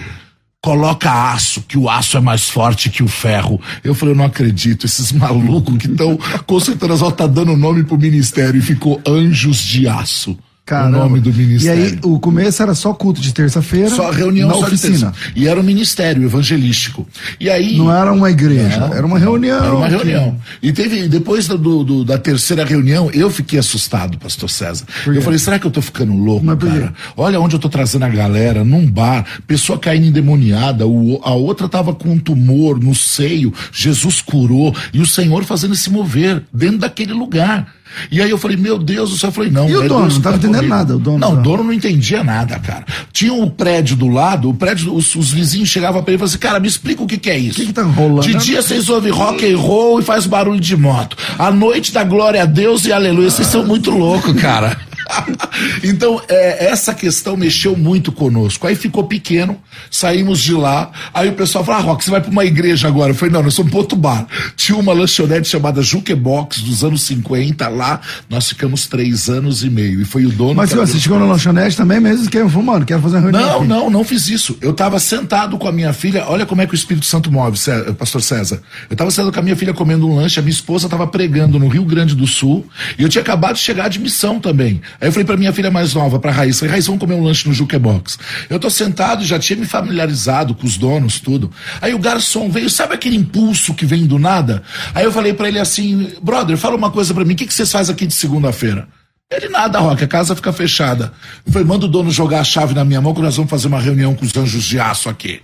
Coloca 0.60 1.32
aço, 1.32 1.62
que 1.62 1.78
o 1.78 1.88
aço 1.88 2.18
é 2.18 2.20
mais 2.20 2.50
forte 2.50 2.90
que 2.90 3.04
o 3.04 3.08
ferro. 3.08 3.62
Eu 3.84 3.94
falei, 3.94 4.14
eu 4.14 4.18
não 4.18 4.26
acredito, 4.26 4.86
esses 4.86 5.12
malucos 5.14 5.78
que 5.78 5.88
estão 5.88 6.18
concentrando 6.46 7.06
as 7.06 7.14
tá 7.14 7.28
dando 7.28 7.56
nome 7.56 7.84
pro 7.84 7.98
ministério 7.98 8.58
e 8.58 8.62
ficou 8.62 9.00
anjos 9.08 9.60
de 9.60 9.88
aço. 9.88 10.38
Caramba. 10.68 10.98
o 10.98 11.00
nome 11.04 11.22
do 11.22 11.34
ministério. 11.34 11.82
E 11.82 11.88
aí, 11.88 12.00
o 12.04 12.20
começo 12.20 12.62
era 12.62 12.76
só 12.76 12.94
culto 12.94 13.22
de 13.22 13.34
terça-feira. 13.34 13.90
Só 13.90 14.12
reunião 14.12 14.50
na 14.50 14.56
só 14.56 14.60
oficina. 14.66 15.14
E 15.34 15.48
era 15.48 15.58
um 15.58 15.64
ministério 15.64 16.22
evangelístico. 16.22 17.08
E 17.40 17.50
aí. 17.50 17.78
Não 17.78 17.90
era 17.90 18.12
uma 18.12 18.30
igreja, 18.30 18.92
era 18.94 19.06
uma 19.06 19.18
reunião. 19.18 19.64
Era 19.64 19.76
uma 19.76 19.88
reunião. 19.88 20.38
Que... 20.60 20.68
E 20.68 20.74
teve, 20.74 21.08
depois 21.08 21.48
do, 21.48 21.86
do, 21.86 22.04
da 22.04 22.18
terceira 22.18 22.66
reunião, 22.66 23.10
eu 23.14 23.30
fiquei 23.32 23.58
assustado, 23.58 24.18
pastor 24.18 24.50
César. 24.50 24.86
Eu 25.06 25.22
falei, 25.22 25.40
será 25.40 25.58
que 25.58 25.66
eu 25.66 25.72
tô 25.72 25.82
ficando 25.82 26.14
louco, 26.14 26.46
Mas 26.46 26.60
cara? 26.60 26.94
Olha 27.16 27.40
onde 27.40 27.56
eu 27.56 27.60
tô 27.60 27.70
trazendo 27.70 28.04
a 28.04 28.10
galera, 28.10 28.66
num 28.66 28.86
bar, 28.86 29.26
pessoa 29.48 29.80
caindo 29.80 30.08
endemoniada, 30.08 30.86
o, 30.86 31.22
a 31.24 31.32
outra 31.32 31.70
tava 31.70 31.96
com 31.96 32.10
um 32.10 32.20
tumor 32.20 32.78
no 32.78 32.94
seio, 32.94 33.54
Jesus 33.72 34.20
curou, 34.20 34.76
e 34.94 35.00
o 35.00 35.06
Senhor 35.06 35.46
fazendo 35.46 35.76
esse 35.76 35.90
mover 35.90 36.44
dentro 36.52 36.80
daquele 36.80 37.14
lugar. 37.14 37.74
E 38.12 38.22
aí 38.22 38.30
eu 38.30 38.38
falei, 38.38 38.58
meu 38.58 38.78
Deus 38.78 39.10
do 39.12 39.18
céu, 39.18 39.30
eu 39.30 39.34
falei, 39.34 39.52
não. 39.52 39.70
E 39.70 39.76
o 39.76 39.88
dono, 39.88 40.02
não 40.02 40.08
estava 40.08 40.38
entendendo 40.38 40.68
nada, 40.68 40.96
o 40.96 41.00
dono. 41.00 41.18
Não, 41.18 41.34
o 41.34 41.42
dono 41.42 41.64
não 41.64 41.74
entendia 41.74 42.24
nada, 42.24 42.60
cara. 42.60 42.86
Tinha 43.12 43.34
um 43.34 43.50
prédio 43.50 43.96
do 43.96 44.08
lado, 44.08 44.50
o 44.50 44.54
prédio, 44.54 44.94
os, 44.94 45.16
os 45.16 45.32
vizinhos 45.32 45.70
chegavam 45.70 46.02
para 46.02 46.12
ele 46.12 46.18
e 46.18 46.20
falavam 46.20 46.34
assim, 46.34 46.40
cara, 46.40 46.60
me 46.60 46.68
explica 46.68 47.04
o 47.04 47.08
que, 47.08 47.18
que 47.18 47.30
é 47.30 47.38
isso. 47.38 47.58
O 47.58 47.62
que, 47.62 47.68
que 47.68 47.74
tá 47.74 47.84
rolando? 47.84 48.22
De 48.22 48.34
dia 48.36 48.62
vocês 48.62 48.90
ouvem 48.90 49.12
rock 49.12 49.52
and 49.52 49.58
roll 49.58 50.00
e 50.00 50.04
faz 50.04 50.26
barulho 50.26 50.60
de 50.60 50.76
moto. 50.76 51.18
À 51.38 51.52
noite 51.52 51.92
da 51.92 52.04
glória 52.04 52.42
a 52.42 52.46
Deus 52.46 52.86
e 52.86 52.92
aleluia. 52.92 53.30
Vocês 53.30 53.48
são 53.48 53.66
muito 53.66 53.92
loucos, 53.92 54.34
cara. 54.40 54.78
então, 55.84 56.22
é, 56.28 56.68
essa 56.68 56.94
questão 56.94 57.38
mexeu 57.38 57.76
muito 57.76 58.12
conosco. 58.12 58.68
Aí 58.68 58.76
ficou 58.76 59.04
pequeno, 59.04 59.58
saímos 59.90 60.40
de 60.40 60.54
lá. 60.54 60.92
Aí 61.14 61.30
o 61.30 61.34
pessoal 61.34 61.64
falou: 61.64 61.82
Ah, 61.82 61.84
Rock, 61.84 62.04
você 62.04 62.12
vai 62.12 62.22
para 62.22 62.32
uma 62.32 62.46
igreja 62.46 62.88
agora? 62.88 63.12
Eu 63.12 63.16
falei: 63.16 63.34
Não, 63.34 63.44
nós 63.44 63.54
somos 63.54 63.72
para 63.72 63.80
outro 63.80 63.98
bar. 63.98 64.28
Tinha 64.56 64.78
uma 64.78 64.94
lanchonete 64.94 65.48
chamada 65.48 65.82
Jukebox 65.82 66.62
dos 66.62 66.84
anos 66.84 67.02
50 67.04 67.68
lá. 67.70 68.02
Nós 68.30 68.50
ficamos 68.50 68.88
três 68.88 69.30
anos 69.30 69.64
e 69.64 69.70
meio. 69.70 70.02
E 70.02 70.06
foi 70.06 70.26
o 70.26 70.30
dono. 70.30 70.56
Mas 70.56 70.74
você 70.74 71.00
chegou 71.00 71.20
na 71.20 71.26
lanchonete 71.26 71.76
também 71.76 72.00
mesmo? 72.00 72.30
Que 72.30 72.38
falou, 72.50 72.64
mano, 72.64 72.86
quero 72.86 73.02
fazer 73.02 73.18
uma 73.18 73.22
reunião. 73.22 73.42
Não, 73.42 73.58
aqui. 73.58 73.68
não, 73.68 73.90
não 73.90 74.04
fiz 74.04 74.28
isso. 74.28 74.58
Eu 74.62 74.72
estava 74.72 75.00
sentado 75.00 75.58
com 75.58 75.68
a 75.68 75.72
minha 75.72 75.94
filha. 75.94 76.26
Olha 76.28 76.46
como 76.46 76.62
é 76.62 76.68
que 76.68 76.74
o 76.74 76.76
Espírito 76.76 77.06
Santo 77.06 77.32
move, 77.32 77.58
Pastor 77.98 78.22
César. 78.22 78.62
Eu 78.90 78.94
estava 78.94 79.12
sentado 79.12 79.32
com 79.32 79.40
a 79.40 79.44
minha 79.44 79.56
filha 79.56 79.74
comendo 79.74 80.08
um 80.08 80.16
lanche. 80.16 80.40
A 80.40 80.44
minha 80.44 80.54
esposa 80.54 80.88
estava 80.88 81.08
pregando 81.08 81.60
no 81.60 81.68
Rio 81.68 81.84
Grande 81.84 82.16
do 82.16 82.28
Sul. 82.28 82.66
E 82.98 83.04
eu 83.04 83.10
tinha 83.10 83.22
acabado 83.22 83.56
de 83.56 83.62
chegar 83.62 83.90
de 83.90 84.00
missão 84.00 84.40
também. 84.40 84.82
Aí 85.00 85.08
eu 85.08 85.12
falei 85.12 85.26
para 85.26 85.38
minha 85.38 85.54
filha 85.54 85.70
mais 85.70 85.94
nova, 85.94 86.20
para 86.20 86.32
Raíssa, 86.32 86.60
falei, 86.60 86.72
Raíssa, 86.74 86.88
vamos 86.88 87.02
comer 87.02 87.16
um 87.16 87.24
lanche 87.24 87.48
no 87.48 87.54
Jukebox. 87.54 88.18
Eu 88.50 88.60
tô 88.60 88.70
sentado, 88.70 89.24
já 89.24 89.38
tinha 89.38 89.58
me 89.58 89.66
familiarizado 89.68 90.56
com 90.56 90.66
os 90.66 90.78
donos, 90.78 91.20
tudo. 91.20 91.52
Aí 91.82 91.94
o 91.94 92.00
garçom 92.00 92.50
veio, 92.50 92.70
sabe 92.70 92.94
aquele 92.94 93.16
impulso 93.16 93.74
que 93.74 93.86
vem 93.86 94.06
do 94.06 94.18
nada? 94.18 94.64
Aí 94.96 95.04
eu 95.04 95.12
falei 95.12 95.34
para 95.34 95.48
ele 95.48 95.60
assim, 95.60 96.14
brother, 96.22 96.58
fala 96.58 96.76
uma 96.76 96.90
coisa 96.90 97.14
para 97.14 97.24
mim, 97.26 97.34
o 97.34 97.38
que, 97.38 97.46
que 97.46 97.54
vocês 97.54 97.72
fazem 97.72 97.94
aqui 97.94 98.08
de 98.08 98.14
segunda-feira? 98.14 98.88
Ele 99.30 99.50
nada, 99.50 99.80
Rock, 99.80 100.04
a 100.04 100.08
casa 100.08 100.36
fica 100.36 100.54
fechada. 100.54 101.12
Eu 101.46 101.52
falei, 101.52 101.68
manda 101.68 101.86
o 101.86 101.90
dono 101.90 102.10
jogar 102.10 102.40
a 102.40 102.44
chave 102.46 102.74
na 102.74 102.86
minha 102.86 103.02
mão 103.02 103.14
que 103.14 103.22
nós 103.22 103.36
vamos 103.36 103.52
fazer 103.52 103.68
uma 103.68 103.80
reunião 103.80 104.16
com 104.16 104.26
os 104.26 104.36
anjos 104.36 104.64
de 104.64 104.80
aço 104.80 105.10
aqui. 105.10 105.42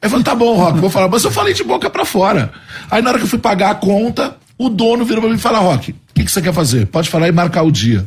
Aí 0.00 0.08
falei, 0.08 0.24
tá 0.24 0.34
bom, 0.34 0.56
Rock, 0.56 0.78
vou 0.78 0.90
falar, 0.90 1.08
mas 1.08 1.24
eu 1.24 1.30
falei 1.30 1.52
de 1.52 1.64
boca 1.64 1.90
para 1.90 2.04
fora. 2.04 2.52
Aí 2.88 3.02
na 3.02 3.10
hora 3.10 3.18
que 3.18 3.24
eu 3.24 3.28
fui 3.28 3.38
pagar 3.38 3.70
a 3.70 3.74
conta, 3.74 4.36
o 4.56 4.68
dono 4.68 5.04
virou 5.04 5.20
pra 5.22 5.30
mim 5.30 5.36
e 5.36 5.40
falou, 5.40 5.62
Rock, 5.62 5.90
o 5.90 5.94
que, 6.14 6.24
que 6.24 6.30
você 6.30 6.40
quer 6.40 6.52
fazer? 6.52 6.86
Pode 6.86 7.08
falar 7.08 7.26
e 7.26 7.32
marcar 7.32 7.62
o 7.62 7.72
dia. 7.72 8.06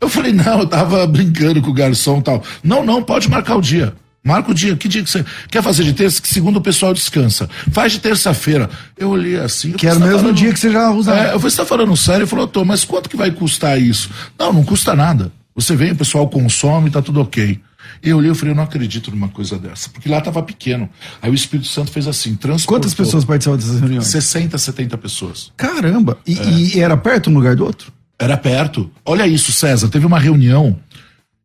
Eu 0.00 0.08
falei, 0.08 0.32
não, 0.32 0.60
eu 0.60 0.66
tava 0.66 1.06
brincando 1.06 1.60
com 1.60 1.70
o 1.70 1.74
garçom 1.74 2.18
e 2.18 2.22
tal. 2.22 2.42
Não, 2.62 2.84
não, 2.84 3.02
pode 3.02 3.28
marcar 3.28 3.56
o 3.56 3.60
dia. 3.60 3.92
Marca 4.22 4.50
o 4.50 4.54
dia. 4.54 4.76
Que 4.76 4.88
dia 4.88 5.02
que 5.02 5.10
você 5.10 5.24
quer 5.50 5.62
fazer 5.62 5.84
de 5.84 5.92
terça? 5.92 6.20
Que 6.20 6.28
segundo 6.28 6.56
o 6.56 6.60
pessoal 6.60 6.92
descansa. 6.92 7.48
Faz 7.72 7.92
de 7.92 8.00
terça-feira. 8.00 8.68
Eu 8.96 9.10
olhei 9.10 9.36
assim. 9.36 9.72
Que 9.72 9.86
era 9.86 9.96
o 9.96 10.00
mesmo 10.00 10.18
falando... 10.18 10.36
dia 10.36 10.52
que 10.52 10.58
você 10.58 10.70
já 10.70 10.90
usa. 10.90 11.14
É, 11.14 11.34
eu 11.34 11.38
falei, 11.38 11.38
você 11.40 11.56
tá 11.56 11.64
falando 11.64 11.96
sério? 11.96 12.22
Ele 12.22 12.26
falou, 12.26 12.46
tô, 12.46 12.64
mas 12.64 12.84
quanto 12.84 13.08
que 13.08 13.16
vai 13.16 13.30
custar 13.30 13.80
isso? 13.80 14.10
Não, 14.38 14.52
não 14.52 14.64
custa 14.64 14.94
nada. 14.94 15.32
Você 15.54 15.74
vem, 15.74 15.92
o 15.92 15.96
pessoal 15.96 16.28
consome, 16.28 16.90
tá 16.90 17.02
tudo 17.02 17.20
ok. 17.20 17.60
Eu 18.02 18.18
olhei 18.18 18.30
e 18.30 18.34
falei, 18.34 18.52
eu 18.52 18.56
não 18.56 18.62
acredito 18.62 19.10
numa 19.10 19.28
coisa 19.28 19.58
dessa. 19.58 19.88
Porque 19.88 20.08
lá 20.08 20.18
estava 20.18 20.42
pequeno. 20.42 20.88
Aí 21.22 21.30
o 21.30 21.34
Espírito 21.34 21.68
Santo 21.68 21.90
fez 21.90 22.06
assim, 22.06 22.34
transportou. 22.34 22.76
Quantas 22.78 22.94
pessoas 22.94 23.24
participavam 23.24 23.58
dessas 23.58 23.80
reuniões? 23.80 24.06
60, 24.06 24.56
70 24.56 24.98
pessoas. 24.98 25.52
Caramba! 25.56 26.18
E, 26.26 26.38
é. 26.38 26.50
e 26.50 26.80
era 26.80 26.96
perto 26.96 27.30
um 27.30 27.34
lugar 27.34 27.56
do 27.56 27.64
outro? 27.64 27.92
Era 28.18 28.36
perto. 28.36 28.90
Olha 29.04 29.26
isso, 29.26 29.52
César. 29.52 29.88
Teve 29.88 30.06
uma 30.06 30.18
reunião 30.18 30.78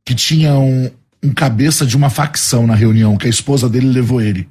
que 0.06 0.14
tinha 0.14 0.54
um, 0.56 0.92
um 1.24 1.34
cabeça 1.34 1.86
de 1.86 1.96
uma 1.96 2.10
facção 2.10 2.68
na 2.68 2.76
reunião, 2.76 3.18
que 3.18 3.28
a 3.28 3.30
esposa 3.30 3.70
dele 3.70 3.88
levou 3.88 4.22
ele. 4.22 4.48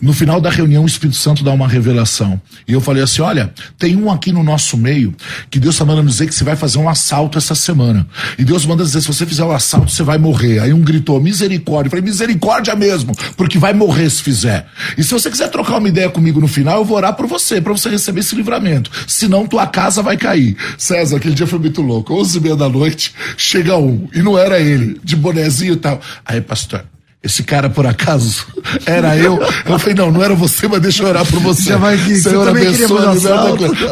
No 0.00 0.12
final 0.12 0.40
da 0.40 0.50
reunião, 0.50 0.84
o 0.84 0.86
Espírito 0.86 1.16
Santo 1.16 1.42
dá 1.42 1.52
uma 1.52 1.66
revelação. 1.66 2.40
E 2.66 2.72
eu 2.72 2.80
falei 2.80 3.02
assim: 3.02 3.22
olha, 3.22 3.52
tem 3.78 3.96
um 3.96 4.10
aqui 4.10 4.32
no 4.32 4.42
nosso 4.42 4.76
meio 4.76 5.14
que 5.50 5.58
Deus 5.58 5.74
está 5.74 5.84
mandando 5.84 6.08
dizer 6.08 6.26
que 6.26 6.34
você 6.34 6.44
vai 6.44 6.56
fazer 6.56 6.78
um 6.78 6.88
assalto 6.88 7.38
essa 7.38 7.54
semana. 7.54 8.06
E 8.38 8.44
Deus 8.44 8.64
manda 8.64 8.84
dizer: 8.84 9.00
se 9.00 9.06
você 9.06 9.26
fizer 9.26 9.44
o 9.44 9.48
um 9.48 9.52
assalto, 9.52 9.90
você 9.90 10.02
vai 10.02 10.18
morrer. 10.18 10.60
Aí 10.60 10.72
um 10.72 10.80
gritou: 10.80 11.20
misericórdia. 11.20 11.88
Eu 11.88 11.90
falei: 11.90 12.04
misericórdia 12.04 12.74
mesmo, 12.74 13.12
porque 13.36 13.58
vai 13.58 13.72
morrer 13.72 14.08
se 14.10 14.22
fizer. 14.22 14.66
E 14.96 15.02
se 15.02 15.12
você 15.12 15.30
quiser 15.30 15.48
trocar 15.48 15.78
uma 15.78 15.88
ideia 15.88 16.08
comigo 16.10 16.40
no 16.40 16.48
final, 16.48 16.78
eu 16.78 16.84
vou 16.84 16.96
orar 16.96 17.14
por 17.14 17.26
você, 17.26 17.60
para 17.60 17.72
você 17.72 17.88
receber 17.88 18.20
esse 18.20 18.34
livramento. 18.34 18.90
Senão, 19.06 19.46
tua 19.46 19.66
casa 19.66 20.02
vai 20.02 20.16
cair. 20.16 20.56
César, 20.78 21.16
aquele 21.16 21.34
dia 21.34 21.46
foi 21.46 21.58
muito 21.58 21.82
louco. 21.82 22.14
Onze 22.14 22.38
e 22.38 22.40
meia 22.40 22.56
da 22.56 22.68
noite, 22.68 23.14
chega 23.36 23.76
um. 23.76 24.08
E 24.12 24.22
não 24.22 24.38
era 24.38 24.58
ele, 24.58 25.00
de 25.02 25.16
bonezinho 25.16 25.74
e 25.74 25.76
tal. 25.76 26.00
Aí, 26.24 26.40
pastor, 26.40 26.84
esse 27.26 27.42
cara 27.42 27.68
por 27.68 27.86
acaso 27.86 28.46
era 28.86 29.16
eu. 29.16 29.38
Eu 29.66 29.78
falei, 29.78 29.94
não, 29.94 30.10
não 30.10 30.22
era 30.22 30.34
você, 30.34 30.66
mas 30.66 30.80
deixa 30.80 31.02
eu 31.02 31.08
orar 31.08 31.26
por 31.26 31.40
você. 31.40 31.70
Já 31.70 31.76
vai 31.76 31.98
que 31.98 32.16
Senhor 32.16 32.48
abençoa. 32.48 33.12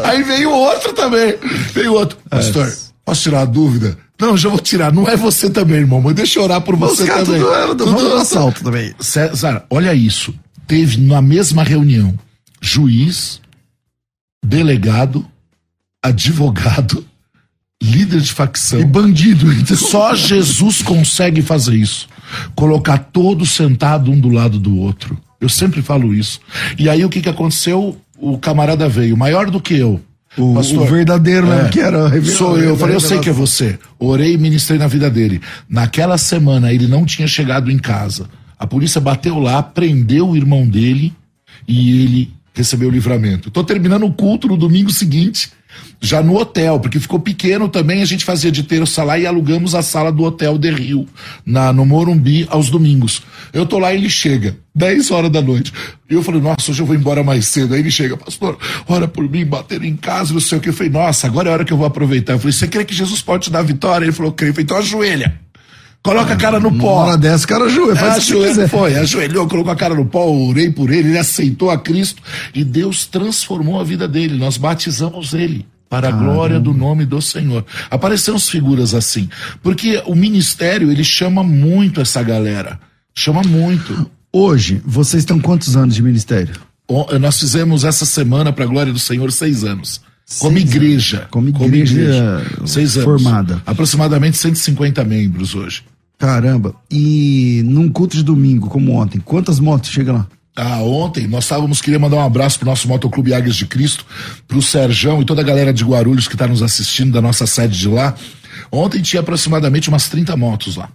Aí 0.03 0.23
veio 0.23 0.49
outro 0.49 0.93
também. 0.93 1.35
Veio 1.73 1.93
outro. 1.93 2.17
É. 2.31 2.37
Pastor, 2.37 2.73
posso 3.03 3.21
tirar 3.21 3.39
uma 3.39 3.47
dúvida? 3.47 3.97
Não, 4.19 4.37
já 4.37 4.49
vou 4.49 4.59
tirar. 4.59 4.93
Não 4.93 5.07
é 5.07 5.15
você 5.15 5.49
também, 5.49 5.77
irmão, 5.77 6.01
mas 6.01 6.15
deixa 6.15 6.39
eu 6.39 6.43
orar 6.43 6.61
por 6.61 6.75
você 6.75 7.03
Os 7.03 7.09
também. 7.09 7.41
Tudo 7.41 7.53
era 7.53 7.75
do 7.75 7.85
tudo 7.85 8.13
assalto 8.15 8.63
também. 8.63 8.95
César, 8.99 9.65
olha 9.69 9.93
isso. 9.93 10.33
Teve 10.65 10.99
na 11.01 11.21
mesma 11.21 11.63
reunião 11.63 12.17
juiz, 12.61 13.39
delegado, 14.43 15.25
advogado, 16.01 17.05
líder 17.81 18.21
de 18.21 18.31
facção. 18.31 18.79
E 18.79 18.85
bandido. 18.85 19.51
Então. 19.51 19.75
Só 19.77 20.15
Jesus 20.15 20.81
consegue 20.81 21.41
fazer 21.41 21.75
isso 21.75 22.07
colocar 22.55 22.97
todos 22.97 23.51
sentados 23.51 24.09
um 24.09 24.19
do 24.19 24.29
lado 24.29 24.59
do 24.59 24.77
outro. 24.77 25.17
Eu 25.39 25.49
sempre 25.49 25.81
falo 25.81 26.13
isso. 26.13 26.39
E 26.77 26.89
aí 26.89 27.03
o 27.03 27.09
que, 27.09 27.21
que 27.21 27.29
aconteceu? 27.29 27.97
O 28.17 28.37
camarada 28.37 28.87
veio, 28.87 29.17
maior 29.17 29.49
do 29.49 29.59
que 29.59 29.75
eu. 29.75 30.01
O, 30.37 30.53
Pastor, 30.55 30.81
o 30.81 30.85
verdadeiro 30.85 31.51
é, 31.51 31.69
que 31.69 31.79
era 31.79 32.09
Sou 32.23 32.57
eu. 32.57 32.69
Eu 32.69 32.77
falei, 32.77 32.95
eu 32.95 32.99
sei 32.99 33.19
que 33.19 33.29
é 33.29 33.33
você. 33.33 33.79
Orei 33.97 34.33
e 34.33 34.37
ministrei 34.37 34.77
na 34.77 34.87
vida 34.87 35.09
dele. 35.09 35.41
Naquela 35.69 36.17
semana 36.17 36.73
ele 36.73 36.87
não 36.87 37.05
tinha 37.05 37.27
chegado 37.27 37.71
em 37.71 37.77
casa. 37.77 38.27
A 38.57 38.65
polícia 38.65 38.99
bateu 38.99 39.39
lá, 39.39 39.61
prendeu 39.61 40.29
o 40.29 40.35
irmão 40.35 40.67
dele 40.67 41.13
e 41.67 42.03
ele 42.03 42.33
recebeu 42.55 42.89
o 42.89 42.91
livramento. 42.91 43.51
Tô 43.51 43.63
terminando 43.63 44.05
o 44.05 44.13
culto 44.13 44.47
no 44.47 44.57
domingo 44.57 44.89
seguinte 44.89 45.51
já 45.99 46.21
no 46.21 46.37
hotel, 46.37 46.79
porque 46.79 46.99
ficou 46.99 47.19
pequeno 47.19 47.67
também, 47.67 48.01
a 48.01 48.05
gente 48.05 48.23
fazia 48.23 48.51
de 48.51 48.63
terça 48.63 49.03
lá 49.03 49.17
e 49.17 49.25
alugamos 49.25 49.73
a 49.73 49.81
sala 49.81 50.11
do 50.11 50.23
hotel 50.23 50.57
de 50.57 50.69
Rio, 50.69 51.07
na, 51.45 51.73
no 51.73 51.85
Morumbi, 51.85 52.45
aos 52.49 52.69
domingos. 52.69 53.21
Eu 53.51 53.65
tô 53.65 53.79
lá 53.79 53.93
e 53.93 53.97
ele 53.97 54.09
chega, 54.09 54.57
10 54.73 55.11
horas 55.11 55.31
da 55.31 55.41
noite. 55.41 55.73
Eu 56.09 56.21
falei, 56.21 56.41
nossa, 56.41 56.71
hoje 56.71 56.81
eu 56.81 56.85
vou 56.85 56.95
embora 56.95 57.23
mais 57.23 57.47
cedo. 57.47 57.73
Aí 57.73 57.79
ele 57.79 57.91
chega, 57.91 58.17
pastor, 58.17 58.57
ora 58.87 59.07
por 59.07 59.29
mim, 59.29 59.45
bateram 59.45 59.85
em 59.85 59.95
casa, 59.95 60.33
não 60.33 60.39
sei 60.39 60.57
o 60.57 60.61
que. 60.61 60.69
Eu 60.69 60.73
falei, 60.73 60.91
nossa, 60.91 61.27
agora 61.27 61.49
é 61.49 61.51
a 61.51 61.53
hora 61.53 61.65
que 61.65 61.73
eu 61.73 61.77
vou 61.77 61.87
aproveitar. 61.87 62.33
Eu 62.33 62.39
falei, 62.39 62.53
você 62.53 62.67
crê 62.67 62.85
que 62.85 62.93
Jesus 62.93 63.21
pode 63.21 63.45
te 63.45 63.51
dar 63.51 63.61
vitória? 63.61 64.05
Ele 64.05 64.11
falou, 64.11 64.31
creio. 64.31 64.49
Eu 64.49 64.53
falei, 64.53 64.63
então 64.63 64.77
ajoelha. 64.77 65.44
Coloca 66.05 66.33
a 66.33 66.37
cara 66.37 66.59
no 66.59 66.71
pó. 66.71 66.93
Uma 66.93 67.05
hora 67.07 67.17
dessa, 67.17 67.47
cara 67.47 67.65
ajoelha. 67.65 67.95
Faz 67.95 68.13
é, 68.13 68.17
ajoelha, 68.17 68.67
foi, 68.69 68.95
ajoelhou, 68.95 69.47
colocou 69.47 69.71
a 69.71 69.75
cara 69.75 69.95
no 69.95 70.05
pó, 70.05 70.27
orei 70.27 70.69
por 70.69 70.91
ele, 70.91 71.09
ele 71.09 71.17
aceitou 71.17 71.71
a 71.71 71.79
Cristo 71.79 72.21
e 72.53 72.63
Deus 72.63 73.07
transformou 73.07 73.79
a 73.79 73.83
vida 73.83 74.07
dele. 74.07 74.37
Nós 74.37 74.55
batizamos 74.55 75.33
ele 75.33 75.65
para 75.89 76.09
a 76.09 76.11
glória 76.11 76.59
do 76.59 76.75
nome 76.75 77.07
do 77.07 77.19
Senhor. 77.23 77.65
Apareceram 77.89 78.37
figuras 78.37 78.93
assim, 78.93 79.27
porque 79.63 79.99
o 80.05 80.13
ministério 80.13 80.91
ele 80.91 81.03
chama 81.03 81.43
muito 81.43 81.99
essa 81.99 82.21
galera, 82.21 82.79
chama 83.11 83.41
muito. 83.41 84.07
Hoje, 84.31 84.83
vocês 84.85 85.23
estão 85.23 85.39
quantos 85.39 85.75
anos 85.75 85.95
de 85.95 86.03
ministério? 86.03 86.53
Nós 87.19 87.39
fizemos 87.39 87.83
essa 87.83 88.05
semana 88.05 88.53
para 88.53 88.63
a 88.63 88.67
glória 88.67 88.93
do 88.93 88.99
Senhor 88.99 89.31
seis 89.31 89.63
anos. 89.63 90.01
Como 90.37 90.59
igreja. 90.59 91.27
Como 91.31 91.49
igreja, 91.49 91.65
como 91.65 91.75
igreja. 91.75 92.67
Seis 92.67 92.95
anos. 92.95 93.05
Formada. 93.05 93.59
Aproximadamente 93.65 94.37
150 94.37 95.03
membros 95.03 95.55
hoje. 95.55 95.83
Caramba. 96.17 96.75
E 96.89 97.61
num 97.65 97.89
culto 97.89 98.15
de 98.15 98.23
domingo, 98.23 98.69
como 98.69 98.93
ontem, 98.93 99.19
quantas 99.19 99.59
motos 99.59 99.89
chegam 99.89 100.15
lá? 100.15 100.27
Ah, 100.55 100.81
ontem 100.81 101.27
nós 101.27 101.43
estávamos, 101.43 101.81
queria 101.81 101.99
mandar 101.99 102.15
um 102.17 102.25
abraço 102.25 102.57
pro 102.57 102.69
nosso 102.69 102.87
Motoclube 102.87 103.33
Águias 103.33 103.57
de 103.57 103.65
Cristo, 103.65 104.05
pro 104.47 104.61
Serjão 104.61 105.21
e 105.21 105.25
toda 105.25 105.41
a 105.41 105.43
galera 105.43 105.73
de 105.73 105.83
Guarulhos 105.83 106.29
que 106.29 106.35
está 106.35 106.47
nos 106.47 106.61
assistindo 106.61 107.11
da 107.11 107.21
nossa 107.21 107.45
sede 107.45 107.77
de 107.77 107.89
lá. 107.89 108.15
Ontem 108.71 109.01
tinha 109.01 109.19
aproximadamente 109.19 109.89
umas 109.89 110.07
30 110.07 110.35
motos 110.37 110.77
lá. 110.77 110.89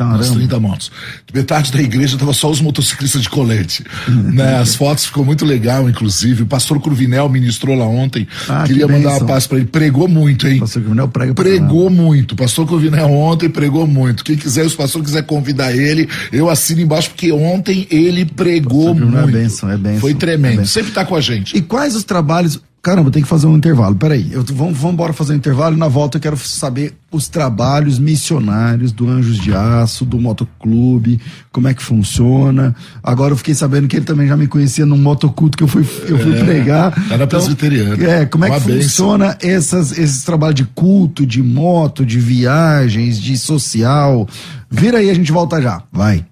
Caramba. 0.00 0.16
Umas 0.16 0.30
30 0.30 0.60
motos. 0.60 0.90
Metade 1.32 1.72
da 1.72 1.80
igreja 1.82 2.16
tava 2.16 2.32
só 2.32 2.50
os 2.50 2.60
motociclistas 2.60 3.20
de 3.20 3.28
colete. 3.28 3.84
né? 4.08 4.58
As 4.58 4.74
fotos 4.74 5.04
ficou 5.04 5.24
muito 5.24 5.44
legal, 5.44 5.88
inclusive. 5.90 6.44
O 6.44 6.46
pastor 6.46 6.80
Cruvinel 6.80 7.28
ministrou 7.28 7.76
lá 7.76 7.84
ontem. 7.84 8.26
Ah, 8.48 8.64
Queria 8.66 8.86
que 8.86 8.92
mandar 8.92 9.18
uma 9.18 9.26
paz 9.26 9.46
para 9.46 9.58
ele. 9.58 9.66
Pregou 9.66 10.08
muito, 10.08 10.48
hein? 10.48 10.58
Pastor 10.60 10.82
Cruvinel 10.82 11.08
prega 11.08 11.34
Pregou 11.34 11.90
muito. 11.90 12.34
Pastor 12.34 12.66
Cruvinel 12.66 13.10
ontem 13.10 13.50
pregou 13.50 13.86
muito. 13.86 14.24
Quem 14.24 14.36
quiser, 14.36 14.66
se 14.68 14.74
o 14.74 14.78
pastor 14.78 15.02
quiser 15.02 15.22
convidar 15.24 15.76
ele, 15.76 16.08
eu 16.32 16.48
assino 16.48 16.80
embaixo, 16.80 17.10
porque 17.10 17.30
ontem 17.30 17.86
ele 17.90 18.24
pregou 18.24 18.90
é 18.90 18.94
muito. 18.94 19.18
É 19.18 19.26
benção, 19.26 19.70
é 19.70 19.76
benção, 19.76 20.00
Foi 20.00 20.14
tremendo. 20.14 20.62
É 20.62 20.64
Sempre 20.64 20.92
tá 20.92 21.04
com 21.04 21.14
a 21.14 21.20
gente. 21.20 21.56
E 21.56 21.60
quais 21.60 21.94
os 21.94 22.04
trabalhos 22.04 22.58
Caramba, 22.82 23.10
tem 23.10 23.22
que 23.22 23.28
fazer 23.28 23.46
um 23.46 23.56
intervalo. 23.56 23.94
Peraí, 23.94 24.32
eu, 24.32 24.42
vamos, 24.42 24.78
vamos 24.78 24.94
embora 24.94 25.12
fazer 25.12 25.34
um 25.34 25.36
intervalo 25.36 25.76
e 25.76 25.78
na 25.78 25.86
volta 25.88 26.16
eu 26.16 26.20
quero 26.20 26.36
saber 26.38 26.94
os 27.12 27.28
trabalhos 27.28 27.98
missionários 27.98 28.90
do 28.90 29.06
Anjos 29.06 29.38
de 29.38 29.52
Aço, 29.52 30.06
do 30.06 30.18
Motoclube, 30.18 31.20
como 31.52 31.68
é 31.68 31.74
que 31.74 31.82
funciona. 31.82 32.74
Agora 33.02 33.34
eu 33.34 33.36
fiquei 33.36 33.52
sabendo 33.52 33.86
que 33.86 33.96
ele 33.96 34.06
também 34.06 34.26
já 34.26 34.36
me 34.36 34.46
conhecia 34.46 34.86
num 34.86 34.96
motoculto 34.96 35.58
que 35.58 35.64
eu 35.64 35.68
fui, 35.68 35.82
eu 36.08 36.18
fui 36.18 36.34
é, 36.34 36.42
pregar. 36.42 36.92
Tá 36.92 37.18
na 37.18 37.24
então, 37.24 37.38
presbiteriana. 37.38 38.02
É, 38.02 38.24
como 38.24 38.46
é 38.46 38.50
que 38.50 38.60
funciona 38.60 39.36
essas, 39.42 39.92
esses 39.98 40.24
trabalhos 40.24 40.54
de 40.54 40.64
culto, 40.64 41.26
de 41.26 41.42
moto, 41.42 42.06
de 42.06 42.18
viagens, 42.18 43.20
de 43.20 43.36
social? 43.36 44.26
Vira 44.70 44.98
aí, 44.98 45.10
a 45.10 45.14
gente 45.14 45.30
volta 45.30 45.60
já. 45.60 45.82
Vai. 45.92 46.24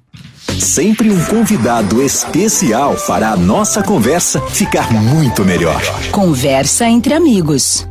Sempre 0.59 1.11
um 1.11 1.25
convidado 1.27 2.03
especial 2.03 2.97
para 3.07 3.31
a 3.31 3.37
nossa 3.37 3.83
conversa 3.83 4.41
ficar 4.49 4.93
muito 4.93 5.45
melhor. 5.45 5.81
Conversa 6.11 6.87
entre 6.89 7.15
amigos. 7.15 7.87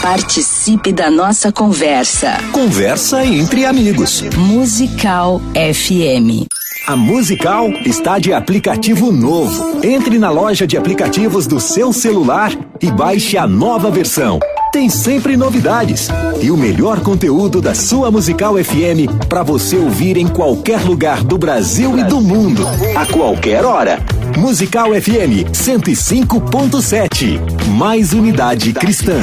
Participe 0.00 0.92
da 0.92 1.10
nossa 1.10 1.52
conversa. 1.52 2.38
Conversa 2.52 3.24
entre 3.24 3.64
amigos. 3.64 4.22
Musical 4.36 5.40
FM. 5.54 6.46
A 6.86 6.96
Musical 6.96 7.68
está 7.86 8.18
de 8.18 8.32
aplicativo 8.32 9.12
novo. 9.12 9.84
Entre 9.84 10.18
na 10.18 10.30
loja 10.30 10.66
de 10.66 10.76
aplicativos 10.76 11.46
do 11.46 11.60
seu 11.60 11.92
celular 11.92 12.52
e 12.80 12.90
baixe 12.90 13.38
a 13.38 13.46
nova 13.46 13.90
versão. 13.90 14.40
Tem 14.72 14.88
sempre 14.88 15.36
novidades 15.36 16.08
e 16.40 16.50
o 16.50 16.56
melhor 16.56 17.00
conteúdo 17.00 17.60
da 17.60 17.74
sua 17.74 18.10
Musical 18.10 18.54
FM 18.54 19.26
para 19.28 19.42
você 19.42 19.76
ouvir 19.76 20.16
em 20.16 20.26
qualquer 20.26 20.80
lugar 20.80 21.22
do 21.22 21.36
Brasil 21.36 21.98
e 21.98 22.04
do 22.04 22.22
mundo, 22.22 22.66
a 22.96 23.04
qualquer 23.04 23.66
hora. 23.66 23.98
Musical 24.38 24.88
FM 24.94 25.44
105.7. 25.52 27.38
Mais 27.76 28.14
unidade 28.14 28.72
cristã. 28.72 29.18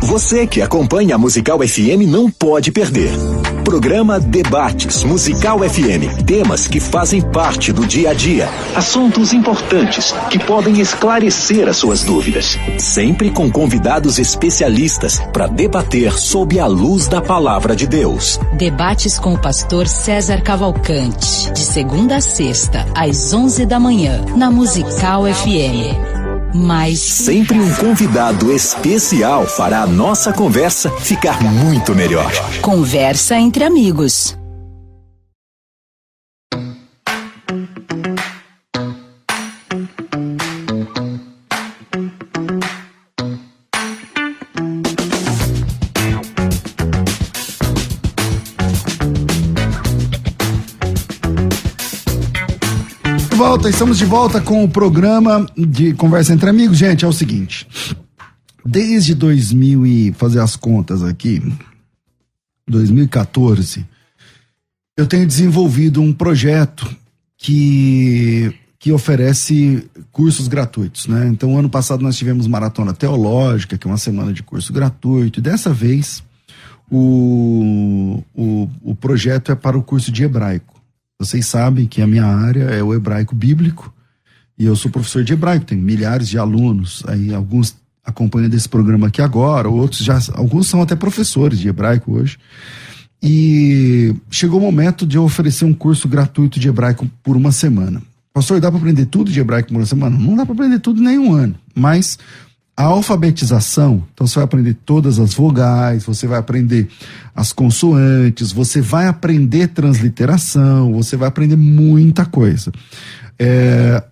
Você 0.00 0.46
que 0.46 0.62
acompanha 0.62 1.16
a 1.16 1.18
Musical 1.18 1.58
FM 1.58 2.06
não 2.06 2.30
pode 2.30 2.70
perder. 2.70 3.10
Programa 3.66 4.20
Debates 4.20 5.02
Musical 5.02 5.58
FM. 5.58 6.22
Temas 6.24 6.68
que 6.68 6.78
fazem 6.78 7.20
parte 7.20 7.72
do 7.72 7.84
dia 7.84 8.10
a 8.10 8.14
dia. 8.14 8.48
Assuntos 8.76 9.32
importantes 9.32 10.14
que 10.30 10.38
podem 10.38 10.80
esclarecer 10.80 11.68
as 11.68 11.76
suas 11.76 12.04
dúvidas. 12.04 12.56
Sempre 12.78 13.28
com 13.28 13.50
convidados 13.50 14.20
especialistas 14.36 15.18
para 15.32 15.46
debater 15.46 16.12
sob 16.12 16.60
a 16.60 16.66
luz 16.66 17.08
da 17.08 17.22
palavra 17.22 17.74
de 17.74 17.86
Deus. 17.86 18.38
Debates 18.58 19.18
com 19.18 19.32
o 19.32 19.38
pastor 19.38 19.88
César 19.88 20.42
Cavalcante. 20.42 21.50
De 21.52 21.60
segunda 21.60 22.16
a 22.16 22.20
sexta, 22.20 22.86
às 22.94 23.32
11 23.32 23.64
da 23.64 23.80
manhã, 23.80 24.22
na 24.36 24.50
Musical 24.50 25.24
FM 25.24 26.16
mas 26.54 27.00
sempre 27.00 27.58
um 27.60 27.74
convidado 27.74 28.50
especial 28.50 29.44
fará 29.46 29.82
a 29.82 29.86
nossa 29.86 30.32
conversa 30.32 30.90
ficar 30.90 31.42
muito 31.42 31.94
melhor. 31.94 32.32
Conversa 32.62 33.36
entre 33.36 33.62
amigos. 33.62 34.38
Volta, 53.66 53.70
estamos 53.70 53.98
de 53.98 54.04
volta 54.04 54.40
com 54.40 54.64
o 54.64 54.68
programa 54.68 55.46
de 55.56 55.92
Conversa 55.94 56.32
entre 56.32 56.48
Amigos. 56.48 56.78
Gente, 56.78 57.04
é 57.04 57.08
o 57.08 57.12
seguinte. 57.12 57.66
Desde 58.64 59.14
2000 59.14 59.86
e 59.86 60.12
fazer 60.12 60.40
as 60.40 60.56
contas 60.56 61.02
aqui, 61.02 61.42
2014, 62.68 63.86
eu 64.96 65.06
tenho 65.06 65.26
desenvolvido 65.26 66.00
um 66.00 66.12
projeto 66.12 66.88
que 67.36 68.54
que 68.78 68.92
oferece 68.92 69.88
cursos 70.12 70.46
gratuitos, 70.46 71.08
né? 71.08 71.26
Então, 71.26 71.58
ano 71.58 71.68
passado 71.68 72.02
nós 72.02 72.16
tivemos 72.16 72.46
maratona 72.46 72.92
teológica, 72.92 73.76
que 73.76 73.84
é 73.84 73.90
uma 73.90 73.98
semana 73.98 74.32
de 74.32 74.44
curso 74.44 74.72
gratuito, 74.72 75.40
e 75.40 75.42
dessa 75.42 75.72
vez 75.72 76.22
o, 76.88 78.22
o, 78.32 78.70
o 78.82 78.94
projeto 78.94 79.50
é 79.50 79.56
para 79.56 79.76
o 79.76 79.82
curso 79.82 80.12
de 80.12 80.22
hebraico. 80.22 80.75
Vocês 81.18 81.46
sabem 81.46 81.86
que 81.86 82.02
a 82.02 82.06
minha 82.06 82.26
área 82.26 82.64
é 82.64 82.82
o 82.82 82.94
hebraico 82.94 83.34
bíblico 83.34 83.92
e 84.58 84.64
eu 84.64 84.76
sou 84.76 84.90
professor 84.90 85.24
de 85.24 85.32
hebraico, 85.32 85.66
tenho 85.66 85.82
milhares 85.82 86.28
de 86.28 86.38
alunos, 86.38 87.02
aí 87.06 87.34
alguns 87.34 87.74
acompanham 88.04 88.48
desse 88.48 88.68
programa 88.68 89.08
aqui 89.08 89.20
agora, 89.20 89.68
outros 89.68 90.00
já, 90.00 90.18
alguns 90.34 90.68
são 90.68 90.80
até 90.80 90.94
professores 90.94 91.58
de 91.58 91.68
hebraico 91.68 92.12
hoje. 92.12 92.38
E 93.22 94.14
chegou 94.30 94.60
o 94.60 94.62
momento 94.62 95.06
de 95.06 95.16
eu 95.16 95.24
oferecer 95.24 95.64
um 95.64 95.72
curso 95.72 96.06
gratuito 96.06 96.60
de 96.60 96.68
hebraico 96.68 97.10
por 97.22 97.36
uma 97.36 97.50
semana. 97.50 98.00
Pastor, 98.32 98.60
dá 98.60 98.70
para 98.70 98.78
aprender 98.78 99.06
tudo 99.06 99.32
de 99.32 99.40
hebraico 99.40 99.70
por 99.70 99.76
uma 99.76 99.86
semana? 99.86 100.18
Não 100.18 100.36
dá 100.36 100.44
para 100.44 100.54
aprender 100.54 100.78
tudo 100.78 101.02
em 101.08 101.18
um 101.18 101.32
ano, 101.32 101.56
mas 101.74 102.18
a 102.76 102.84
alfabetização, 102.84 104.04
então 104.12 104.26
você 104.26 104.34
vai 104.34 104.44
aprender 104.44 104.74
todas 104.84 105.18
as 105.18 105.32
vogais, 105.32 106.04
você 106.04 106.26
vai 106.26 106.38
aprender 106.38 106.88
as 107.34 107.50
consoantes, 107.50 108.52
você 108.52 108.82
vai 108.82 109.06
aprender 109.06 109.68
transliteração, 109.68 110.92
você 110.92 111.16
vai 111.16 111.26
aprender 111.26 111.56
muita 111.56 112.26
coisa. 112.26 112.70
É, 113.38 114.02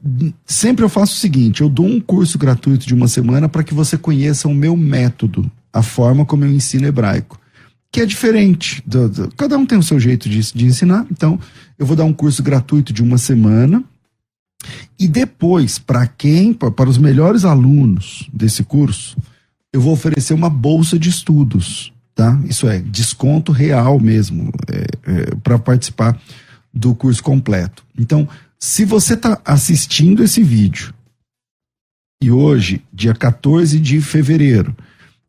sempre 0.47 0.83
eu 0.83 0.89
faço 0.89 1.12
o 1.12 1.19
seguinte: 1.19 1.61
eu 1.61 1.69
dou 1.69 1.87
um 1.87 2.01
curso 2.01 2.39
gratuito 2.39 2.87
de 2.87 2.95
uma 2.95 3.07
semana 3.07 3.51
para 3.51 3.62
que 3.62 3.75
você 3.75 3.99
conheça 3.99 4.49
o 4.49 4.55
meu 4.55 4.75
método, 4.77 5.51
a 5.71 5.83
forma 5.83 6.25
como 6.25 6.45
eu 6.45 6.51
ensino 6.51 6.87
hebraico, 6.87 7.39
que 7.93 8.01
é 8.01 8.07
diferente. 8.07 8.83
Do, 8.87 9.11
do, 9.11 9.29
cada 9.37 9.59
um 9.59 9.67
tem 9.67 9.77
o 9.77 9.83
seu 9.83 10.01
jeito 10.01 10.27
de, 10.27 10.41
de 10.41 10.65
ensinar, 10.65 11.07
então 11.11 11.39
eu 11.79 11.85
vou 11.85 11.97
dar 11.97 12.05
um 12.05 12.15
curso 12.15 12.43
gratuito 12.43 12.95
de 12.95 13.03
uma 13.03 13.19
semana 13.19 13.85
e 14.99 15.07
depois, 15.09 15.79
para 15.79 16.07
quem, 16.07 16.53
para 16.53 16.89
os 16.89 16.99
melhores 16.99 17.45
alunos 17.45 18.29
desse 18.33 18.62
curso, 18.62 19.17
eu 19.73 19.81
vou 19.81 19.93
oferecer 19.93 20.35
uma 20.35 20.49
bolsa 20.49 20.99
de 20.99 21.09
estudos, 21.09 21.93
tá? 22.15 22.41
Isso 22.45 22.69
é 22.69 22.79
desconto 22.79 23.51
real 23.51 23.99
mesmo 23.99 24.53
é, 24.69 24.87
é, 25.11 25.35
para 25.43 25.59
participar 25.59 26.19
do 26.73 26.95
curso 26.95 27.23
completo. 27.23 27.85
Então, 27.99 28.29
se 28.59 28.85
você 28.85 29.15
está 29.15 29.41
assistindo 29.45 30.23
esse 30.23 30.43
vídeo 30.43 30.95
e 32.23 32.31
hoje, 32.31 32.83
dia 32.93 33.15
14 33.15 33.79
de 33.79 34.01
fevereiro, 34.01 34.75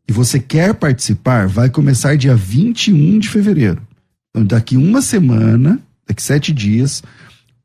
e 0.07 0.13
você 0.13 0.39
quer 0.39 0.73
participar, 0.73 1.47
vai 1.47 1.69
começar 1.69 2.15
dia 2.15 2.35
21 2.35 3.19
de 3.19 3.29
fevereiro. 3.29 3.81
Então, 4.29 4.45
daqui 4.45 4.77
uma 4.77 5.01
semana, 5.01 5.79
daqui 6.07 6.21
sete 6.21 6.53
dias, 6.53 7.01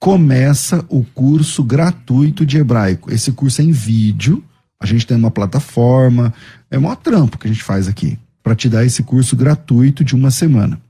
começa 0.01 0.83
o 0.89 1.05
curso 1.05 1.63
gratuito 1.63 2.47
de 2.47 2.57
hebraico. 2.57 3.13
Esse 3.13 3.31
curso 3.31 3.61
é 3.61 3.65
em 3.65 3.71
vídeo, 3.71 4.43
a 4.81 4.87
gente 4.87 5.07
tem 5.07 5.15
uma 5.15 5.31
plataforma, 5.31 6.33
é 6.71 6.79
o 6.79 6.83
maior 6.83 6.97
trampo 6.97 7.37
que 7.37 7.47
a 7.47 7.53
gente 7.53 7.63
faz 7.63 7.87
aqui, 7.87 8.19
para 8.43 8.55
te 8.55 8.67
dar 8.67 8.85
esse 8.85 9.03
curso 9.03 9.37
gratuito 9.37 10.03
de 10.03 10.17
uma 10.17 10.31
semana. 10.31 10.81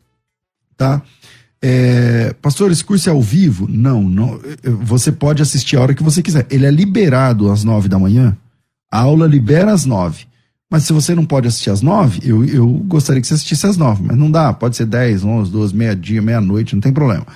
Tá? 0.76 1.02
É, 1.60 2.32
pastor, 2.40 2.70
esse 2.70 2.84
curso 2.84 3.10
é 3.10 3.12
ao 3.12 3.20
vivo? 3.20 3.66
Não, 3.68 4.00
não, 4.00 4.40
você 4.80 5.10
pode 5.10 5.42
assistir 5.42 5.76
a 5.76 5.80
hora 5.80 5.94
que 5.94 6.04
você 6.04 6.22
quiser. 6.22 6.46
Ele 6.48 6.64
é 6.64 6.70
liberado 6.70 7.50
às 7.50 7.64
nove 7.64 7.88
da 7.88 7.98
manhã, 7.98 8.36
a 8.90 9.00
aula 9.00 9.26
libera 9.26 9.72
às 9.72 9.84
nove. 9.84 10.24
Mas 10.70 10.84
se 10.84 10.92
você 10.92 11.16
não 11.16 11.26
pode 11.26 11.48
assistir 11.48 11.70
às 11.70 11.82
nove, 11.82 12.20
eu, 12.22 12.44
eu 12.44 12.68
gostaria 12.86 13.20
que 13.20 13.26
você 13.26 13.34
assistisse 13.34 13.66
às 13.66 13.76
nove, 13.76 14.04
mas 14.04 14.16
não 14.16 14.30
dá, 14.30 14.52
pode 14.52 14.76
ser 14.76 14.86
dez, 14.86 15.24
onze, 15.24 15.50
doze, 15.50 15.74
meia-dia, 15.74 16.22
meia-noite, 16.22 16.76
não 16.76 16.80
tem 16.80 16.92
problema 16.92 17.26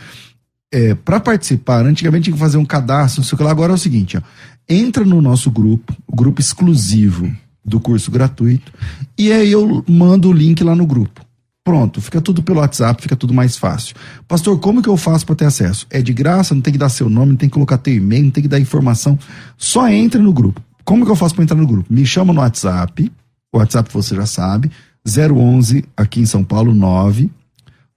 é, 0.75 0.93
para 0.93 1.21
participar, 1.21 1.87
antigamente 1.87 2.25
tinha 2.25 2.35
que 2.35 2.41
fazer 2.41 2.57
um 2.57 2.65
cadastro, 2.65 3.21
não 3.21 3.25
sei 3.25 3.37
o 3.37 3.39
que 3.39 3.45
lá, 3.45 3.53
agora 3.53 3.73
é 3.73 3.77
o 3.77 3.79
seguinte, 3.79 4.17
ó, 4.17 4.21
entra 4.69 5.05
no 5.05 5.23
nosso 5.23 5.49
grupo, 5.49 5.95
o 6.05 6.17
grupo 6.17 6.41
exclusivo 6.41 7.31
do 7.65 7.79
curso 7.79 8.11
gratuito, 8.11 8.73
e 9.17 9.31
aí 9.31 9.53
eu 9.53 9.85
mando 9.89 10.29
o 10.29 10.33
link 10.33 10.65
lá 10.65 10.75
no 10.75 10.85
grupo. 10.85 11.25
Pronto, 11.63 12.01
fica 12.01 12.21
tudo 12.21 12.43
pelo 12.43 12.59
WhatsApp, 12.59 13.01
fica 13.01 13.15
tudo 13.15 13.33
mais 13.33 13.57
fácil. 13.57 13.95
Pastor, 14.27 14.59
como 14.59 14.83
que 14.83 14.89
eu 14.89 14.97
faço 14.97 15.25
para 15.25 15.37
ter 15.37 15.45
acesso? 15.45 15.87
É 15.89 16.03
de 16.03 16.13
graça, 16.13 16.55
não 16.55 16.61
tem 16.61 16.73
que 16.73 16.79
dar 16.79 16.89
seu 16.89 17.09
nome, 17.09 17.31
não 17.31 17.37
tem 17.37 17.49
que 17.49 17.55
colocar 17.55 17.79
teu 17.79 17.95
e-mail, 17.95 18.25
não 18.25 18.31
tem 18.31 18.43
que 18.43 18.49
dar 18.49 18.59
informação. 18.59 19.17
Só 19.57 19.89
entra 19.89 20.21
no 20.21 20.33
grupo. 20.33 20.61
Como 20.85 21.07
que 21.07 21.11
eu 21.11 21.17
faço 21.17 21.35
para 21.35 21.45
entrar 21.45 21.57
no 21.57 21.67
grupo? 21.67 21.91
Me 21.91 22.05
chama 22.05 22.35
no 22.35 22.41
WhatsApp, 22.41 23.11
o 23.51 23.59
WhatsApp 23.59 23.89
você 23.91 24.15
já 24.15 24.27
sabe, 24.27 24.71
011 25.07 25.85
aqui 25.97 26.21
em 26.21 26.27
São 26.27 26.45
Paulo 26.45 26.75
9 26.75 27.31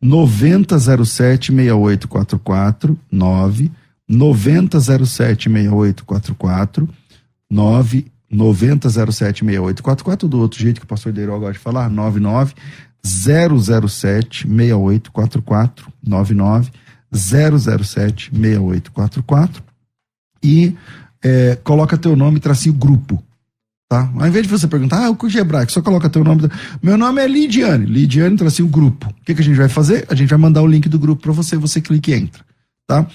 9007 0.01 1.51
6844 1.51 2.97
9 3.11 3.71
9007 4.07 5.49
6844 5.49 6.87
9 7.49 8.05
9007 8.29 9.45
6844 9.45 10.27
do 10.27 10.39
outro 10.39 10.59
jeito 10.59 10.79
que 10.79 10.85
o 10.85 10.87
pastor 10.87 11.11
Deiró 11.11 11.39
gosta 11.39 11.53
de 11.53 11.59
falar 11.59 11.89
99 11.89 12.53
007 13.03 14.47
6844 14.47 15.91
99 16.03 16.71
007 17.11 18.31
6844 18.33 19.63
e 20.43 20.75
é, 21.23 21.55
coloca 21.63 21.97
teu 21.97 22.15
nome 22.15 22.39
tracinho 22.39 22.75
grupo 22.75 23.23
Tá? 23.89 24.11
Ao 24.17 24.27
invés 24.27 24.45
de 24.45 24.51
você 24.51 24.67
perguntar, 24.67 25.05
ah, 25.05 25.09
o 25.09 25.15
curso 25.15 25.35
de 25.35 25.41
hebraico, 25.41 25.71
só 25.71 25.81
coloca 25.81 26.09
teu 26.09 26.23
nome. 26.23 26.49
Meu 26.83 26.97
nome 26.97 27.21
é 27.21 27.27
Lidiane. 27.27 27.85
Lidiane 27.85 28.35
traz 28.35 28.53
assim 28.53 28.63
o 28.63 28.67
grupo. 28.67 29.07
O 29.07 29.23
que, 29.23 29.33
que 29.33 29.41
a 29.41 29.43
gente 29.43 29.55
vai 29.55 29.69
fazer? 29.69 30.05
A 30.09 30.15
gente 30.15 30.29
vai 30.29 30.37
mandar 30.37 30.61
o 30.61 30.67
link 30.67 30.89
do 30.89 30.99
grupo 30.99 31.21
para 31.21 31.31
você, 31.31 31.55
você 31.55 31.79
clica 31.79 32.11
e 32.11 32.15
entra. 32.15 32.43
Tá? 32.85 33.07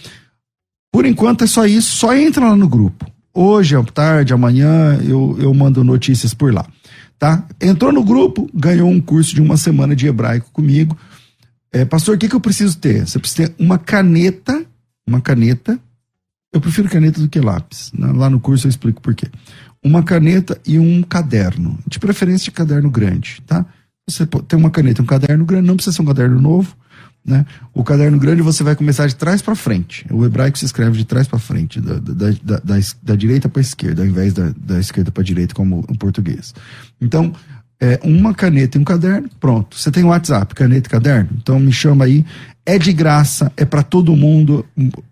Por 0.91 1.05
enquanto 1.05 1.45
é 1.45 1.47
só 1.47 1.67
isso, 1.67 1.97
só 1.97 2.17
entra 2.17 2.49
lá 2.49 2.57
no 2.57 2.69
grupo. 2.69 3.07
Hoje, 3.35 3.77
à 3.77 3.83
tarde, 3.83 4.33
amanhã, 4.33 4.99
eu, 5.07 5.37
eu 5.39 5.53
mando 5.53 5.85
notícias 5.85 6.33
por 6.33 6.53
lá. 6.53 6.67
Tá? 7.19 7.47
Entrou 7.61 7.93
no 7.93 8.03
grupo, 8.03 8.49
ganhou 8.55 8.89
um 8.89 9.01
curso 9.01 9.35
de 9.35 9.43
uma 9.43 9.59
semana 9.59 9.95
de 9.95 10.07
hebraico 10.07 10.51
comigo. 10.53 10.97
É, 11.71 11.85
pastor, 11.85 12.17
o 12.17 12.19
que, 12.19 12.29
que 12.29 12.35
eu 12.35 12.41
preciso 12.41 12.79
ter? 12.79 13.07
Você 13.07 13.19
precisa 13.19 13.49
ter 13.49 13.55
uma 13.63 13.79
caneta, 13.79 14.65
uma 15.07 15.21
caneta. 15.21 15.79
Eu 16.53 16.61
prefiro 16.61 16.89
caneta 16.89 17.21
do 17.21 17.29
que 17.29 17.41
lápis. 17.41 17.93
Lá 17.97 18.29
no 18.29 18.41
curso 18.41 18.67
eu 18.67 18.71
explico 18.71 19.01
por 19.01 19.15
quê 19.15 19.29
uma 19.85 20.03
caneta 20.03 20.59
e 20.67 20.79
um 20.79 21.03
caderno, 21.03 21.79
de 21.87 21.99
preferência 21.99 22.45
de 22.45 22.51
caderno 22.53 22.91
grande, 22.91 23.43
tá? 23.47 23.67
você 24.09 24.27
tem 24.27 24.59
uma 24.59 24.71
caneta, 24.71 25.03
um 25.03 25.07
caderno 25.07 25.45
grande, 25.45 25.67
não 25.67 25.77
precisa 25.77 25.97
ser 25.97 26.03
um 26.03 26.07
caderno 26.07 26.41
novo, 26.41 26.77
né? 27.25 27.47
O 27.73 27.85
caderno 27.85 28.19
grande 28.19 28.43
você 28.43 28.65
vai 28.65 28.75
começar 28.75 29.07
de 29.07 29.15
trás 29.15 29.41
para 29.41 29.55
frente. 29.55 30.05
O 30.11 30.25
hebraico 30.25 30.59
se 30.59 30.65
escreve 30.65 30.99
de 30.99 31.05
trás 31.05 31.29
para 31.29 31.39
frente, 31.39 31.81
da, 31.81 31.95
da, 31.95 32.31
da, 32.43 32.59
da, 32.59 32.81
da 33.01 33.15
direita 33.15 33.49
para 33.49 33.61
esquerda, 33.61 34.03
ao 34.03 34.09
invés 34.09 34.33
da, 34.33 34.53
da 34.57 34.81
esquerda 34.81 35.13
para 35.13 35.23
direita, 35.23 35.55
como 35.55 35.85
o 35.89 35.97
português. 35.97 36.53
Então, 37.01 37.33
é, 37.81 37.99
uma 38.03 38.35
caneta 38.35 38.77
e 38.77 38.81
um 38.81 38.85
caderno, 38.85 39.29
pronto. 39.39 39.79
Você 39.79 39.91
tem 39.91 40.03
o 40.05 40.09
WhatsApp, 40.09 40.53
caneta 40.55 40.89
e 40.89 40.91
caderno? 40.91 41.31
Então 41.41 41.59
me 41.61 41.73
chama 41.73 42.05
aí. 42.05 42.25
É 42.65 42.79
de 42.79 42.93
graça, 42.93 43.53
é 43.57 43.65
para 43.65 43.83
todo 43.83 44.15
mundo. 44.15 44.65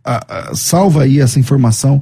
A, 0.04 0.50
a, 0.50 0.54
salva 0.54 1.02
aí 1.02 1.20
essa 1.20 1.38
informação. 1.38 2.00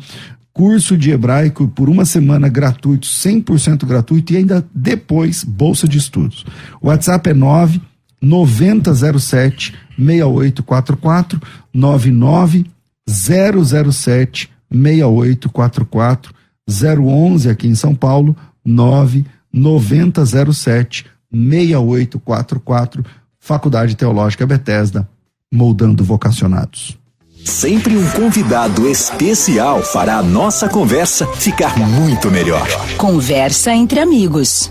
Curso 0.59 0.97
de 0.99 1.13
hebraico 1.13 1.69
por 1.69 1.89
uma 1.89 2.05
semana 2.05 2.49
gratuito, 2.49 3.07
100% 3.07 3.87
gratuito 3.87 4.33
e 4.33 4.39
ainda 4.39 4.67
depois 4.75 5.45
bolsa 5.45 5.87
de 5.87 5.99
estudos. 5.99 6.45
O 6.81 6.89
WhatsApp 6.89 7.31
é 7.31 7.33
9 7.33 7.81
9007 8.21 9.73
6844 9.97 11.41
99 11.73 12.67
007 13.07 14.51
6844 14.69 16.35
011 16.69 17.51
aqui 17.51 17.69
em 17.69 17.77
São 17.77 17.95
Paulo 17.95 18.35
9 18.65 19.25
9007 19.53 21.07
6844 21.33 23.05
Faculdade 23.39 23.95
Teológica 23.95 24.45
Bethesda 24.45 25.09
moldando 25.55 26.03
vocacionados. 26.03 26.98
Sempre 27.49 27.97
um 27.97 28.07
convidado 28.11 28.87
especial 28.87 29.83
fará 29.83 30.19
a 30.19 30.23
nossa 30.23 30.69
conversa 30.69 31.27
ficar 31.27 31.79
muito 31.79 32.31
melhor. 32.31 32.69
Conversa 32.99 33.73
entre 33.73 34.01
amigos. 34.01 34.71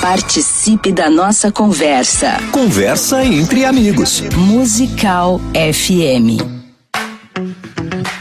Participe 0.00 0.92
da 0.92 1.10
nossa 1.10 1.52
conversa. 1.52 2.38
Conversa 2.52 3.22
entre 3.22 3.66
amigos. 3.66 4.22
Musical 4.34 5.38
FM. 5.52 6.40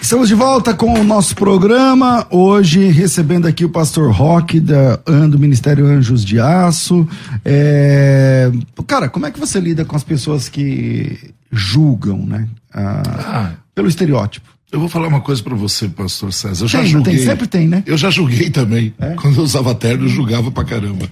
Estamos 0.01 0.27
de 0.27 0.35
volta 0.35 0.73
com 0.73 0.99
o 0.99 1.03
nosso 1.05 1.33
programa. 1.37 2.27
Hoje 2.29 2.89
recebendo 2.89 3.47
aqui 3.47 3.63
o 3.63 3.69
pastor 3.69 4.11
Roque 4.11 4.59
da 4.59 4.97
do 5.29 5.39
Ministério 5.39 5.85
Anjos 5.85 6.25
de 6.25 6.37
Aço. 6.37 7.07
É... 7.45 8.51
Cara, 8.85 9.07
como 9.07 9.25
é 9.25 9.31
que 9.31 9.39
você 9.39 9.57
lida 9.61 9.85
com 9.85 9.95
as 9.95 10.03
pessoas 10.03 10.49
que 10.49 11.33
julgam, 11.49 12.17
né? 12.17 12.45
Ah, 12.73 13.03
ah. 13.25 13.51
Pelo 13.73 13.87
estereótipo. 13.87 14.58
Eu 14.71 14.79
vou 14.79 14.87
falar 14.87 15.07
uma 15.07 15.19
coisa 15.19 15.41
para 15.41 15.55
você, 15.55 15.87
pastor 15.89 16.31
César. 16.31 16.65
Eu 16.65 16.69
tem, 16.69 16.81
já 16.81 16.85
julguei. 16.85 17.15
Tem, 17.15 17.25
sempre 17.25 17.47
tem, 17.47 17.67
né? 17.67 17.83
Eu 17.87 17.97
já 17.97 18.11
julguei 18.11 18.51
também. 18.51 18.93
É? 18.99 19.15
Quando 19.15 19.37
eu 19.37 19.43
usava 19.43 19.73
terno, 19.73 20.05
eu 20.05 20.09
julgava 20.09 20.51
pra 20.51 20.63
caramba. 20.63 21.09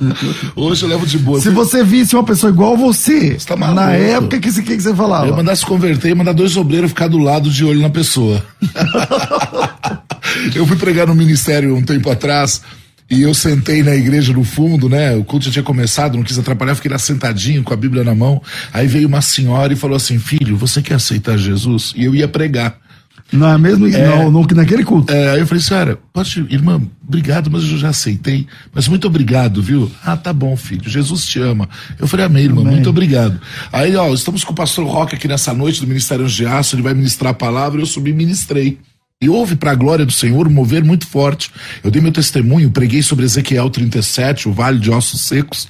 Hoje 0.56 0.82
eu 0.82 0.88
levo 0.88 1.06
de 1.06 1.18
boa. 1.18 1.38
Se 1.38 1.50
você 1.50 1.84
visse 1.84 2.16
uma 2.16 2.24
pessoa 2.24 2.50
igual 2.50 2.74
você, 2.74 3.38
você 3.38 3.46
tá 3.46 3.54
na 3.54 3.92
época, 3.92 4.40
que, 4.40 4.50
que, 4.50 4.62
que 4.62 4.80
você 4.80 4.94
falava? 4.94 5.26
Eu 5.26 5.36
mandar 5.36 5.54
se 5.56 5.66
converter 5.66 6.10
e 6.10 6.14
mandar 6.14 6.32
dois 6.32 6.56
obreiros 6.56 6.90
ficar 6.90 7.08
do 7.08 7.18
lado 7.18 7.50
de 7.50 7.66
olho 7.66 7.82
na 7.82 7.90
pessoa. 7.90 8.42
eu 10.54 10.66
fui 10.66 10.76
pregar 10.76 11.06
no 11.06 11.14
ministério 11.14 11.76
um 11.76 11.82
tempo 11.82 12.10
atrás. 12.10 12.62
E 13.10 13.22
eu 13.22 13.34
sentei 13.34 13.82
na 13.84 13.94
igreja 13.94 14.32
no 14.32 14.42
fundo, 14.42 14.88
né? 14.88 15.14
O 15.14 15.22
culto 15.22 15.44
já 15.44 15.52
tinha 15.52 15.62
começado, 15.62 16.16
não 16.16 16.24
quis 16.24 16.38
atrapalhar, 16.38 16.74
fiquei 16.74 16.90
lá 16.90 16.98
sentadinho 16.98 17.62
com 17.62 17.72
a 17.72 17.76
Bíblia 17.76 18.02
na 18.02 18.14
mão. 18.14 18.42
Aí 18.72 18.88
veio 18.88 19.06
uma 19.06 19.20
senhora 19.20 19.72
e 19.72 19.76
falou 19.76 19.96
assim: 19.96 20.18
Filho, 20.18 20.56
você 20.56 20.80
quer 20.82 20.94
aceitar 20.94 21.36
Jesus? 21.36 21.92
E 21.94 22.04
eu 22.04 22.14
ia 22.14 22.26
pregar. 22.26 22.85
Não 23.32 23.48
é 23.48 23.58
mesmo? 23.58 23.86
É, 23.88 24.08
não, 24.08 24.30
não, 24.30 24.46
naquele 24.54 24.84
culto. 24.84 25.12
É, 25.12 25.32
aí 25.32 25.40
eu 25.40 25.46
falei, 25.46 25.62
senhora, 25.62 25.98
pode, 26.12 26.46
irmã, 26.48 26.80
obrigado, 27.06 27.50
mas 27.50 27.64
eu 27.64 27.76
já 27.76 27.88
aceitei. 27.88 28.46
Mas 28.72 28.86
muito 28.86 29.06
obrigado, 29.06 29.60
viu? 29.60 29.90
Ah, 30.04 30.16
tá 30.16 30.32
bom, 30.32 30.56
filho. 30.56 30.88
Jesus 30.88 31.26
te 31.26 31.40
ama. 31.40 31.68
Eu 31.98 32.06
falei, 32.06 32.26
amém, 32.26 32.44
irmã, 32.44 32.60
amém. 32.60 32.74
muito 32.74 32.88
obrigado. 32.88 33.40
Aí, 33.72 33.96
ó, 33.96 34.12
estamos 34.14 34.44
com 34.44 34.52
o 34.52 34.56
pastor 34.56 34.86
Roque 34.86 35.16
aqui 35.16 35.26
nessa 35.26 35.52
noite 35.52 35.80
do 35.80 35.86
Ministério 35.86 36.26
de 36.26 36.46
Aço, 36.46 36.76
ele 36.76 36.82
vai 36.82 36.94
ministrar 36.94 37.32
a 37.32 37.34
palavra, 37.34 37.80
eu 37.80 37.86
subi 37.86 38.10
e 38.10 38.14
ministrei. 38.14 38.78
E 39.18 39.30
houve 39.30 39.56
para 39.56 39.70
a 39.70 39.74
glória 39.74 40.04
do 40.04 40.12
Senhor 40.12 40.46
um 40.46 40.50
mover 40.50 40.84
muito 40.84 41.06
forte. 41.06 41.50
Eu 41.82 41.90
dei 41.90 42.02
meu 42.02 42.12
testemunho, 42.12 42.70
preguei 42.70 43.00
sobre 43.00 43.24
Ezequiel 43.24 43.70
37, 43.70 44.46
o 44.46 44.52
vale 44.52 44.78
de 44.78 44.90
ossos 44.90 45.22
secos. 45.22 45.66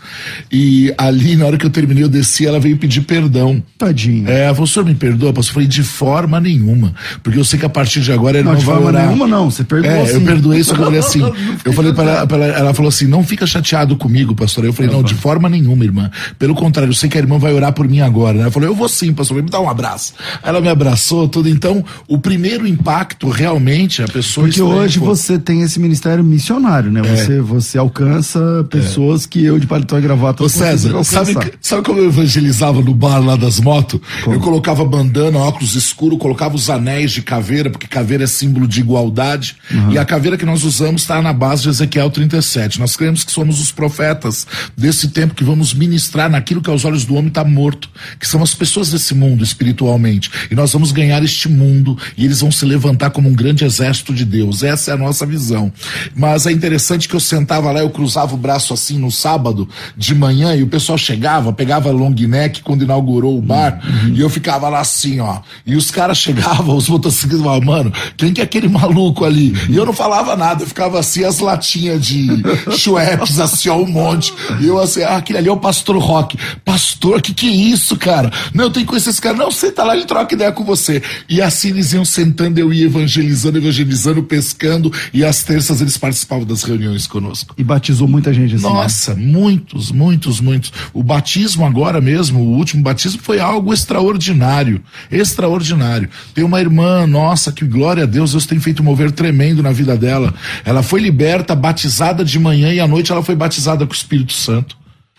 E 0.51 0.93
ali, 0.99 1.37
na 1.37 1.47
hora 1.47 1.57
que 1.57 1.65
eu 1.65 1.71
terminei, 1.71 2.03
eu 2.03 2.09
desci, 2.09 2.45
ela 2.45 2.59
veio 2.59 2.77
pedir 2.77 3.03
perdão. 3.03 3.63
Tadinho. 3.79 4.29
É, 4.29 4.51
o 4.51 4.67
senhor 4.67 4.85
me 4.85 4.97
perdoa, 4.97 5.33
pastor? 5.33 5.51
Eu 5.51 5.55
falei, 5.55 5.69
de 5.69 5.85
forma 5.85 6.41
nenhuma. 6.41 6.93
Porque 7.23 7.39
eu 7.39 7.45
sei 7.45 7.57
que 7.57 7.65
a 7.65 7.69
partir 7.69 8.01
de 8.01 8.11
agora 8.11 8.39
ele 8.39 8.47
não, 8.47 8.55
não 8.55 8.59
de 8.59 8.65
vai 8.67 8.75
forma 8.75 8.89
orar. 8.91 9.07
nenhuma, 9.07 9.29
não. 9.29 9.49
Você 9.49 9.63
perdoou 9.63 9.95
É, 9.95 10.03
assim. 10.03 10.15
eu 10.15 10.21
perdoei, 10.23 10.65
só 10.65 10.75
que 10.75 10.81
eu 10.81 10.85
falei 10.85 10.99
assim. 10.99 11.21
eu 11.65 11.73
falei 11.73 11.93
para 11.93 12.03
ela, 12.11 12.29
ela, 12.29 12.47
ela, 12.47 12.75
falou 12.75 12.89
assim: 12.89 13.07
não 13.07 13.23
fica 13.23 13.47
chateado 13.47 13.95
comigo, 13.97 14.35
pastor. 14.35 14.65
Eu 14.65 14.73
falei, 14.73 14.91
não, 14.91 15.05
de 15.05 15.15
forma 15.15 15.49
nenhuma, 15.49 15.85
irmã. 15.85 16.11
Pelo 16.37 16.57
contrário, 16.57 16.91
eu 16.91 16.95
sei 16.95 17.09
que 17.09 17.17
a 17.17 17.21
irmã 17.21 17.39
vai 17.39 17.53
orar 17.53 17.73
por 17.73 17.87
mim 17.89 18.01
agora. 18.01 18.35
Né? 18.39 18.43
Ela 18.43 18.51
falou, 18.51 18.69
eu 18.69 18.75
vou 18.75 18.89
sim, 18.89 19.15
pastor. 19.15 19.41
Me 19.41 19.49
dá 19.49 19.61
um 19.61 19.71
abraço. 19.71 20.15
Ela 20.43 20.61
me 20.61 20.69
abraçou, 20.69 21.29
tudo. 21.29 21.49
Então, 21.49 21.85
o 22.09 22.19
primeiro 22.19 22.67
impacto 22.67 23.36
realmente, 23.37 24.03
a 24.03 24.09
pessoa 24.09 24.47
Porque 24.47 24.63
hoje 24.63 24.99
pô. 24.99 25.07
você 25.07 25.39
tem 25.39 25.63
esse 25.63 25.79
ministério 25.79 26.25
missionário, 26.25 26.91
né? 26.91 27.01
É. 27.01 27.17
Você, 27.17 27.41
você 27.41 27.79
alcança 27.79 28.67
pessoas 28.71 29.25
é. 29.25 29.29
que 29.29 29.45
eu 29.45 29.59
de 29.59 29.67
paletó 29.67 29.99
e 29.99 30.01
gravata 30.01 30.43
Ô 30.43 30.49
César, 30.49 31.05
sabe, 31.05 31.35
sabe 31.61 31.83
como 31.83 31.99
eu 31.99 32.07
evangelizava 32.07 32.81
no 32.81 32.95
bar 32.95 33.19
lá 33.19 33.37
das 33.37 33.61
motos? 33.61 34.01
Eu 34.27 34.41
colocava 34.41 34.85
bandana, 34.85 35.39
óculos 35.39 35.75
escuro, 35.75 36.17
colocava 36.17 36.57
os 36.57 36.71
anéis 36.71 37.13
de 37.13 37.23
caveira, 37.23 37.71
porque 37.71 37.87
caveira 37.87 38.25
é 38.25 38.27
símbolo 38.27 38.67
de 38.67 38.81
igualdade. 38.81 39.57
Uhum. 39.71 39.93
E 39.93 39.99
a 39.99 40.05
caveira 40.05 40.37
que 40.37 40.47
nós 40.47 40.65
usamos 40.65 41.03
está 41.03 41.21
na 41.21 41.33
base 41.33 41.63
de 41.63 41.69
Ezequiel 41.69 42.11
37. 42.11 42.81
Nós 42.81 42.97
cremos 42.97 43.23
que 43.23 43.31
somos 43.31 43.61
os 43.61 43.71
profetas 43.71 44.47
desse 44.77 45.09
tempo 45.09 45.35
que 45.35 45.45
vamos 45.45 45.75
ministrar 45.75 46.31
naquilo 46.31 46.63
que 46.63 46.71
aos 46.71 46.85
olhos 46.85 47.05
do 47.05 47.15
homem 47.15 47.29
está 47.29 47.45
morto, 47.45 47.89
que 48.19 48.27
são 48.27 48.43
as 48.43 48.55
pessoas 48.55 48.91
desse 48.91 49.15
mundo 49.15 49.45
espiritualmente. 49.45 50.31
E 50.51 50.55
nós 50.55 50.73
vamos 50.73 50.93
ganhar 50.93 51.23
este 51.23 51.49
mundo 51.49 51.99
e 52.17 52.25
eles 52.25 52.41
vão 52.41 52.51
se 52.51 52.65
levantar 52.65 53.11
como 53.11 53.26
um 53.27 53.35
grande 53.35 53.65
exército 53.65 54.15
de 54.15 54.25
Deus. 54.25 54.63
Essa 54.63 54.91
é 54.91 54.95
a 54.95 54.97
nossa 54.97 55.27
visão. 55.27 55.73
Mas 56.15 56.47
é 56.47 56.53
interessante 56.53 57.09
que 57.09 57.15
eu 57.15 57.21
sentava 57.21 57.71
lá, 57.73 57.81
eu 57.81 57.91
cruzava 57.91 58.35
o 58.35 58.39
braço 58.39 58.73
assim 58.73 58.99
no 58.99 59.11
sábado 59.11 59.69
de 59.97 60.15
manhã 60.15 60.55
e 60.55 60.63
o 60.63 60.67
pessoal 60.67 60.97
chegava, 60.97 61.53
pegava 61.53 61.91
long 61.91 62.11
neck 62.11 62.63
quando 62.63 62.83
inaugurou 62.83 63.37
o 63.37 63.43
bar 63.43 63.81
uhum. 63.85 64.15
e 64.15 64.21
eu 64.21 64.31
ficava 64.31 64.69
lá 64.69 64.81
assim, 64.81 65.21
ó. 65.21 65.41
E 65.67 65.77
os 65.77 65.91
caras 65.91 66.19
chegavam, 66.19 66.77
os 66.77 66.89
motociclistas 66.89 67.43
falavam, 67.43 67.67
mano, 67.67 67.93
quem 68.17 68.33
que 68.33 68.41
é 68.41 68.45
aquele 68.45 68.69
maluco 68.69 69.25
ali? 69.25 69.55
E 69.69 69.77
eu 69.77 69.85
não 69.85 69.93
falava 69.93 70.37
nada, 70.37 70.63
eu 70.63 70.67
ficava 70.67 70.99
assim, 70.99 71.25
as 71.25 71.39
latinhas 71.39 72.01
de 72.01 72.27
Schweppes, 72.77 73.39
assim, 73.39 73.69
ó, 73.69 73.77
um 73.77 73.87
monte. 73.87 74.33
E 74.61 74.67
eu 74.67 74.79
assim, 74.79 75.03
ah, 75.03 75.17
aquele 75.17 75.39
ali 75.39 75.49
é 75.49 75.53
o 75.53 75.57
pastor 75.57 75.97
Rock. 75.99 76.39
Pastor, 76.65 77.21
que 77.21 77.35
que 77.35 77.47
é 77.49 77.51
isso, 77.51 77.97
cara? 77.97 78.31
Não, 78.55 78.65
eu 78.65 78.71
tenho 78.71 78.87
que 78.87 78.91
conhecer 78.91 79.11
esse 79.11 79.21
cara. 79.21 79.37
Não, 79.37 79.51
senta 79.51 79.85
lá, 79.85 79.97
ele 79.97 80.07
troca 80.07 80.35
ideia 80.35 80.53
com 80.53 80.65
você. 80.65 81.03
E 81.29 81.41
assim 81.41 81.69
eles 81.69 81.93
iam 81.93 82.05
sentando, 82.05 82.59
eu 82.59 82.73
ia 82.73 82.87
evangelizando, 82.87 83.16
evangelizando, 83.23 84.23
pescando, 84.23 84.93
e 85.13 85.25
às 85.25 85.43
terças 85.43 85.81
eles 85.81 85.97
participavam 85.97 86.45
das 86.45 86.63
reuniões 86.63 87.07
conosco. 87.07 87.55
E 87.57 87.65
batizou 87.65 88.09
muita 88.09 88.33
gente 88.33 88.55
assim. 88.55 88.65
Né? 88.65 88.71
Nossa, 88.71 89.15
né? 89.15 89.25
muitos, 89.25 89.91
muitos, 89.91 90.41
muitos. 90.41 90.73
O 90.93 91.03
batismo 91.03 91.65
agora 91.65 92.01
mesmo, 92.01 92.41
o 92.41 92.57
último 92.57 92.83
batismo, 92.83 93.21
foi 93.23 93.41
algo 93.41 93.73
extraordinário. 93.73 94.81
Extraordinário. 95.11 96.09
Tem 96.35 96.45
uma 96.45 96.61
irmã, 96.61 97.07
nossa, 97.07 97.53
que 97.53 97.65
glória 97.65 98.05
a 98.05 98.07
Deus, 98.07 98.33
Deus 98.33 98.47
tem 98.47 98.59
feito 98.61 98.83
um 98.83 98.85
mover 98.85 99.11
tremendo 99.11 99.63
na 99.63 99.73
vida 99.73 99.97
dela. 99.97 100.35
Ela 100.65 100.83
foi 100.83 101.01
liberta, 101.01 101.55
batizada 101.55 102.25
de 102.25 102.39
manhã 102.39 102.73
e 102.73 102.81
à 102.81 102.87
noite 102.87 103.13
ela 103.13 103.23
foi 103.23 103.35
batizada 103.35 103.87
com 103.87 103.93
o 103.93 103.97
Espírito 103.97 104.33
Santo. 104.33 104.77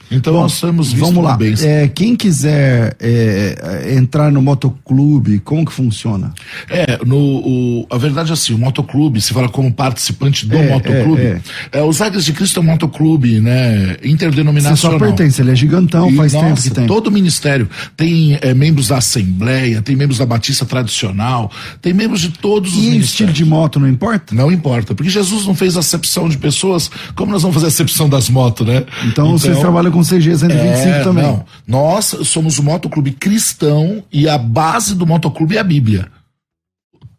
Então 0.09 0.33
Bom, 0.33 0.41
nós 0.41 0.53
estamos 0.53 0.93
Vamos 0.93 1.23
lá. 1.23 1.37
É, 1.61 1.87
quem 1.87 2.15
quiser 2.15 2.95
é, 2.99 3.95
entrar 3.97 4.31
no 4.31 4.41
motoclube, 4.41 5.39
como 5.39 5.65
que 5.65 5.73
funciona? 5.73 6.33
É, 6.69 6.99
no, 7.05 7.17
o, 7.17 7.87
a 7.89 7.97
verdade 7.97 8.31
é 8.31 8.33
assim, 8.33 8.53
o 8.53 8.57
motoclube, 8.57 9.19
se 9.21 9.33
fala 9.33 9.49
como 9.49 9.71
participante 9.71 10.45
do 10.45 10.55
é, 10.55 10.69
motoclube, 10.69 11.21
é, 11.21 11.41
é. 11.71 11.83
os 11.83 12.01
Águias 12.01 12.25
de 12.25 12.33
Cristo 12.33 12.59
é 12.59 12.63
um 12.63 12.65
motoclube, 12.65 13.39
né, 13.39 13.97
interdenominacional. 14.03 14.77
Você 14.77 14.87
só 14.87 14.97
pertence, 14.97 15.41
ele 15.41 15.51
é 15.51 15.55
gigantão, 15.55 16.09
e, 16.09 16.15
faz 16.15 16.33
nossa, 16.33 16.45
tempo 16.47 16.61
que 16.61 16.69
tem. 16.69 16.87
todo 16.87 17.07
o 17.07 17.11
ministério 17.11 17.69
tem 17.95 18.37
é, 18.41 18.53
membros 18.53 18.87
da 18.87 18.97
Assembleia, 18.97 19.81
tem 19.81 19.95
membros 19.95 20.19
da 20.19 20.25
Batista 20.25 20.65
Tradicional, 20.65 21.51
tem 21.81 21.93
membros 21.93 22.21
de 22.21 22.29
todos 22.29 22.71
os 22.71 22.77
e 22.77 22.81
ministérios. 22.81 23.09
E 23.09 23.11
estilo 23.11 23.33
de 23.33 23.45
moto 23.45 23.79
não 23.79 23.87
importa? 23.87 24.33
Não 24.33 24.51
importa, 24.51 24.95
porque 24.95 25.09
Jesus 25.09 25.45
não 25.45 25.55
fez 25.55 25.77
acepção 25.77 26.29
de 26.29 26.37
pessoas, 26.37 26.89
como 27.15 27.31
nós 27.31 27.41
vamos 27.41 27.55
fazer 27.55 27.67
acepção 27.67 28.07
das 28.09 28.29
motos, 28.29 28.65
né? 28.65 28.85
Então, 28.99 29.27
então 29.27 29.31
vocês 29.37 29.59
trabalham 29.59 29.91
com 29.91 29.96
com 29.97 30.03
CG 30.03 30.37
125 30.37 30.87
é, 30.87 31.03
também. 31.03 31.23
Não, 31.23 31.45
nós 31.65 32.15
somos 32.23 32.59
o 32.59 32.63
motoclube 32.63 33.11
cristão 33.13 34.03
e 34.11 34.29
a 34.29 34.37
base 34.37 34.93
do 34.93 35.07
motoclube 35.07 35.57
é 35.57 35.59
a 35.59 35.63
Bíblia. 35.63 36.07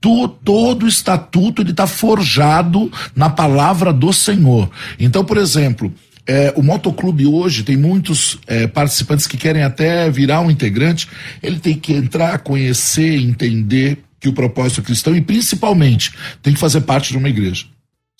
Tu, 0.00 0.28
todo 0.28 0.84
o 0.84 0.88
estatuto 0.88 1.60
ele 1.60 1.72
está 1.72 1.88
forjado 1.88 2.90
na 3.16 3.28
palavra 3.28 3.92
do 3.92 4.12
Senhor. 4.12 4.70
Então, 4.96 5.24
por 5.24 5.38
exemplo, 5.38 5.92
é, 6.24 6.52
o 6.54 6.62
motoclube 6.62 7.26
hoje 7.26 7.64
tem 7.64 7.76
muitos 7.76 8.38
é, 8.46 8.68
participantes 8.68 9.26
que 9.26 9.36
querem 9.36 9.64
até 9.64 10.08
virar 10.08 10.40
um 10.40 10.52
integrante. 10.52 11.08
Ele 11.42 11.58
tem 11.58 11.76
que 11.76 11.92
entrar, 11.92 12.38
conhecer, 12.38 13.16
entender 13.20 13.98
que 14.20 14.28
o 14.28 14.32
propósito 14.32 14.82
é 14.82 14.84
cristão 14.84 15.16
e 15.16 15.20
principalmente 15.20 16.12
tem 16.40 16.54
que 16.54 16.60
fazer 16.60 16.82
parte 16.82 17.10
de 17.10 17.18
uma 17.18 17.28
igreja. 17.28 17.66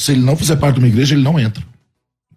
Se 0.00 0.10
ele 0.10 0.22
não 0.22 0.36
fizer 0.36 0.56
parte 0.56 0.74
de 0.74 0.80
uma 0.80 0.88
igreja, 0.88 1.14
ele 1.14 1.22
não 1.22 1.38
entra. 1.38 1.62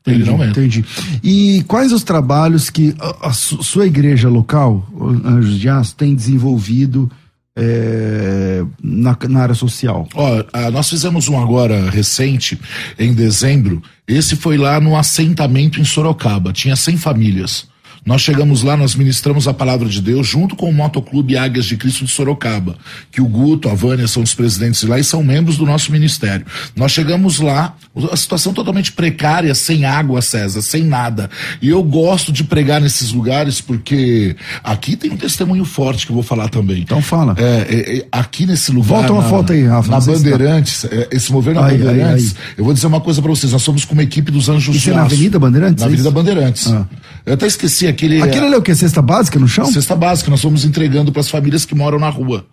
Entendi, 0.01 0.21
ele 0.21 0.31
não 0.31 0.43
entra. 0.43 0.63
Entendi. 0.63 0.85
E 1.23 1.63
quais 1.67 1.91
os 1.91 2.03
trabalhos 2.03 2.69
que 2.69 2.95
a, 2.99 3.29
a 3.29 3.33
sua 3.33 3.85
igreja 3.85 4.29
local, 4.29 4.87
Anjos 5.23 5.59
de 5.59 5.69
Aço, 5.69 5.95
tem 5.95 6.15
desenvolvido 6.15 7.09
é, 7.55 8.63
na, 8.81 9.17
na, 9.29 9.41
área 9.41 9.55
social? 9.55 10.07
Ó, 10.15 10.43
nós 10.71 10.89
fizemos 10.89 11.27
um 11.29 11.39
agora 11.39 11.89
recente, 11.89 12.59
em 12.97 13.13
dezembro. 13.13 13.81
Esse 14.07 14.35
foi 14.35 14.57
lá 14.57 14.79
no 14.79 14.97
assentamento 14.97 15.79
em 15.79 15.85
Sorocaba. 15.85 16.51
Tinha 16.51 16.75
100 16.75 16.97
famílias. 16.97 17.70
Nós 18.03 18.21
chegamos 18.21 18.63
lá, 18.63 18.75
nós 18.75 18.95
ministramos 18.95 19.47
a 19.47 19.53
palavra 19.53 19.87
de 19.87 20.01
Deus 20.01 20.25
junto 20.25 20.55
com 20.55 20.67
o 20.67 20.73
Motoclube 20.73 21.37
Águias 21.37 21.65
de 21.65 21.77
Cristo 21.77 22.03
de 22.03 22.09
Sorocaba, 22.09 22.75
que 23.11 23.21
o 23.21 23.27
Guto, 23.27 23.69
a 23.69 23.75
Vânia 23.75 24.07
são 24.07 24.23
os 24.23 24.33
presidentes 24.33 24.81
lá 24.83 24.97
e 24.97 25.03
são 25.03 25.23
membros 25.23 25.55
do 25.55 25.67
nosso 25.67 25.91
ministério. 25.91 26.43
Nós 26.75 26.91
chegamos 26.91 27.39
lá, 27.39 27.75
a 28.11 28.17
situação 28.17 28.53
totalmente 28.53 28.91
precária, 28.91 29.53
sem 29.53 29.85
água, 29.85 30.19
César, 30.19 30.63
sem 30.63 30.83
nada. 30.83 31.29
E 31.61 31.69
eu 31.69 31.83
gosto 31.83 32.31
de 32.31 32.43
pregar 32.43 32.81
nesses 32.81 33.11
lugares 33.11 33.61
porque 33.61 34.35
aqui 34.63 34.95
tem 34.95 35.11
um 35.11 35.17
testemunho 35.17 35.63
forte 35.63 36.07
que 36.07 36.11
eu 36.11 36.15
vou 36.15 36.23
falar 36.23 36.49
também. 36.49 36.81
Então 36.81 37.03
fala. 37.03 37.35
É, 37.37 37.67
é, 37.69 37.97
é 37.99 38.05
aqui 38.11 38.47
nesse 38.47 38.71
lugar. 38.71 39.01
Volta 39.01 39.13
uma 39.13 39.21
na, 39.21 39.29
foto 39.29 39.53
aí, 39.53 39.63
Rafa. 39.63 39.91
Na 39.91 39.99
Bandeirantes, 39.99 40.81
tá... 40.81 40.89
esse 41.11 41.31
mover 41.31 41.53
na 41.53 41.61
Bandeirantes, 41.61 42.35
eu 42.57 42.65
vou 42.65 42.73
dizer 42.73 42.87
uma 42.87 42.99
coisa 42.99 43.21
para 43.21 43.29
vocês, 43.29 43.53
nós 43.53 43.61
somos 43.61 43.85
com 43.85 43.93
uma 43.93 44.03
equipe 44.03 44.31
dos 44.31 44.49
Anjos 44.49 44.75
Isso 44.75 44.89
é 44.89 44.93
na 44.93 45.03
Avenida 45.03 45.37
Bandeirantes? 45.37 45.81
Na 45.81 45.85
Avenida 45.85 46.09
Bandeirantes. 46.09 46.67
Ah. 46.67 46.87
Eu 47.25 47.35
até 47.35 47.45
esqueci 47.45 47.90
aquele. 47.91 48.21
Aquele 48.21 48.53
é 48.53 48.57
o 48.57 48.61
que? 48.61 48.73
Cesta 48.73 49.01
básica 49.01 49.39
no 49.39 49.47
chão? 49.47 49.65
Cesta 49.65 49.95
básica, 49.95 50.29
nós 50.31 50.41
fomos 50.41 50.65
entregando 50.65 51.11
para 51.11 51.21
as 51.21 51.29
famílias 51.29 51.65
que 51.65 51.75
moram 51.75 51.99
na 51.99 52.09
rua. 52.09 52.45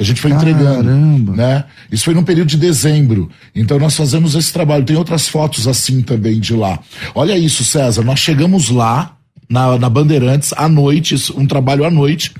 A 0.00 0.04
gente 0.04 0.20
foi 0.20 0.30
Caramba. 0.30 0.50
entregando, 0.50 1.32
né? 1.32 1.64
Isso 1.90 2.04
foi 2.04 2.14
no 2.14 2.22
período 2.22 2.48
de 2.48 2.56
dezembro. 2.56 3.28
Então 3.54 3.78
nós 3.80 3.96
fazemos 3.96 4.36
esse 4.36 4.52
trabalho. 4.52 4.84
Tem 4.84 4.96
outras 4.96 5.26
fotos 5.26 5.66
assim 5.66 6.02
também 6.02 6.38
de 6.38 6.54
lá. 6.54 6.78
Olha 7.14 7.36
isso, 7.36 7.64
César. 7.64 8.04
Nós 8.04 8.20
chegamos 8.20 8.70
lá 8.70 9.16
na, 9.48 9.76
na 9.76 9.88
Bandeirantes 9.88 10.52
à 10.56 10.68
noite, 10.68 11.16
um 11.36 11.46
trabalho 11.46 11.84
à 11.84 11.90
noite 11.90 12.32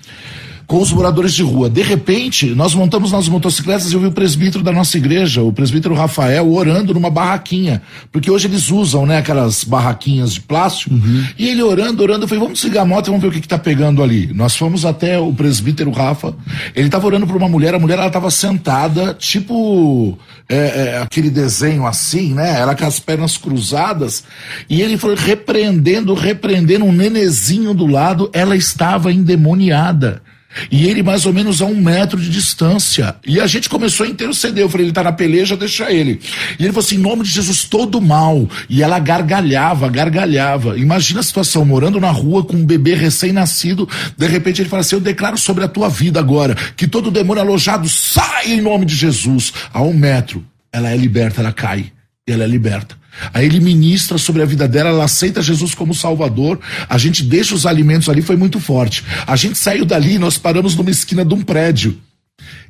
com 0.68 0.82
os 0.82 0.92
moradores 0.92 1.32
de 1.32 1.42
rua. 1.42 1.70
De 1.70 1.80
repente, 1.80 2.48
nós 2.54 2.74
montamos 2.74 3.10
nas 3.10 3.26
motocicletas 3.26 3.90
e 3.90 3.94
eu 3.94 4.00
vi 4.00 4.06
o 4.06 4.12
presbítero 4.12 4.62
da 4.62 4.70
nossa 4.70 4.98
igreja, 4.98 5.42
o 5.42 5.50
presbítero 5.50 5.94
Rafael, 5.94 6.52
orando 6.52 6.92
numa 6.92 7.08
barraquinha. 7.08 7.80
Porque 8.12 8.30
hoje 8.30 8.46
eles 8.46 8.70
usam, 8.70 9.06
né, 9.06 9.16
aquelas 9.16 9.64
barraquinhas 9.64 10.34
de 10.34 10.42
plástico. 10.42 10.94
Uhum. 10.94 11.24
E 11.38 11.48
ele 11.48 11.62
orando, 11.62 12.02
orando, 12.02 12.24
eu 12.24 12.28
falei, 12.28 12.44
vamos 12.44 12.60
desligar 12.60 12.82
a 12.82 12.86
moto 12.86 13.06
e 13.06 13.10
vamos 13.10 13.22
ver 13.22 13.28
o 13.28 13.32
que, 13.32 13.40
que 13.40 13.48
tá 13.48 13.58
pegando 13.58 14.02
ali. 14.02 14.30
Nós 14.34 14.56
fomos 14.56 14.84
até 14.84 15.18
o 15.18 15.32
presbítero 15.32 15.90
Rafa. 15.90 16.34
Ele 16.76 16.90
tava 16.90 17.06
orando 17.06 17.26
por 17.26 17.36
uma 17.36 17.48
mulher, 17.48 17.74
a 17.74 17.78
mulher 17.78 17.98
ela 17.98 18.10
tava 18.10 18.30
sentada, 18.30 19.14
tipo 19.14 20.18
é, 20.46 20.56
é, 20.56 20.98
aquele 20.98 21.30
desenho 21.30 21.86
assim, 21.86 22.34
né? 22.34 22.60
Ela 22.60 22.74
com 22.74 22.84
as 22.84 23.00
pernas 23.00 23.38
cruzadas. 23.38 24.22
E 24.68 24.82
ele 24.82 24.98
foi 24.98 25.14
repreendendo, 25.14 26.12
repreendendo 26.12 26.84
um 26.84 26.92
nenezinho 26.92 27.72
do 27.72 27.86
lado, 27.86 28.28
ela 28.34 28.54
estava 28.54 29.10
endemoniada. 29.10 30.27
E 30.70 30.86
ele 30.86 31.02
mais 31.02 31.26
ou 31.26 31.32
menos 31.32 31.60
a 31.60 31.66
um 31.66 31.76
metro 31.76 32.18
de 32.18 32.30
distância. 32.30 33.16
E 33.26 33.38
a 33.38 33.46
gente 33.46 33.68
começou 33.68 34.06
a 34.06 34.08
interceder. 34.08 34.64
Eu 34.64 34.68
falei, 34.68 34.86
ele 34.86 34.92
tá 34.92 35.02
na 35.02 35.12
peleja, 35.12 35.56
deixa 35.56 35.92
ele. 35.92 36.20
E 36.58 36.64
ele 36.64 36.72
falou 36.72 36.84
assim, 36.84 36.96
em 36.96 37.00
nome 37.00 37.22
de 37.22 37.30
Jesus, 37.30 37.64
todo 37.64 38.00
mal. 38.00 38.48
E 38.68 38.82
ela 38.82 38.98
gargalhava, 38.98 39.88
gargalhava. 39.88 40.78
Imagina 40.78 41.20
a 41.20 41.22
situação, 41.22 41.64
morando 41.64 42.00
na 42.00 42.10
rua 42.10 42.44
com 42.44 42.56
um 42.56 42.64
bebê 42.64 42.94
recém-nascido. 42.94 43.88
De 44.16 44.26
repente 44.26 44.62
ele 44.62 44.68
fala 44.68 44.80
assim, 44.80 44.96
eu 44.96 45.00
declaro 45.00 45.36
sobre 45.36 45.64
a 45.64 45.68
tua 45.68 45.88
vida 45.88 46.18
agora, 46.18 46.54
que 46.76 46.88
todo 46.88 47.10
demônio 47.10 47.42
alojado 47.42 47.88
sai 47.88 48.52
em 48.52 48.60
nome 48.60 48.86
de 48.86 48.94
Jesus. 48.94 49.52
A 49.72 49.82
um 49.82 49.92
metro, 49.92 50.44
ela 50.72 50.90
é 50.90 50.96
liberta, 50.96 51.40
ela 51.40 51.52
cai. 51.52 51.92
E 52.26 52.32
ela 52.32 52.44
é 52.44 52.46
liberta. 52.46 52.96
Aí 53.32 53.46
ele 53.46 53.60
ministra 53.60 54.18
sobre 54.18 54.42
a 54.42 54.46
vida 54.46 54.68
dela, 54.68 54.90
ela 54.90 55.04
aceita 55.04 55.42
Jesus 55.42 55.74
como 55.74 55.94
Salvador. 55.94 56.58
A 56.88 56.98
gente 56.98 57.22
deixa 57.22 57.54
os 57.54 57.66
alimentos 57.66 58.08
ali, 58.08 58.22
foi 58.22 58.36
muito 58.36 58.60
forte. 58.60 59.04
A 59.26 59.36
gente 59.36 59.58
saiu 59.58 59.84
dali 59.84 60.18
nós 60.18 60.38
paramos 60.38 60.74
numa 60.74 60.90
esquina 60.90 61.24
de 61.24 61.34
um 61.34 61.42
prédio. 61.42 61.98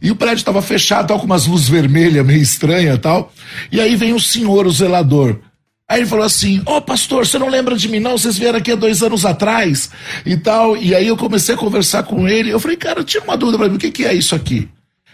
E 0.01 0.11
o 0.11 0.17
prédio 0.17 0.39
estava 0.39 0.63
fechado, 0.63 1.09
tal, 1.09 1.19
com 1.19 1.27
umas 1.27 1.47
luzes 1.47 1.69
vermelhas, 1.69 2.25
meio 2.25 2.41
estranha 2.41 2.97
tal. 2.97 3.33
E 3.71 3.81
aí 3.81 3.97
vem 3.97 4.13
o 4.13 4.21
senhor, 4.21 4.67
o 4.67 4.71
zelador. 4.71 5.41
Aí 5.89 6.01
ele 6.01 6.07
falou 6.07 6.25
assim: 6.25 6.61
Ô 6.67 6.77
oh, 6.77 6.83
pastor, 6.83 7.27
você 7.27 7.39
não 7.39 7.49
lembra 7.49 7.77
de 7.77 7.89
mim, 7.89 7.99
não? 7.99 8.17
Vocês 8.17 8.37
vieram 8.37 8.59
aqui 8.59 8.73
há 8.73 8.77
dois 8.77 9.03
anos 9.03 9.25
atrás 9.25 9.91
e 10.25 10.37
tal. 10.37 10.77
E 10.77 10.95
aí 10.95 11.07
eu 11.07 11.17
comecei 11.17 11.55
a 11.55 11.59
conversar 11.59 12.03
com 12.03 12.29
ele. 12.29 12.51
Eu 12.51 12.61
falei, 12.61 12.77
cara, 12.77 13.03
tira 13.03 13.25
uma 13.25 13.37
dúvida 13.37 13.59
para 13.59 13.69
mim, 13.69 13.77
o 13.77 13.79
que, 13.79 13.91
que 13.91 14.05
é 14.05 14.15
isso 14.15 14.35
aqui? 14.35 14.69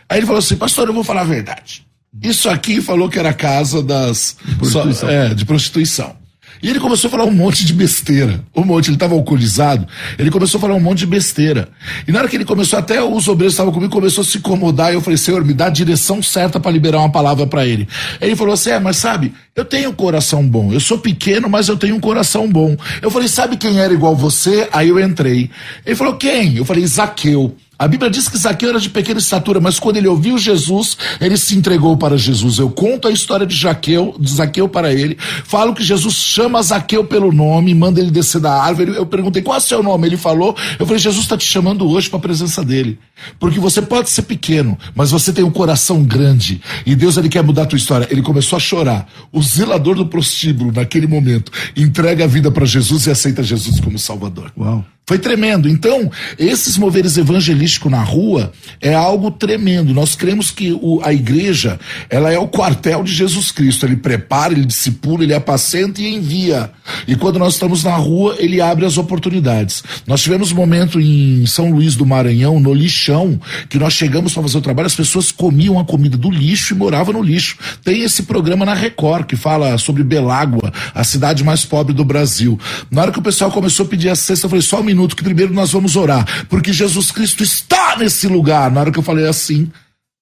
Aí 0.09 0.19
ele 0.19 0.27
falou 0.27 0.41
assim: 0.41 0.57
Pastor, 0.57 0.89
eu 0.89 0.95
vou 0.95 1.05
falar 1.05 1.23
a 1.23 1.25
verdade. 1.25 1.87
Isso 2.23 2.49
aqui 2.49 2.81
falou 2.81 3.09
que 3.09 3.19
era 3.19 3.33
casa 3.33 3.83
das. 3.83 4.37
Prostituição. 4.59 5.09
é, 5.09 5.35
de 5.35 5.45
prostituição. 5.45 6.25
E 6.63 6.71
ele 6.71 6.81
começou 6.81 7.09
a 7.09 7.11
falar 7.11 7.25
um 7.25 7.31
monte 7.31 7.63
de 7.63 7.75
besteira. 7.75 8.43
Um 8.57 8.65
monte, 8.65 8.87
ele 8.87 8.97
estava 8.97 9.15
alcoolizado. 9.15 9.87
Ele 10.19 10.31
começou 10.31 10.57
a 10.57 10.61
falar 10.63 10.75
um 10.75 10.81
monte 10.81 11.01
de 11.01 11.07
besteira. 11.07 11.69
E 12.09 12.13
na 12.13 12.21
hora 12.21 12.29
que 12.29 12.37
ele 12.37 12.45
começou, 12.47 12.79
até 12.79 13.03
os 13.03 13.29
obreiros 13.29 13.53
estavam 13.53 13.71
comigo, 13.71 13.93
começou 13.93 14.23
a 14.23 14.25
se 14.25 14.39
incomodar. 14.39 14.91
E 14.91 14.95
eu 14.95 15.03
falei, 15.03 15.19
Senhor, 15.19 15.45
me 15.45 15.53
dá 15.53 15.67
a 15.67 15.71
direção 15.71 16.23
certa 16.23 16.59
para 16.59 16.71
liberar 16.71 17.01
uma 17.01 17.13
palavra 17.13 17.47
para 17.47 17.67
ele. 17.67 17.87
Ele 18.19 18.35
falou 18.35 18.55
assim: 18.55 18.71
é, 18.71 18.81
mas 18.81 18.97
sabe, 18.97 19.35
eu 19.55 19.65
tenho 19.65 19.91
um 19.91 19.95
coração 19.95 20.47
bom. 20.47 20.73
Eu 20.73 20.81
sou 20.81 20.97
pequeno, 20.97 21.51
mas 21.51 21.69
eu 21.69 21.77
tenho 21.77 21.97
um 21.97 22.01
coração 22.01 22.51
bom. 22.51 22.77
Eu 23.03 23.11
falei, 23.11 23.29
sabe 23.29 23.59
quem 23.59 23.79
era 23.79 23.93
igual 23.93 24.17
você? 24.17 24.67
Aí 24.73 24.89
eu 24.89 24.99
entrei. 24.99 25.51
Ele 25.85 25.97
falou, 25.97 26.15
quem? 26.17 26.57
Eu 26.57 26.65
falei, 26.65 26.87
Zaqueu. 26.87 27.55
A 27.77 27.89
Bíblia 27.89 28.09
diz 28.09 28.29
que 28.29 28.39
Zaqueu 28.39 28.69
era 28.69 28.79
de 28.79 28.89
pequena 28.89 29.19
estatura, 29.19 29.61
mas 29.61 29.81
quando 29.81 29.97
ele 29.97 30.07
ouviu 30.07 30.39
Jesus, 30.39 30.97
ele 31.21 31.37
se 31.37 31.57
entregou 31.57 31.97
para 31.97 32.17
Jesus. 32.17 32.59
Eu 32.59 32.71
conto 32.71 33.09
a 33.09 33.11
história 33.11 33.45
de, 33.45 33.57
Jaqueu, 33.57 34.15
de 34.19 34.31
Zaqueu 34.31 34.69
para 34.69 34.93
ele, 34.93 35.19
falo 35.45 35.75
que 35.75 35.83
Jesus 35.83 36.15
chama 36.15 36.63
Zaqueu 36.63 37.05
pelo 37.05 37.33
nome, 37.33 37.75
manda 37.75 38.01
ele 38.01 38.13
descer 38.13 38.41
da 38.41 38.53
árvore. 38.53 38.95
Eu 38.95 39.05
perguntei 39.05 39.43
qual 39.43 39.57
é 39.57 39.59
o 39.59 39.63
seu 39.63 39.83
nome, 39.83 40.07
ele 40.07 40.17
falou. 40.17 40.57
Eu 40.79 40.87
falei, 40.87 41.01
Jesus 41.01 41.25
está 41.25 41.37
te 41.37 41.45
chamando 41.45 41.89
hoje 41.89 42.09
para 42.09 42.19
a 42.19 42.23
presença 42.23 42.65
dele. 42.65 42.99
Porque 43.39 43.59
você 43.59 43.81
pode 43.81 44.11
ser 44.11 44.23
pequeno, 44.23 44.79
mas 44.95 45.11
você 45.11 45.33
tem 45.33 45.45
um 45.45 45.51
coração 45.51 46.03
grande. 46.03 46.61
E 46.85 46.95
Deus 46.95 47.17
ele 47.17 47.29
quer 47.29 47.43
mudar 47.43 47.63
a 47.63 47.67
tua 47.67 47.77
história. 47.77 48.09
Ele 48.11 48.23
começou 48.23 48.57
a 48.57 48.61
chorar. 48.61 49.09
O 49.33 49.43
zelador 49.43 49.95
do 49.97 50.07
prostíbulo, 50.07 50.73
naquele 50.73 51.07
momento, 51.07 51.51
entrega 51.77 52.25
a 52.25 52.29
vida 52.29 52.51
para 52.51 52.67
Jesus 52.67 53.07
e 53.07 53.11
aceita 53.11 53.43
Jesus 53.43 53.81
como 53.81 53.99
Salvador. 53.99 54.53
Uau. 54.57 54.85
Foi 55.07 55.19
tremendo. 55.19 55.69
Então, 55.69 56.11
esses 56.39 56.79
moveres 56.79 57.19
evangelísticos 57.19 57.93
na 57.93 58.03
rua 58.03 58.53
é 58.81 58.95
algo 58.95 59.31
tremendo. 59.31 59.93
Nós 59.93 60.17
cremos 60.17 60.51
que 60.51 60.73
o, 60.73 60.99
a 61.05 61.13
igreja, 61.13 61.79
ela 62.09 62.33
é 62.33 62.39
o 62.39 62.49
quartel 62.49 63.03
de 63.05 63.13
Jesus 63.13 63.51
Cristo. 63.51 63.85
Ele 63.85 63.97
prepara, 63.97 64.55
ele 64.55 64.65
discipula, 64.65 65.23
ele 65.23 65.35
apacenta 65.35 66.01
e 66.01 66.15
envia. 66.15 66.71
E 67.07 67.17
quando 67.17 67.39
nós 67.39 67.53
estamos 67.53 67.85
na 67.85 67.95
rua, 67.95 68.35
ele 68.39 68.63
abre 68.63 68.87
as 68.87 68.97
oportunidades. 68.97 69.85
Nós 70.07 70.23
tivemos 70.23 70.53
um 70.53 70.57
momento 70.57 70.99
em 70.99 71.45
São 71.45 71.71
Luís 71.71 71.95
do 71.97 72.07
Maranhão, 72.07 72.59
no 72.59 72.73
lixão, 73.05 73.39
que 73.69 73.79
nós 73.79 73.93
chegamos 73.93 74.33
para 74.33 74.43
fazer 74.43 74.59
o 74.59 74.61
trabalho, 74.61 74.87
as 74.87 74.95
pessoas 74.95 75.31
comiam 75.31 75.79
a 75.79 75.85
comida 75.85 76.17
do 76.17 76.31
lixo 76.31 76.75
e 76.75 76.77
moravam 76.77 77.15
no 77.15 77.23
lixo. 77.23 77.57
Tem 77.83 78.03
esse 78.03 78.23
programa 78.23 78.65
na 78.65 78.75
Record 78.75 79.27
que 79.27 79.37
fala 79.37 79.77
sobre 79.79 80.03
Belágua, 80.03 80.73
a 80.95 81.05
cidade 81.05 81.45
mais 81.45 81.65
pobre 81.65 81.93
do 81.93 82.05
Brasil. 82.05 82.59
Na 82.91 83.03
hora 83.03 83.13
que 83.13 83.19
o 83.19 83.23
pessoal 83.23 83.51
começou 83.51 83.87
a 83.87 83.89
pedir 83.89 84.09
a 84.09 84.17
cesta, 84.17 84.47
eu 84.47 84.51
falei, 84.51 84.63
só 84.63 84.81
um 84.81 84.85
minuto 84.85 85.17
que 85.17 85.23
primeiro 85.23 85.53
nós 85.53 85.73
vamos 85.73 85.97
orar, 85.97 86.47
porque 86.49 86.73
Jesus 86.73 87.11
Cristo 87.11 87.43
está 87.43 87.97
nesse 87.99 88.27
lugar. 88.27 88.71
Na 88.71 88.81
hora 88.81 88.93
que 88.93 88.99
eu 88.99 89.03
falei 89.03 89.27
assim, 89.27 89.71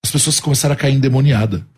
as 0.04 0.10
pessoas 0.10 0.40
começaram 0.40 0.74
a 0.74 0.76
cair 0.76 0.94
endemoniada. 0.94 1.71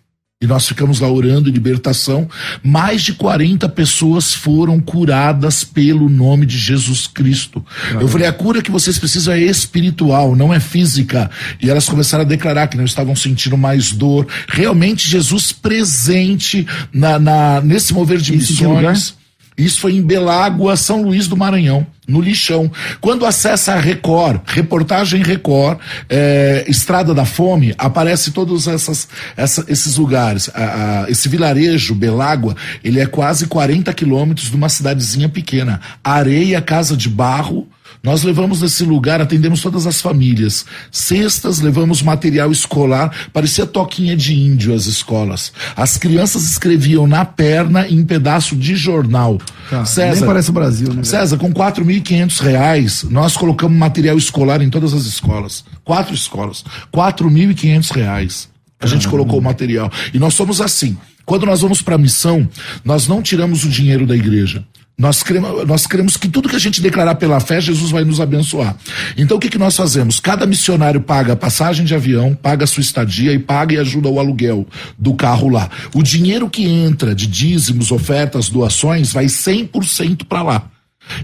E 0.44 0.46
nós 0.46 0.68
ficamos 0.68 1.00
lá 1.00 1.10
orando 1.10 1.48
em 1.48 1.52
libertação. 1.52 2.28
Mais 2.62 3.02
de 3.02 3.14
40 3.14 3.66
pessoas 3.70 4.34
foram 4.34 4.78
curadas 4.78 5.64
pelo 5.64 6.08
nome 6.08 6.44
de 6.44 6.58
Jesus 6.58 7.06
Cristo. 7.06 7.64
Eu 7.98 8.06
falei: 8.06 8.26
a 8.26 8.32
cura 8.32 8.60
que 8.60 8.70
vocês 8.70 8.98
precisam 8.98 9.32
é 9.32 9.40
espiritual, 9.40 10.36
não 10.36 10.52
é 10.52 10.60
física. 10.60 11.30
E 11.62 11.70
elas 11.70 11.88
começaram 11.88 12.24
a 12.24 12.28
declarar 12.28 12.68
que 12.68 12.76
não 12.76 12.84
estavam 12.84 13.16
sentindo 13.16 13.56
mais 13.56 13.90
dor. 13.90 14.26
Realmente, 14.46 15.08
Jesus 15.08 15.50
presente 15.50 16.66
na, 16.92 17.18
na 17.18 17.60
nesse 17.62 17.94
mover 17.94 18.18
de 18.18 18.32
missões 18.32 19.14
Isso 19.56 19.80
foi 19.80 19.94
em 19.94 20.02
Belágua, 20.02 20.76
São 20.76 21.02
Luís 21.02 21.28
do 21.28 21.36
Maranhão, 21.36 21.86
no 22.08 22.20
lixão. 22.20 22.70
Quando 23.00 23.24
acessa 23.24 23.74
a 23.74 23.78
Record, 23.78 24.40
reportagem 24.46 25.22
Record, 25.22 25.78
é, 26.08 26.64
Estrada 26.66 27.14
da 27.14 27.24
Fome, 27.24 27.72
aparece 27.78 28.32
todos 28.32 28.66
essas, 28.66 29.08
essa, 29.36 29.64
esses 29.68 29.96
lugares. 29.96 30.50
A, 30.52 31.04
a, 31.04 31.10
esse 31.10 31.28
vilarejo, 31.28 31.94
Belágua, 31.94 32.56
ele 32.82 32.98
é 32.98 33.06
quase 33.06 33.46
40 33.46 33.92
quilômetros 33.94 34.50
de 34.50 34.56
uma 34.56 34.68
cidadezinha 34.68 35.28
pequena. 35.28 35.80
Areia, 36.02 36.60
casa 36.60 36.96
de 36.96 37.08
barro, 37.08 37.68
nós 38.04 38.22
levamos 38.22 38.60
nesse 38.60 38.84
lugar, 38.84 39.22
atendemos 39.22 39.62
todas 39.62 39.86
as 39.86 40.02
famílias. 40.02 40.66
Cestas, 40.90 41.60
levamos 41.60 42.02
material 42.02 42.52
escolar, 42.52 43.10
parecia 43.32 43.64
toquinha 43.64 44.14
de 44.14 44.34
índio 44.34 44.74
as 44.74 44.84
escolas. 44.84 45.50
As 45.74 45.96
crianças 45.96 46.44
escreviam 46.44 47.06
na 47.06 47.24
perna 47.24 47.88
em 47.88 48.04
pedaço 48.04 48.54
de 48.54 48.76
jornal. 48.76 49.38
Tá, 49.70 49.86
César, 49.86 50.16
nem 50.16 50.26
parece 50.26 50.50
o 50.50 50.52
Brasil, 50.52 50.92
né? 50.92 51.02
César, 51.02 51.38
com 51.38 51.50
quatro 51.50 51.82
mil 51.82 51.96
e 51.96 52.02
reais, 52.42 53.04
nós 53.04 53.38
colocamos 53.38 53.78
material 53.78 54.18
escolar 54.18 54.60
em 54.60 54.68
todas 54.68 54.92
as 54.92 55.06
escolas. 55.06 55.64
Quatro 55.82 56.14
escolas. 56.14 56.62
Quatro 56.90 57.30
mil 57.30 57.50
e 57.50 57.54
quinhentos 57.54 57.90
reais. 57.90 58.50
A 58.78 58.86
gente 58.86 59.08
colocou 59.08 59.38
o 59.38 59.42
material. 59.42 59.90
E 60.12 60.18
nós 60.18 60.34
somos 60.34 60.60
assim. 60.60 60.98
Quando 61.24 61.46
nós 61.46 61.62
vamos 61.62 61.80
para 61.80 61.94
a 61.94 61.98
missão, 61.98 62.46
nós 62.84 63.08
não 63.08 63.22
tiramos 63.22 63.64
o 63.64 63.68
dinheiro 63.70 64.06
da 64.06 64.14
igreja. 64.14 64.62
Nós 64.96 65.24
cremos, 65.24 65.66
nós 65.66 65.86
cremos 65.88 66.16
que 66.16 66.28
tudo 66.28 66.48
que 66.48 66.54
a 66.54 66.60
gente 66.60 66.80
declarar 66.80 67.16
pela 67.16 67.40
fé, 67.40 67.60
Jesus 67.60 67.90
vai 67.90 68.04
nos 68.04 68.20
abençoar. 68.20 68.76
Então 69.16 69.36
o 69.36 69.40
que, 69.40 69.48
que 69.48 69.58
nós 69.58 69.76
fazemos? 69.76 70.20
Cada 70.20 70.46
missionário 70.46 71.00
paga 71.00 71.32
a 71.32 71.36
passagem 71.36 71.84
de 71.84 71.94
avião, 71.94 72.32
paga 72.32 72.62
a 72.62 72.66
sua 72.66 72.80
estadia 72.80 73.32
e 73.32 73.38
paga 73.38 73.74
e 73.74 73.78
ajuda 73.78 74.08
o 74.08 74.20
aluguel 74.20 74.66
do 74.96 75.14
carro 75.14 75.48
lá. 75.48 75.68
O 75.92 76.02
dinheiro 76.02 76.48
que 76.48 76.64
entra 76.64 77.12
de 77.12 77.26
dízimos, 77.26 77.90
ofertas, 77.90 78.48
doações, 78.48 79.12
vai 79.12 79.26
100% 79.26 80.26
para 80.28 80.42
lá. 80.42 80.73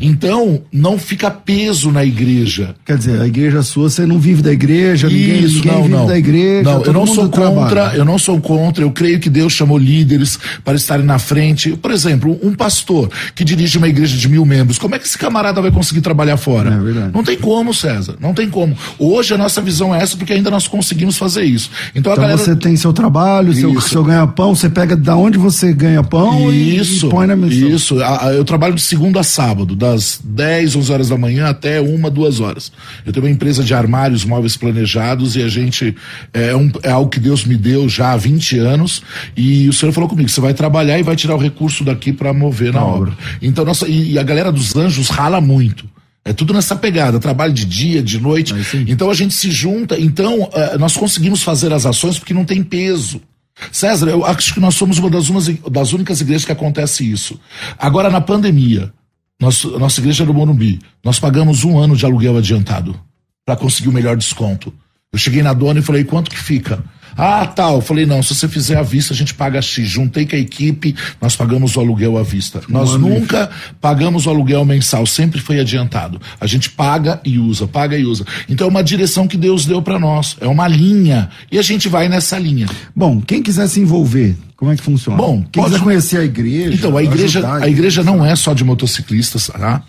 Então, 0.00 0.62
não 0.72 0.98
fica 0.98 1.30
peso 1.30 1.90
na 1.90 2.04
igreja. 2.04 2.74
Quer 2.84 2.98
dizer, 2.98 3.20
a 3.20 3.26
igreja 3.26 3.62
sua, 3.62 3.88
você 3.88 4.04
não 4.06 4.18
vive 4.18 4.42
da 4.42 4.52
igreja, 4.52 5.08
ninguém, 5.08 5.44
Isso, 5.44 5.54
ninguém 5.56 5.72
não, 5.72 5.82
vive 5.82 5.94
não. 5.94 6.06
da 6.06 6.18
igreja. 6.18 6.62
Não, 6.62 6.82
eu 6.82 6.92
não 6.92 7.06
sou 7.06 7.28
contra, 7.28 7.66
trabalha. 7.70 7.96
eu 7.96 8.04
não 8.04 8.18
sou 8.18 8.40
contra, 8.40 8.84
eu 8.84 8.90
creio 8.90 9.18
que 9.18 9.30
Deus 9.30 9.52
chamou 9.52 9.78
líderes 9.78 10.38
para 10.64 10.74
estarem 10.76 11.04
na 11.04 11.18
frente. 11.18 11.70
Por 11.76 11.90
exemplo, 11.90 12.38
um 12.42 12.54
pastor 12.54 13.10
que 13.34 13.44
dirige 13.44 13.78
uma 13.78 13.88
igreja 13.88 14.16
de 14.16 14.28
mil 14.28 14.44
membros, 14.44 14.78
como 14.78 14.94
é 14.94 14.98
que 14.98 15.06
esse 15.06 15.18
camarada 15.18 15.60
vai 15.60 15.70
conseguir 15.70 16.00
trabalhar 16.00 16.36
fora? 16.36 16.70
É. 16.70 17.10
Não 17.12 17.22
tem 17.24 17.36
como, 17.38 17.72
César, 17.74 18.16
não 18.20 18.34
tem 18.34 18.48
como. 18.50 18.76
Hoje 18.98 19.34
a 19.34 19.38
nossa 19.38 19.60
visão 19.60 19.94
é 19.94 20.02
essa 20.02 20.16
porque 20.16 20.32
ainda 20.32 20.50
nós 20.50 20.68
conseguimos 20.68 21.16
fazer 21.16 21.44
isso. 21.44 21.70
Então, 21.94 22.12
a 22.12 22.14
Então 22.14 22.22
galera... 22.28 22.38
você 22.38 22.54
tem 22.56 22.76
seu 22.76 22.92
trabalho, 22.92 23.52
seu, 23.54 23.72
Isso. 23.72 23.88
seu 23.90 24.04
ganha-pão, 24.04 24.54
você 24.54 24.68
pega 24.68 24.96
da 24.96 25.16
onde 25.16 25.38
você 25.38 25.72
ganha 25.72 26.02
pão 26.02 26.52
e- 26.52 26.76
Isso, 26.76 27.06
e 27.06 27.10
põe 27.10 27.26
na 27.26 27.36
missão. 27.36 27.68
isso. 27.68 28.02
A- 28.02 28.26
a- 28.28 28.32
Eu 28.32 28.44
trabalho 28.44 28.74
de 28.74 28.80
segunda 28.82 29.20
a 29.20 29.22
sábado, 29.22 29.69
das 29.76 30.20
10, 30.24 30.76
11 30.76 30.92
horas 30.92 31.08
da 31.08 31.16
manhã 31.18 31.48
até 31.48 31.80
uma, 31.80 32.10
duas 32.10 32.40
horas. 32.40 32.70
Eu 33.04 33.12
tenho 33.12 33.24
uma 33.26 33.32
empresa 33.32 33.62
de 33.62 33.72
armários 33.74 34.24
móveis 34.24 34.56
planejados 34.56 35.36
e 35.36 35.42
a 35.42 35.48
gente 35.48 35.94
é, 36.32 36.54
um- 36.54 36.70
é 36.82 36.90
algo 36.90 37.10
que 37.10 37.20
Deus 37.20 37.44
me 37.44 37.56
deu 37.56 37.88
já 37.88 38.12
há 38.12 38.16
20 38.16 38.58
anos 38.58 39.02
e 39.36 39.68
o 39.68 39.72
Senhor 39.72 39.92
falou 39.92 40.08
comigo, 40.08 40.28
você 40.28 40.40
vai 40.40 40.54
trabalhar 40.54 40.98
e 40.98 41.02
vai 41.02 41.16
tirar 41.16 41.34
o 41.34 41.38
recurso 41.38 41.84
daqui 41.84 42.12
para 42.12 42.32
mover 42.32 42.72
na 42.72 42.80
Na 42.80 42.86
obra. 42.86 43.10
obra. 43.12 43.18
Então 43.42 43.64
nossa 43.64 43.86
e, 43.88 44.12
e 44.12 44.18
a 44.18 44.22
galera 44.22 44.50
dos 44.52 44.74
anjos 44.76 45.08
rala 45.08 45.40
muito. 45.40 45.88
É 46.24 46.32
tudo 46.34 46.52
nessa 46.52 46.76
pegada, 46.76 47.18
trabalho 47.18 47.52
de 47.52 47.64
dia, 47.64 48.02
de 48.02 48.20
noite. 48.20 48.54
Então 48.86 49.10
a 49.10 49.14
gente 49.14 49.32
se 49.34 49.50
junta. 49.50 49.98
Então 49.98 50.50
eh, 50.52 50.76
nós 50.78 50.94
conseguimos 50.94 51.42
fazer 51.42 51.72
as 51.72 51.86
ações 51.86 52.18
porque 52.18 52.34
não 52.34 52.44
tem 52.44 52.62
peso. 52.62 53.20
César, 53.72 54.08
eu 54.08 54.24
acho 54.24 54.54
que 54.54 54.60
nós 54.60 54.74
somos 54.74 54.98
uma 54.98 55.10
das, 55.10 55.28
umas, 55.28 55.46
das 55.70 55.92
únicas 55.92 56.20
igrejas 56.20 56.44
que 56.44 56.52
acontece 56.52 57.10
isso. 57.10 57.38
Agora, 57.78 58.08
na 58.10 58.20
pandemia, 58.20 58.92
nós, 59.40 59.64
nossa 59.64 60.00
igreja 60.00 60.22
é 60.22 60.26
do 60.26 60.34
Morumbi, 60.34 60.78
nós 61.02 61.18
pagamos 61.18 61.64
um 61.64 61.78
ano 61.78 61.96
de 61.96 62.04
aluguel 62.04 62.36
adiantado 62.36 62.94
para 63.44 63.56
conseguir 63.56 63.88
o 63.88 63.92
melhor 63.92 64.16
desconto. 64.16 64.72
Eu 65.12 65.18
cheguei 65.18 65.42
na 65.42 65.52
dona 65.52 65.80
e 65.80 65.82
falei, 65.82 66.04
quanto 66.04 66.30
que 66.30 66.38
fica? 66.38 66.84
Ah, 67.16 67.44
tal. 67.44 67.76
Eu 67.76 67.80
falei, 67.80 68.06
não, 68.06 68.22
se 68.22 68.34
você 68.34 68.46
fizer 68.46 68.76
à 68.76 68.82
vista, 68.82 69.12
a 69.12 69.16
gente 69.16 69.34
paga 69.34 69.60
X. 69.60 69.88
Juntei 69.88 70.24
com 70.24 70.36
a 70.36 70.38
equipe, 70.38 70.94
nós 71.20 71.34
pagamos 71.34 71.74
o 71.74 71.80
aluguel 71.80 72.16
à 72.16 72.22
vista. 72.22 72.60
Nós 72.68 72.94
ano 72.94 73.08
e- 73.08 73.10
nunca 73.10 73.50
pagamos 73.80 74.26
o 74.26 74.30
aluguel 74.30 74.64
mensal, 74.64 75.04
sempre 75.06 75.40
foi 75.40 75.58
adiantado. 75.58 76.20
A 76.40 76.46
gente 76.46 76.70
paga 76.70 77.20
e 77.24 77.38
usa, 77.38 77.66
paga 77.66 77.98
e 77.98 78.04
usa. 78.04 78.24
Então 78.48 78.68
é 78.68 78.70
uma 78.70 78.84
direção 78.84 79.26
que 79.26 79.36
Deus 79.36 79.66
deu 79.66 79.82
para 79.82 79.98
nós, 79.98 80.36
é 80.40 80.46
uma 80.46 80.68
linha. 80.68 81.28
E 81.50 81.58
a 81.58 81.62
gente 81.62 81.88
vai 81.88 82.08
nessa 82.08 82.38
linha. 82.38 82.68
Bom, 82.94 83.20
quem 83.20 83.42
quiser 83.42 83.66
se 83.68 83.80
envolver, 83.80 84.36
como 84.60 84.70
é 84.70 84.76
que 84.76 84.82
funciona? 84.82 85.16
Bom, 85.16 85.42
quem 85.50 85.62
pode- 85.62 85.78
conhecer 85.78 86.18
a 86.18 86.24
igreja. 86.24 86.74
Então, 86.74 86.94
a 86.94 87.02
igreja, 87.02 87.38
ajudar 87.38 87.62
a 87.62 87.68
igreja 87.68 88.04
não 88.04 88.22
é 88.22 88.36
só 88.36 88.52
de 88.52 88.62
motociclistas, 88.62 89.46
tá? 89.46 89.82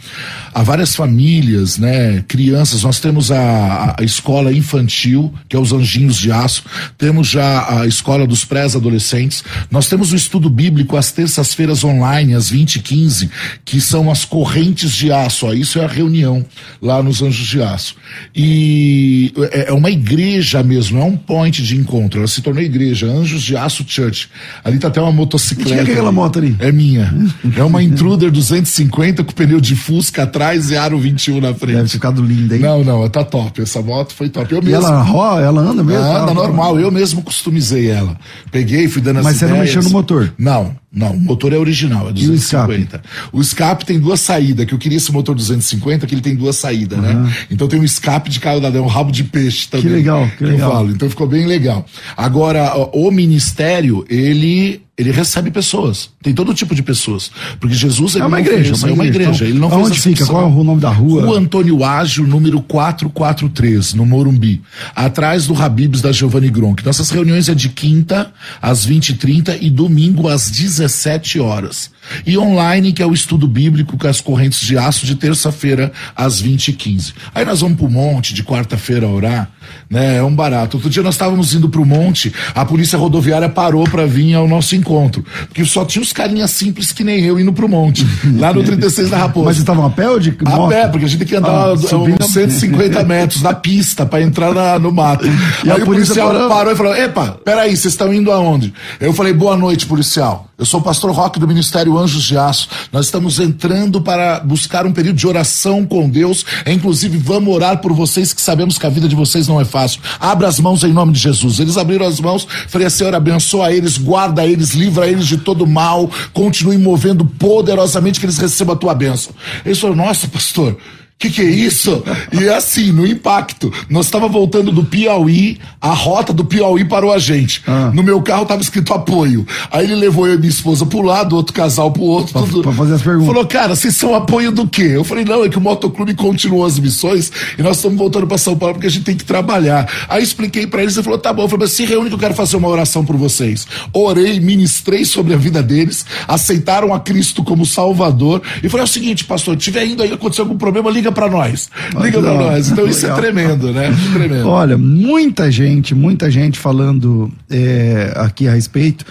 Há 0.53 0.63
várias 0.63 0.95
famílias, 0.95 1.77
né? 1.77 2.23
Crianças, 2.25 2.83
nós 2.83 2.97
temos 3.01 3.33
a, 3.33 3.97
a 3.99 4.01
escola 4.01 4.53
infantil, 4.53 5.33
que 5.49 5.57
é 5.57 5.59
os 5.59 5.73
Anjinhos 5.73 6.15
de 6.17 6.31
Aço, 6.31 6.63
temos 6.97 7.27
já 7.27 7.81
a 7.81 7.85
escola 7.85 8.25
dos 8.25 8.45
pré-adolescentes, 8.45 9.43
nós 9.69 9.89
temos 9.89 10.13
o 10.13 10.15
estudo 10.15 10.49
bíblico 10.49 10.95
às 10.95 11.11
terças-feiras 11.11 11.83
online, 11.83 12.33
às 12.33 12.49
20 12.49 12.77
e 12.77 12.79
15 12.79 13.29
que 13.65 13.81
são 13.81 14.09
as 14.09 14.23
correntes 14.23 14.93
de 14.93 15.11
aço, 15.11 15.47
ó, 15.47 15.53
isso 15.53 15.79
é 15.79 15.83
a 15.83 15.87
reunião 15.87 16.45
lá 16.81 17.03
nos 17.03 17.21
Anjos 17.21 17.45
de 17.45 17.61
Aço. 17.61 17.95
E 18.33 19.33
é 19.51 19.61
é 19.67 19.73
uma 19.73 19.91
igreja 19.91 20.63
mesmo, 20.63 20.99
é 20.99 21.03
um 21.03 21.17
point 21.17 21.61
de 21.61 21.75
encontro, 21.77 22.19
ela 22.19 22.27
se 22.27 22.41
tornou 22.41 22.63
igreja, 22.63 23.05
Anjos 23.05 23.43
de 23.43 23.57
Aço 23.57 23.83
Church. 23.85 24.29
Ali 24.63 24.77
tá 24.79 24.87
até 24.89 25.01
uma 25.01 25.11
motocicleta. 25.11 25.69
Tinha 25.69 25.81
aquela 25.83 26.11
moto 26.11 26.39
ali? 26.39 26.55
É 26.59 26.71
minha. 26.71 27.13
É 27.55 27.63
uma 27.63 27.81
Intruder 27.81 28.29
250 28.31 29.23
com 29.23 29.31
pneu 29.33 29.59
de 29.59 29.75
Fusca 29.75 30.23
atrás 30.23 30.69
e 30.71 30.77
aro 30.77 30.99
21 30.99 31.35
na 31.41 31.47
Deve 31.47 31.59
frente. 31.59 31.81
ter 31.83 31.87
ficado 31.89 32.21
linda, 32.21 32.55
hein? 32.55 32.61
Não, 32.61 32.83
não, 32.83 33.09
tá 33.09 33.23
top. 33.23 33.61
Essa 33.61 33.81
moto 33.81 34.13
foi 34.13 34.29
top. 34.29 34.53
Eu 34.53 34.61
E 34.61 34.65
mesmo. 34.65 34.85
ela, 34.85 35.01
ro- 35.01 35.39
ela 35.39 35.61
anda 35.61 35.83
mesmo? 35.83 36.03
Anda 36.03 36.31
Ela- 36.31 36.33
normal, 36.33 36.79
eu 36.79 36.91
mesmo 36.91 37.21
customizei 37.21 37.89
ela. 37.89 38.15
Peguei, 38.51 38.87
fui 38.87 39.01
dando 39.01 39.17
as 39.19 39.23
Mas 39.23 39.37
você 39.37 39.45
não 39.45 39.55
ideias. 39.55 39.75
mexeu 39.75 39.83
no 39.83 39.89
motor? 39.95 40.33
Não, 40.37 40.75
não. 40.93 41.11
O 41.11 41.19
motor 41.19 41.53
é 41.53 41.57
original, 41.57 42.09
é 42.09 42.11
E 42.13 42.29
o 42.29 42.33
escape? 42.33 42.73
250. 42.77 43.03
O 43.31 43.39
escape 43.39 43.85
tem 43.85 43.97
duas 43.97 44.19
saídas, 44.19 44.65
que 44.65 44.73
eu 44.73 44.77
queria 44.77 44.97
esse 44.97 45.11
motor 45.11 45.33
250, 45.33 46.05
que 46.05 46.13
ele 46.13 46.21
tem 46.21 46.35
duas 46.35 46.57
saídas, 46.57 46.99
né? 46.99 47.33
Então 47.49 47.67
tem 47.67 47.79
um 47.79 47.83
escape 47.83 48.29
de 48.29 48.39
carro 48.39 48.59
da 48.59 48.67
é 48.67 48.81
um 48.81 48.87
rabo 48.87 49.11
de 49.11 49.23
peixe 49.23 49.69
também. 49.69 49.91
legal, 49.91 50.29
que 50.37 50.43
legal. 50.43 50.69
Eu 50.69 50.75
falo, 50.75 50.91
então 50.91 51.09
ficou 51.09 51.27
bem 51.27 51.45
legal. 51.45 51.85
Agora, 52.17 52.73
o 52.93 53.09
ministério, 53.09 54.05
ele 54.09 54.81
ele 54.97 55.11
recebe 55.11 55.49
pessoas. 55.49 56.09
Tem 56.21 56.33
todo 56.33 56.53
tipo 56.53 56.75
de 56.75 56.83
pessoas. 56.83 57.31
Porque 57.59 57.73
Jesus 57.75 58.13
ele 58.15 58.23
É 58.23 58.27
uma 58.27 58.39
igreja, 58.39 58.75
fez- 58.75 58.83
é 58.83 58.91
uma 58.93 59.05
igreja. 59.05 59.31
Então, 59.33 59.47
ele 59.47 59.59
não 59.59 59.69
fez 59.69 59.81
aonde 59.81 59.99
fica? 59.99 60.25
Qual 60.25 60.43
é 60.43 60.45
o 60.45 60.63
nome 60.63 60.79
da 60.81 60.89
rua? 60.91 61.25
Rua 61.25 61.39
Antônio 61.39 61.83
Ágio, 61.83 62.27
número 62.27 62.61
443, 62.61 63.93
no 63.93 64.05
Morumbi, 64.05 64.61
atrás 64.95 65.47
do 65.47 65.55
Habibs 65.59 66.01
da 66.01 66.11
Giovanni 66.11 66.49
Gronk. 66.49 66.85
Nossas 66.85 67.09
reuniões 67.09 67.49
é 67.49 67.55
de 67.55 67.69
quinta 67.69 68.31
às 68.61 68.85
20h30 68.85 69.57
e 69.59 69.69
domingo 69.69 70.27
às 70.27 70.49
17 70.49 71.39
horas. 71.39 71.89
E 72.25 72.37
online, 72.37 72.91
que 72.93 73.01
é 73.01 73.05
o 73.05 73.13
estudo 73.13 73.47
bíblico 73.47 73.97
com 73.97 74.07
as 74.07 74.19
correntes 74.21 74.59
de 74.61 74.77
aço, 74.77 75.05
de 75.05 75.15
terça-feira 75.15 75.91
às 76.15 76.41
20h15. 76.41 77.13
Aí 77.33 77.45
nós 77.45 77.61
vamos 77.61 77.77
pro 77.77 77.89
monte 77.89 78.33
de 78.33 78.43
quarta-feira 78.43 79.07
orar, 79.07 79.49
né? 79.89 80.17
É 80.17 80.23
um 80.23 80.33
barato. 80.35 80.77
Outro 80.77 80.89
dia 80.89 81.03
nós 81.03 81.13
estávamos 81.15 81.53
indo 81.53 81.69
pro 81.69 81.85
monte, 81.85 82.33
a 82.55 82.65
polícia 82.65 82.97
rodoviária 82.97 83.47
parou 83.49 83.83
para 83.85 84.05
vir 84.05 84.33
ao 84.33 84.47
nosso 84.47 84.75
encontro. 84.75 85.23
Porque 85.47 85.63
só 85.65 85.85
tinha 85.85 86.01
os 86.01 86.11
carinhas 86.11 86.51
simples 86.51 86.91
que 86.91 87.03
nem 87.03 87.23
eu 87.23 87.39
indo 87.39 87.53
pro 87.53 87.69
monte, 87.69 88.05
lá 88.37 88.53
no 88.53 88.63
36 88.63 89.09
da 89.09 89.17
Raposa. 89.17 89.45
Mas 89.45 89.57
estavam 89.57 89.85
a 89.85 89.89
pé 89.89 90.09
ou 90.09 90.19
de 90.19 90.35
A 90.45 90.49
moto? 90.49 90.69
pé, 90.69 90.87
porque 90.87 91.05
a 91.05 91.07
gente 91.07 91.19
tem 91.19 91.27
que 91.27 91.35
andar 91.35 91.49
Ah, 91.51 91.73
uns 91.73 91.87
subindo 91.87 92.23
a- 92.23 92.27
150 92.27 93.03
metros 93.03 93.41
na 93.41 93.53
pista 93.53 94.05
pra 94.05 94.21
entrar 94.21 94.53
na- 94.53 94.79
no 94.79 94.91
mato. 94.91 95.25
E 95.63 95.69
Aí 95.69 95.79
a 95.79 95.83
o 95.83 95.85
policial 95.85 96.31
parou? 96.31 96.49
parou 96.49 96.73
e 96.73 96.75
falou: 96.75 96.95
Epa, 96.95 97.39
peraí, 97.45 97.69
vocês 97.75 97.93
estão 97.93 98.13
indo 98.13 98.31
aonde? 98.31 98.73
Eu 98.99 99.13
falei: 99.13 99.33
Boa 99.33 99.55
noite, 99.55 99.85
policial. 99.85 100.47
Eu 100.57 100.65
sou 100.65 100.79
o 100.79 100.83
pastor 100.83 101.11
Roque 101.11 101.39
do 101.39 101.47
Ministério 101.47 101.90
Anjos 101.97 102.23
de 102.23 102.37
Aço. 102.37 102.67
Nós 102.91 103.05
estamos 103.05 103.39
entrando 103.39 104.01
para 104.01 104.39
buscar 104.39 104.85
um 104.85 104.91
período 104.91 105.15
de 105.15 105.27
oração 105.27 105.85
com 105.85 106.09
Deus. 106.09 106.45
É, 106.65 106.71
inclusive, 106.71 107.17
vamos 107.17 107.53
orar 107.53 107.79
por 107.79 107.93
vocês 107.93 108.33
que 108.33 108.41
sabemos 108.41 108.77
que 108.77 108.85
a 108.85 108.89
vida 108.89 109.07
de 109.07 109.15
vocês 109.15 109.47
não 109.47 109.59
é 109.59 109.65
fácil. 109.65 110.01
Abra 110.19 110.47
as 110.47 110.59
mãos 110.59 110.83
em 110.83 110.93
nome 110.93 111.13
de 111.13 111.19
Jesus. 111.19 111.59
Eles 111.59 111.77
abriram 111.77 112.05
as 112.05 112.19
mãos. 112.19 112.47
Falei: 112.67 112.89
Senhor, 112.89 113.13
abençoa 113.13 113.71
eles, 113.71 113.97
guarda 113.97 114.45
eles, 114.45 114.71
livra 114.71 115.07
eles 115.07 115.27
de 115.27 115.37
todo 115.37 115.67
mal. 115.67 116.09
Continue 116.33 116.77
movendo 116.77 117.25
poderosamente 117.25 118.19
que 118.19 118.25
eles 118.25 118.37
recebam 118.37 118.75
a 118.75 118.77
tua 118.77 118.93
bênção. 118.93 119.33
Eles 119.65 119.79
falaram: 119.79 120.05
Nossa, 120.05 120.27
pastor. 120.27 120.77
Que 121.21 121.29
que 121.29 121.41
é 121.41 121.45
isso? 121.45 122.03
E 122.31 122.45
é 122.45 122.55
assim, 122.55 122.91
no 122.91 123.05
impacto. 123.05 123.71
Nós 123.87 124.05
estava 124.05 124.27
voltando 124.27 124.71
do 124.71 124.83
Piauí, 124.83 125.59
a 125.79 125.93
rota 125.93 126.33
do 126.33 126.43
Piauí 126.43 126.83
parou 126.83 127.13
a 127.13 127.19
gente. 127.19 127.61
Ah. 127.67 127.91
No 127.93 128.01
meu 128.01 128.19
carro 128.23 128.43
tava 128.43 128.61
escrito 128.61 128.91
apoio. 128.91 129.45
Aí 129.71 129.85
ele 129.85 129.93
levou 129.93 130.27
eu 130.27 130.33
e 130.33 130.37
minha 130.39 130.49
esposa 130.49 130.83
pro 130.83 131.03
lado, 131.03 131.35
outro 131.35 131.53
casal 131.53 131.91
pro 131.91 132.01
outro. 132.01 132.33
Pra, 132.33 132.41
tudo. 132.41 132.63
pra 132.63 132.71
fazer 132.71 132.95
as 132.95 133.03
perguntas. 133.03 133.27
Falou, 133.27 133.45
cara, 133.45 133.75
vocês 133.75 133.95
são 133.95 134.15
apoio 134.15 134.51
do 134.51 134.67
quê? 134.67 134.93
Eu 134.95 135.03
falei, 135.03 135.23
não, 135.23 135.45
é 135.45 135.49
que 135.49 135.59
o 135.59 135.61
motoclube 135.61 136.15
continuou 136.15 136.65
as 136.65 136.79
missões 136.79 137.31
e 137.55 137.61
nós 137.61 137.77
estamos 137.77 137.99
voltando 137.99 138.25
para 138.25 138.39
São 138.39 138.57
Paulo 138.57 138.73
porque 138.75 138.87
a 138.87 138.91
gente 138.91 139.03
tem 139.03 139.15
que 139.15 139.23
trabalhar. 139.23 139.87
Aí 140.09 140.23
expliquei 140.23 140.65
para 140.65 140.81
eles, 140.81 140.95
ele 140.95 141.03
falou, 141.03 141.19
tá 141.19 141.31
bom. 141.31 141.43
Eu 141.43 141.49
falei, 141.49 141.67
mas 141.67 141.73
se 141.73 141.85
reúne 141.85 142.09
que 142.09 142.15
eu 142.15 142.19
quero 142.19 142.33
fazer 142.33 142.57
uma 142.57 142.67
oração 142.67 143.05
por 143.05 143.15
vocês. 143.15 143.67
Orei, 143.93 144.39
ministrei 144.39 145.05
sobre 145.05 145.35
a 145.35 145.37
vida 145.37 145.61
deles, 145.61 146.03
aceitaram 146.27 146.91
a 146.95 146.99
Cristo 146.99 147.43
como 147.43 147.63
Salvador 147.63 148.41
e 148.63 148.69
falei, 148.69 148.81
é 148.81 148.85
o 148.85 148.91
seguinte, 148.91 149.23
pastor, 149.23 149.55
tiver 149.55 149.85
indo 149.85 150.01
aí, 150.01 150.11
aconteceu 150.11 150.45
algum 150.45 150.57
problema, 150.57 150.89
liga 150.89 151.10
para 151.11 151.29
nós. 151.29 151.69
Liga 152.01 152.21
para 152.21 152.33
nós. 152.33 152.69
Então 152.69 152.87
isso 152.87 153.05
é 153.05 153.13
tremendo, 153.13 153.71
né? 153.71 153.89
Tremendo. 154.13 154.47
Olha, 154.47 154.77
muita 154.77 155.51
gente, 155.51 155.93
muita 155.93 156.29
gente 156.29 156.59
falando 156.59 157.31
é, 157.49 158.13
aqui 158.15 158.47
a 158.47 158.53
respeito. 158.53 159.05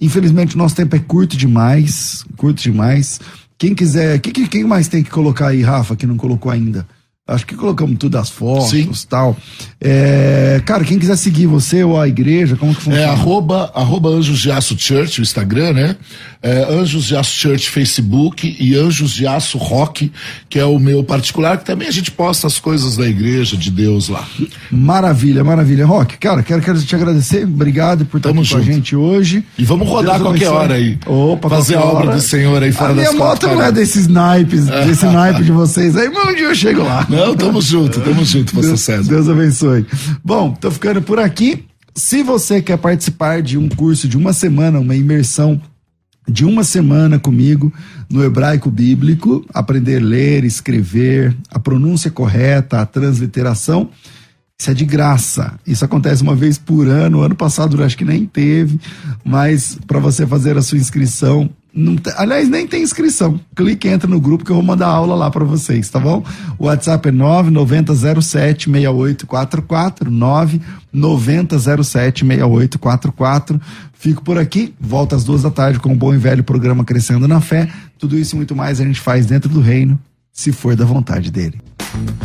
Infelizmente, 0.00 0.56
nosso 0.56 0.76
tempo 0.76 0.94
é 0.96 0.98
curto 0.98 1.36
demais, 1.36 2.24
curto 2.36 2.62
demais. 2.62 3.20
Quem 3.56 3.74
quiser, 3.74 4.18
quem, 4.18 4.46
quem 4.46 4.64
mais 4.64 4.88
tem 4.88 5.02
que 5.02 5.10
colocar 5.10 5.48
aí, 5.48 5.62
Rafa, 5.62 5.96
que 5.96 6.06
não 6.06 6.16
colocou 6.16 6.50
ainda? 6.50 6.86
Acho 7.26 7.46
que 7.46 7.54
colocamos 7.54 7.96
tudo 7.98 8.18
as 8.18 8.28
fotos 8.28 9.02
e 9.02 9.06
tal. 9.08 9.34
É, 9.80 10.60
cara, 10.66 10.84
quem 10.84 10.98
quiser 10.98 11.16
seguir 11.16 11.46
você 11.46 11.82
ou 11.82 11.98
a 11.98 12.06
igreja, 12.06 12.54
como 12.54 12.74
que 12.74 12.82
funciona? 12.82 13.00
É 13.02 13.08
arroba, 13.08 13.72
arroba 13.74 14.10
Anjos 14.10 14.40
de 14.40 14.50
Aço 14.50 14.76
Church, 14.78 15.20
o 15.20 15.22
Instagram, 15.22 15.72
né? 15.72 15.96
É, 16.42 16.66
Anjos 16.70 17.04
de 17.04 17.16
Aço 17.16 17.34
Church 17.34 17.70
Facebook 17.70 18.54
e 18.60 18.76
Anjos 18.76 19.12
de 19.12 19.26
Aço 19.26 19.56
Rock, 19.56 20.12
que 20.50 20.58
é 20.58 20.66
o 20.66 20.78
meu 20.78 21.02
particular, 21.02 21.56
que 21.56 21.64
também 21.64 21.88
a 21.88 21.90
gente 21.90 22.10
posta 22.10 22.46
as 22.46 22.58
coisas 22.58 22.98
da 22.98 23.08
igreja, 23.08 23.56
de 23.56 23.70
Deus 23.70 24.10
lá. 24.10 24.22
Maravilha, 24.70 25.42
maravilha. 25.42 25.86
Rock, 25.86 26.18
cara, 26.18 26.42
quero, 26.42 26.60
quero 26.60 26.82
te 26.82 26.94
agradecer. 26.94 27.44
Obrigado 27.44 28.04
por 28.04 28.18
estar 28.18 28.28
Tamo 28.28 28.42
aqui 28.42 28.50
junto. 28.50 28.62
com 28.64 28.70
a 28.70 28.74
gente 28.74 28.94
hoje. 28.94 29.42
E 29.56 29.64
vamos 29.64 29.88
rodar 29.88 30.16
Deus 30.18 30.28
qualquer 30.28 30.48
hora 30.50 30.74
aí. 30.74 30.98
Opa, 31.06 31.48
Fazer 31.48 31.76
a 31.76 31.80
obra 31.84 32.08
hora. 32.08 32.16
do 32.16 32.20
Senhor 32.20 32.62
aí 32.62 32.70
fora 32.70 32.90
a 32.92 32.94
das 32.94 33.14
minha 33.14 33.24
moto 33.24 33.46
não 33.46 33.62
é 33.62 33.72
desses 33.72 34.06
naipes, 34.08 34.66
desse 34.66 35.06
naipe 35.06 35.42
de 35.42 35.52
vocês 35.52 35.96
aí, 35.96 36.10
mas 36.10 36.28
um 36.28 36.34
dia 36.34 36.44
eu 36.44 36.54
chego 36.54 36.82
lá. 36.82 37.06
Não, 37.14 37.36
tamo 37.36 37.62
junto, 37.62 38.00
tamo 38.00 38.24
junto, 38.24 38.54
você 38.54 38.76
César. 38.76 39.08
Deus 39.08 39.28
abençoe. 39.28 39.86
Bom, 40.24 40.52
tô 40.52 40.70
ficando 40.70 41.00
por 41.00 41.18
aqui. 41.18 41.64
Se 41.94 42.22
você 42.24 42.60
quer 42.60 42.76
participar 42.76 43.40
de 43.40 43.56
um 43.56 43.68
curso 43.68 44.08
de 44.08 44.16
uma 44.16 44.32
semana, 44.32 44.80
uma 44.80 44.96
imersão 44.96 45.60
de 46.26 46.44
uma 46.44 46.64
semana 46.64 47.18
comigo 47.18 47.72
no 48.10 48.24
hebraico 48.24 48.70
bíblico, 48.70 49.44
aprender 49.52 50.02
a 50.02 50.04
ler, 50.04 50.44
escrever, 50.44 51.36
a 51.50 51.58
pronúncia 51.58 52.10
correta, 52.10 52.80
a 52.80 52.86
transliteração, 52.86 53.90
isso 54.58 54.70
é 54.70 54.74
de 54.74 54.84
graça. 54.84 55.58
Isso 55.66 55.84
acontece 55.84 56.22
uma 56.22 56.34
vez 56.34 56.58
por 56.58 56.88
ano. 56.88 57.22
Ano 57.22 57.34
passado 57.34 57.76
eu 57.76 57.84
acho 57.84 57.96
que 57.96 58.04
nem 58.04 58.24
teve, 58.24 58.80
mas 59.24 59.78
para 59.86 60.00
você 60.00 60.26
fazer 60.26 60.56
a 60.56 60.62
sua 60.62 60.78
inscrição, 60.78 61.50
tem, 61.96 62.12
aliás, 62.16 62.48
nem 62.48 62.68
tem 62.68 62.82
inscrição. 62.82 63.40
Clique, 63.54 63.86
entra 63.88 64.08
no 64.08 64.18
grupo 64.20 64.44
que 64.44 64.52
eu 64.52 64.56
vou 64.56 64.64
mandar 64.64 64.86
aula 64.86 65.16
lá 65.16 65.28
para 65.28 65.44
vocês, 65.44 65.90
tá 65.90 65.98
bom? 65.98 66.24
O 66.56 66.66
WhatsApp 66.66 67.08
é 67.08 67.12
9907-6844, 67.12 70.08
9907-6844. 70.94 73.60
Fico 73.92 74.22
por 74.22 74.38
aqui, 74.38 74.72
volto 74.80 75.16
às 75.16 75.24
duas 75.24 75.42
da 75.42 75.50
tarde 75.50 75.80
com 75.80 75.92
o 75.92 75.96
bom 75.96 76.14
e 76.14 76.18
velho 76.18 76.44
programa 76.44 76.84
Crescendo 76.84 77.26
na 77.26 77.40
Fé. 77.40 77.68
Tudo 77.98 78.16
isso 78.16 78.36
e 78.36 78.38
muito 78.38 78.54
mais 78.54 78.80
a 78.80 78.84
gente 78.84 79.00
faz 79.00 79.26
dentro 79.26 79.48
do 79.48 79.60
reino, 79.60 79.98
se 80.34 80.50
for 80.52 80.74
da 80.74 80.84
vontade 80.84 81.30
dele. 81.30 81.60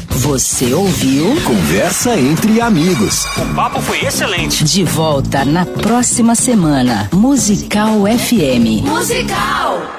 Você 0.10 0.74
ouviu? 0.74 1.39
Conversa 1.43 2.20
entre 2.20 2.60
amigos. 2.60 3.26
O 3.38 3.53
papo 3.53 3.80
foi 3.80 4.03
excelente. 4.03 4.64
De 4.64 4.84
volta 4.84 5.45
na 5.45 5.64
próxima 5.64 6.34
semana. 6.34 7.07
Musical 7.14 8.01
FM. 8.18 8.84
Musical! 8.84 9.97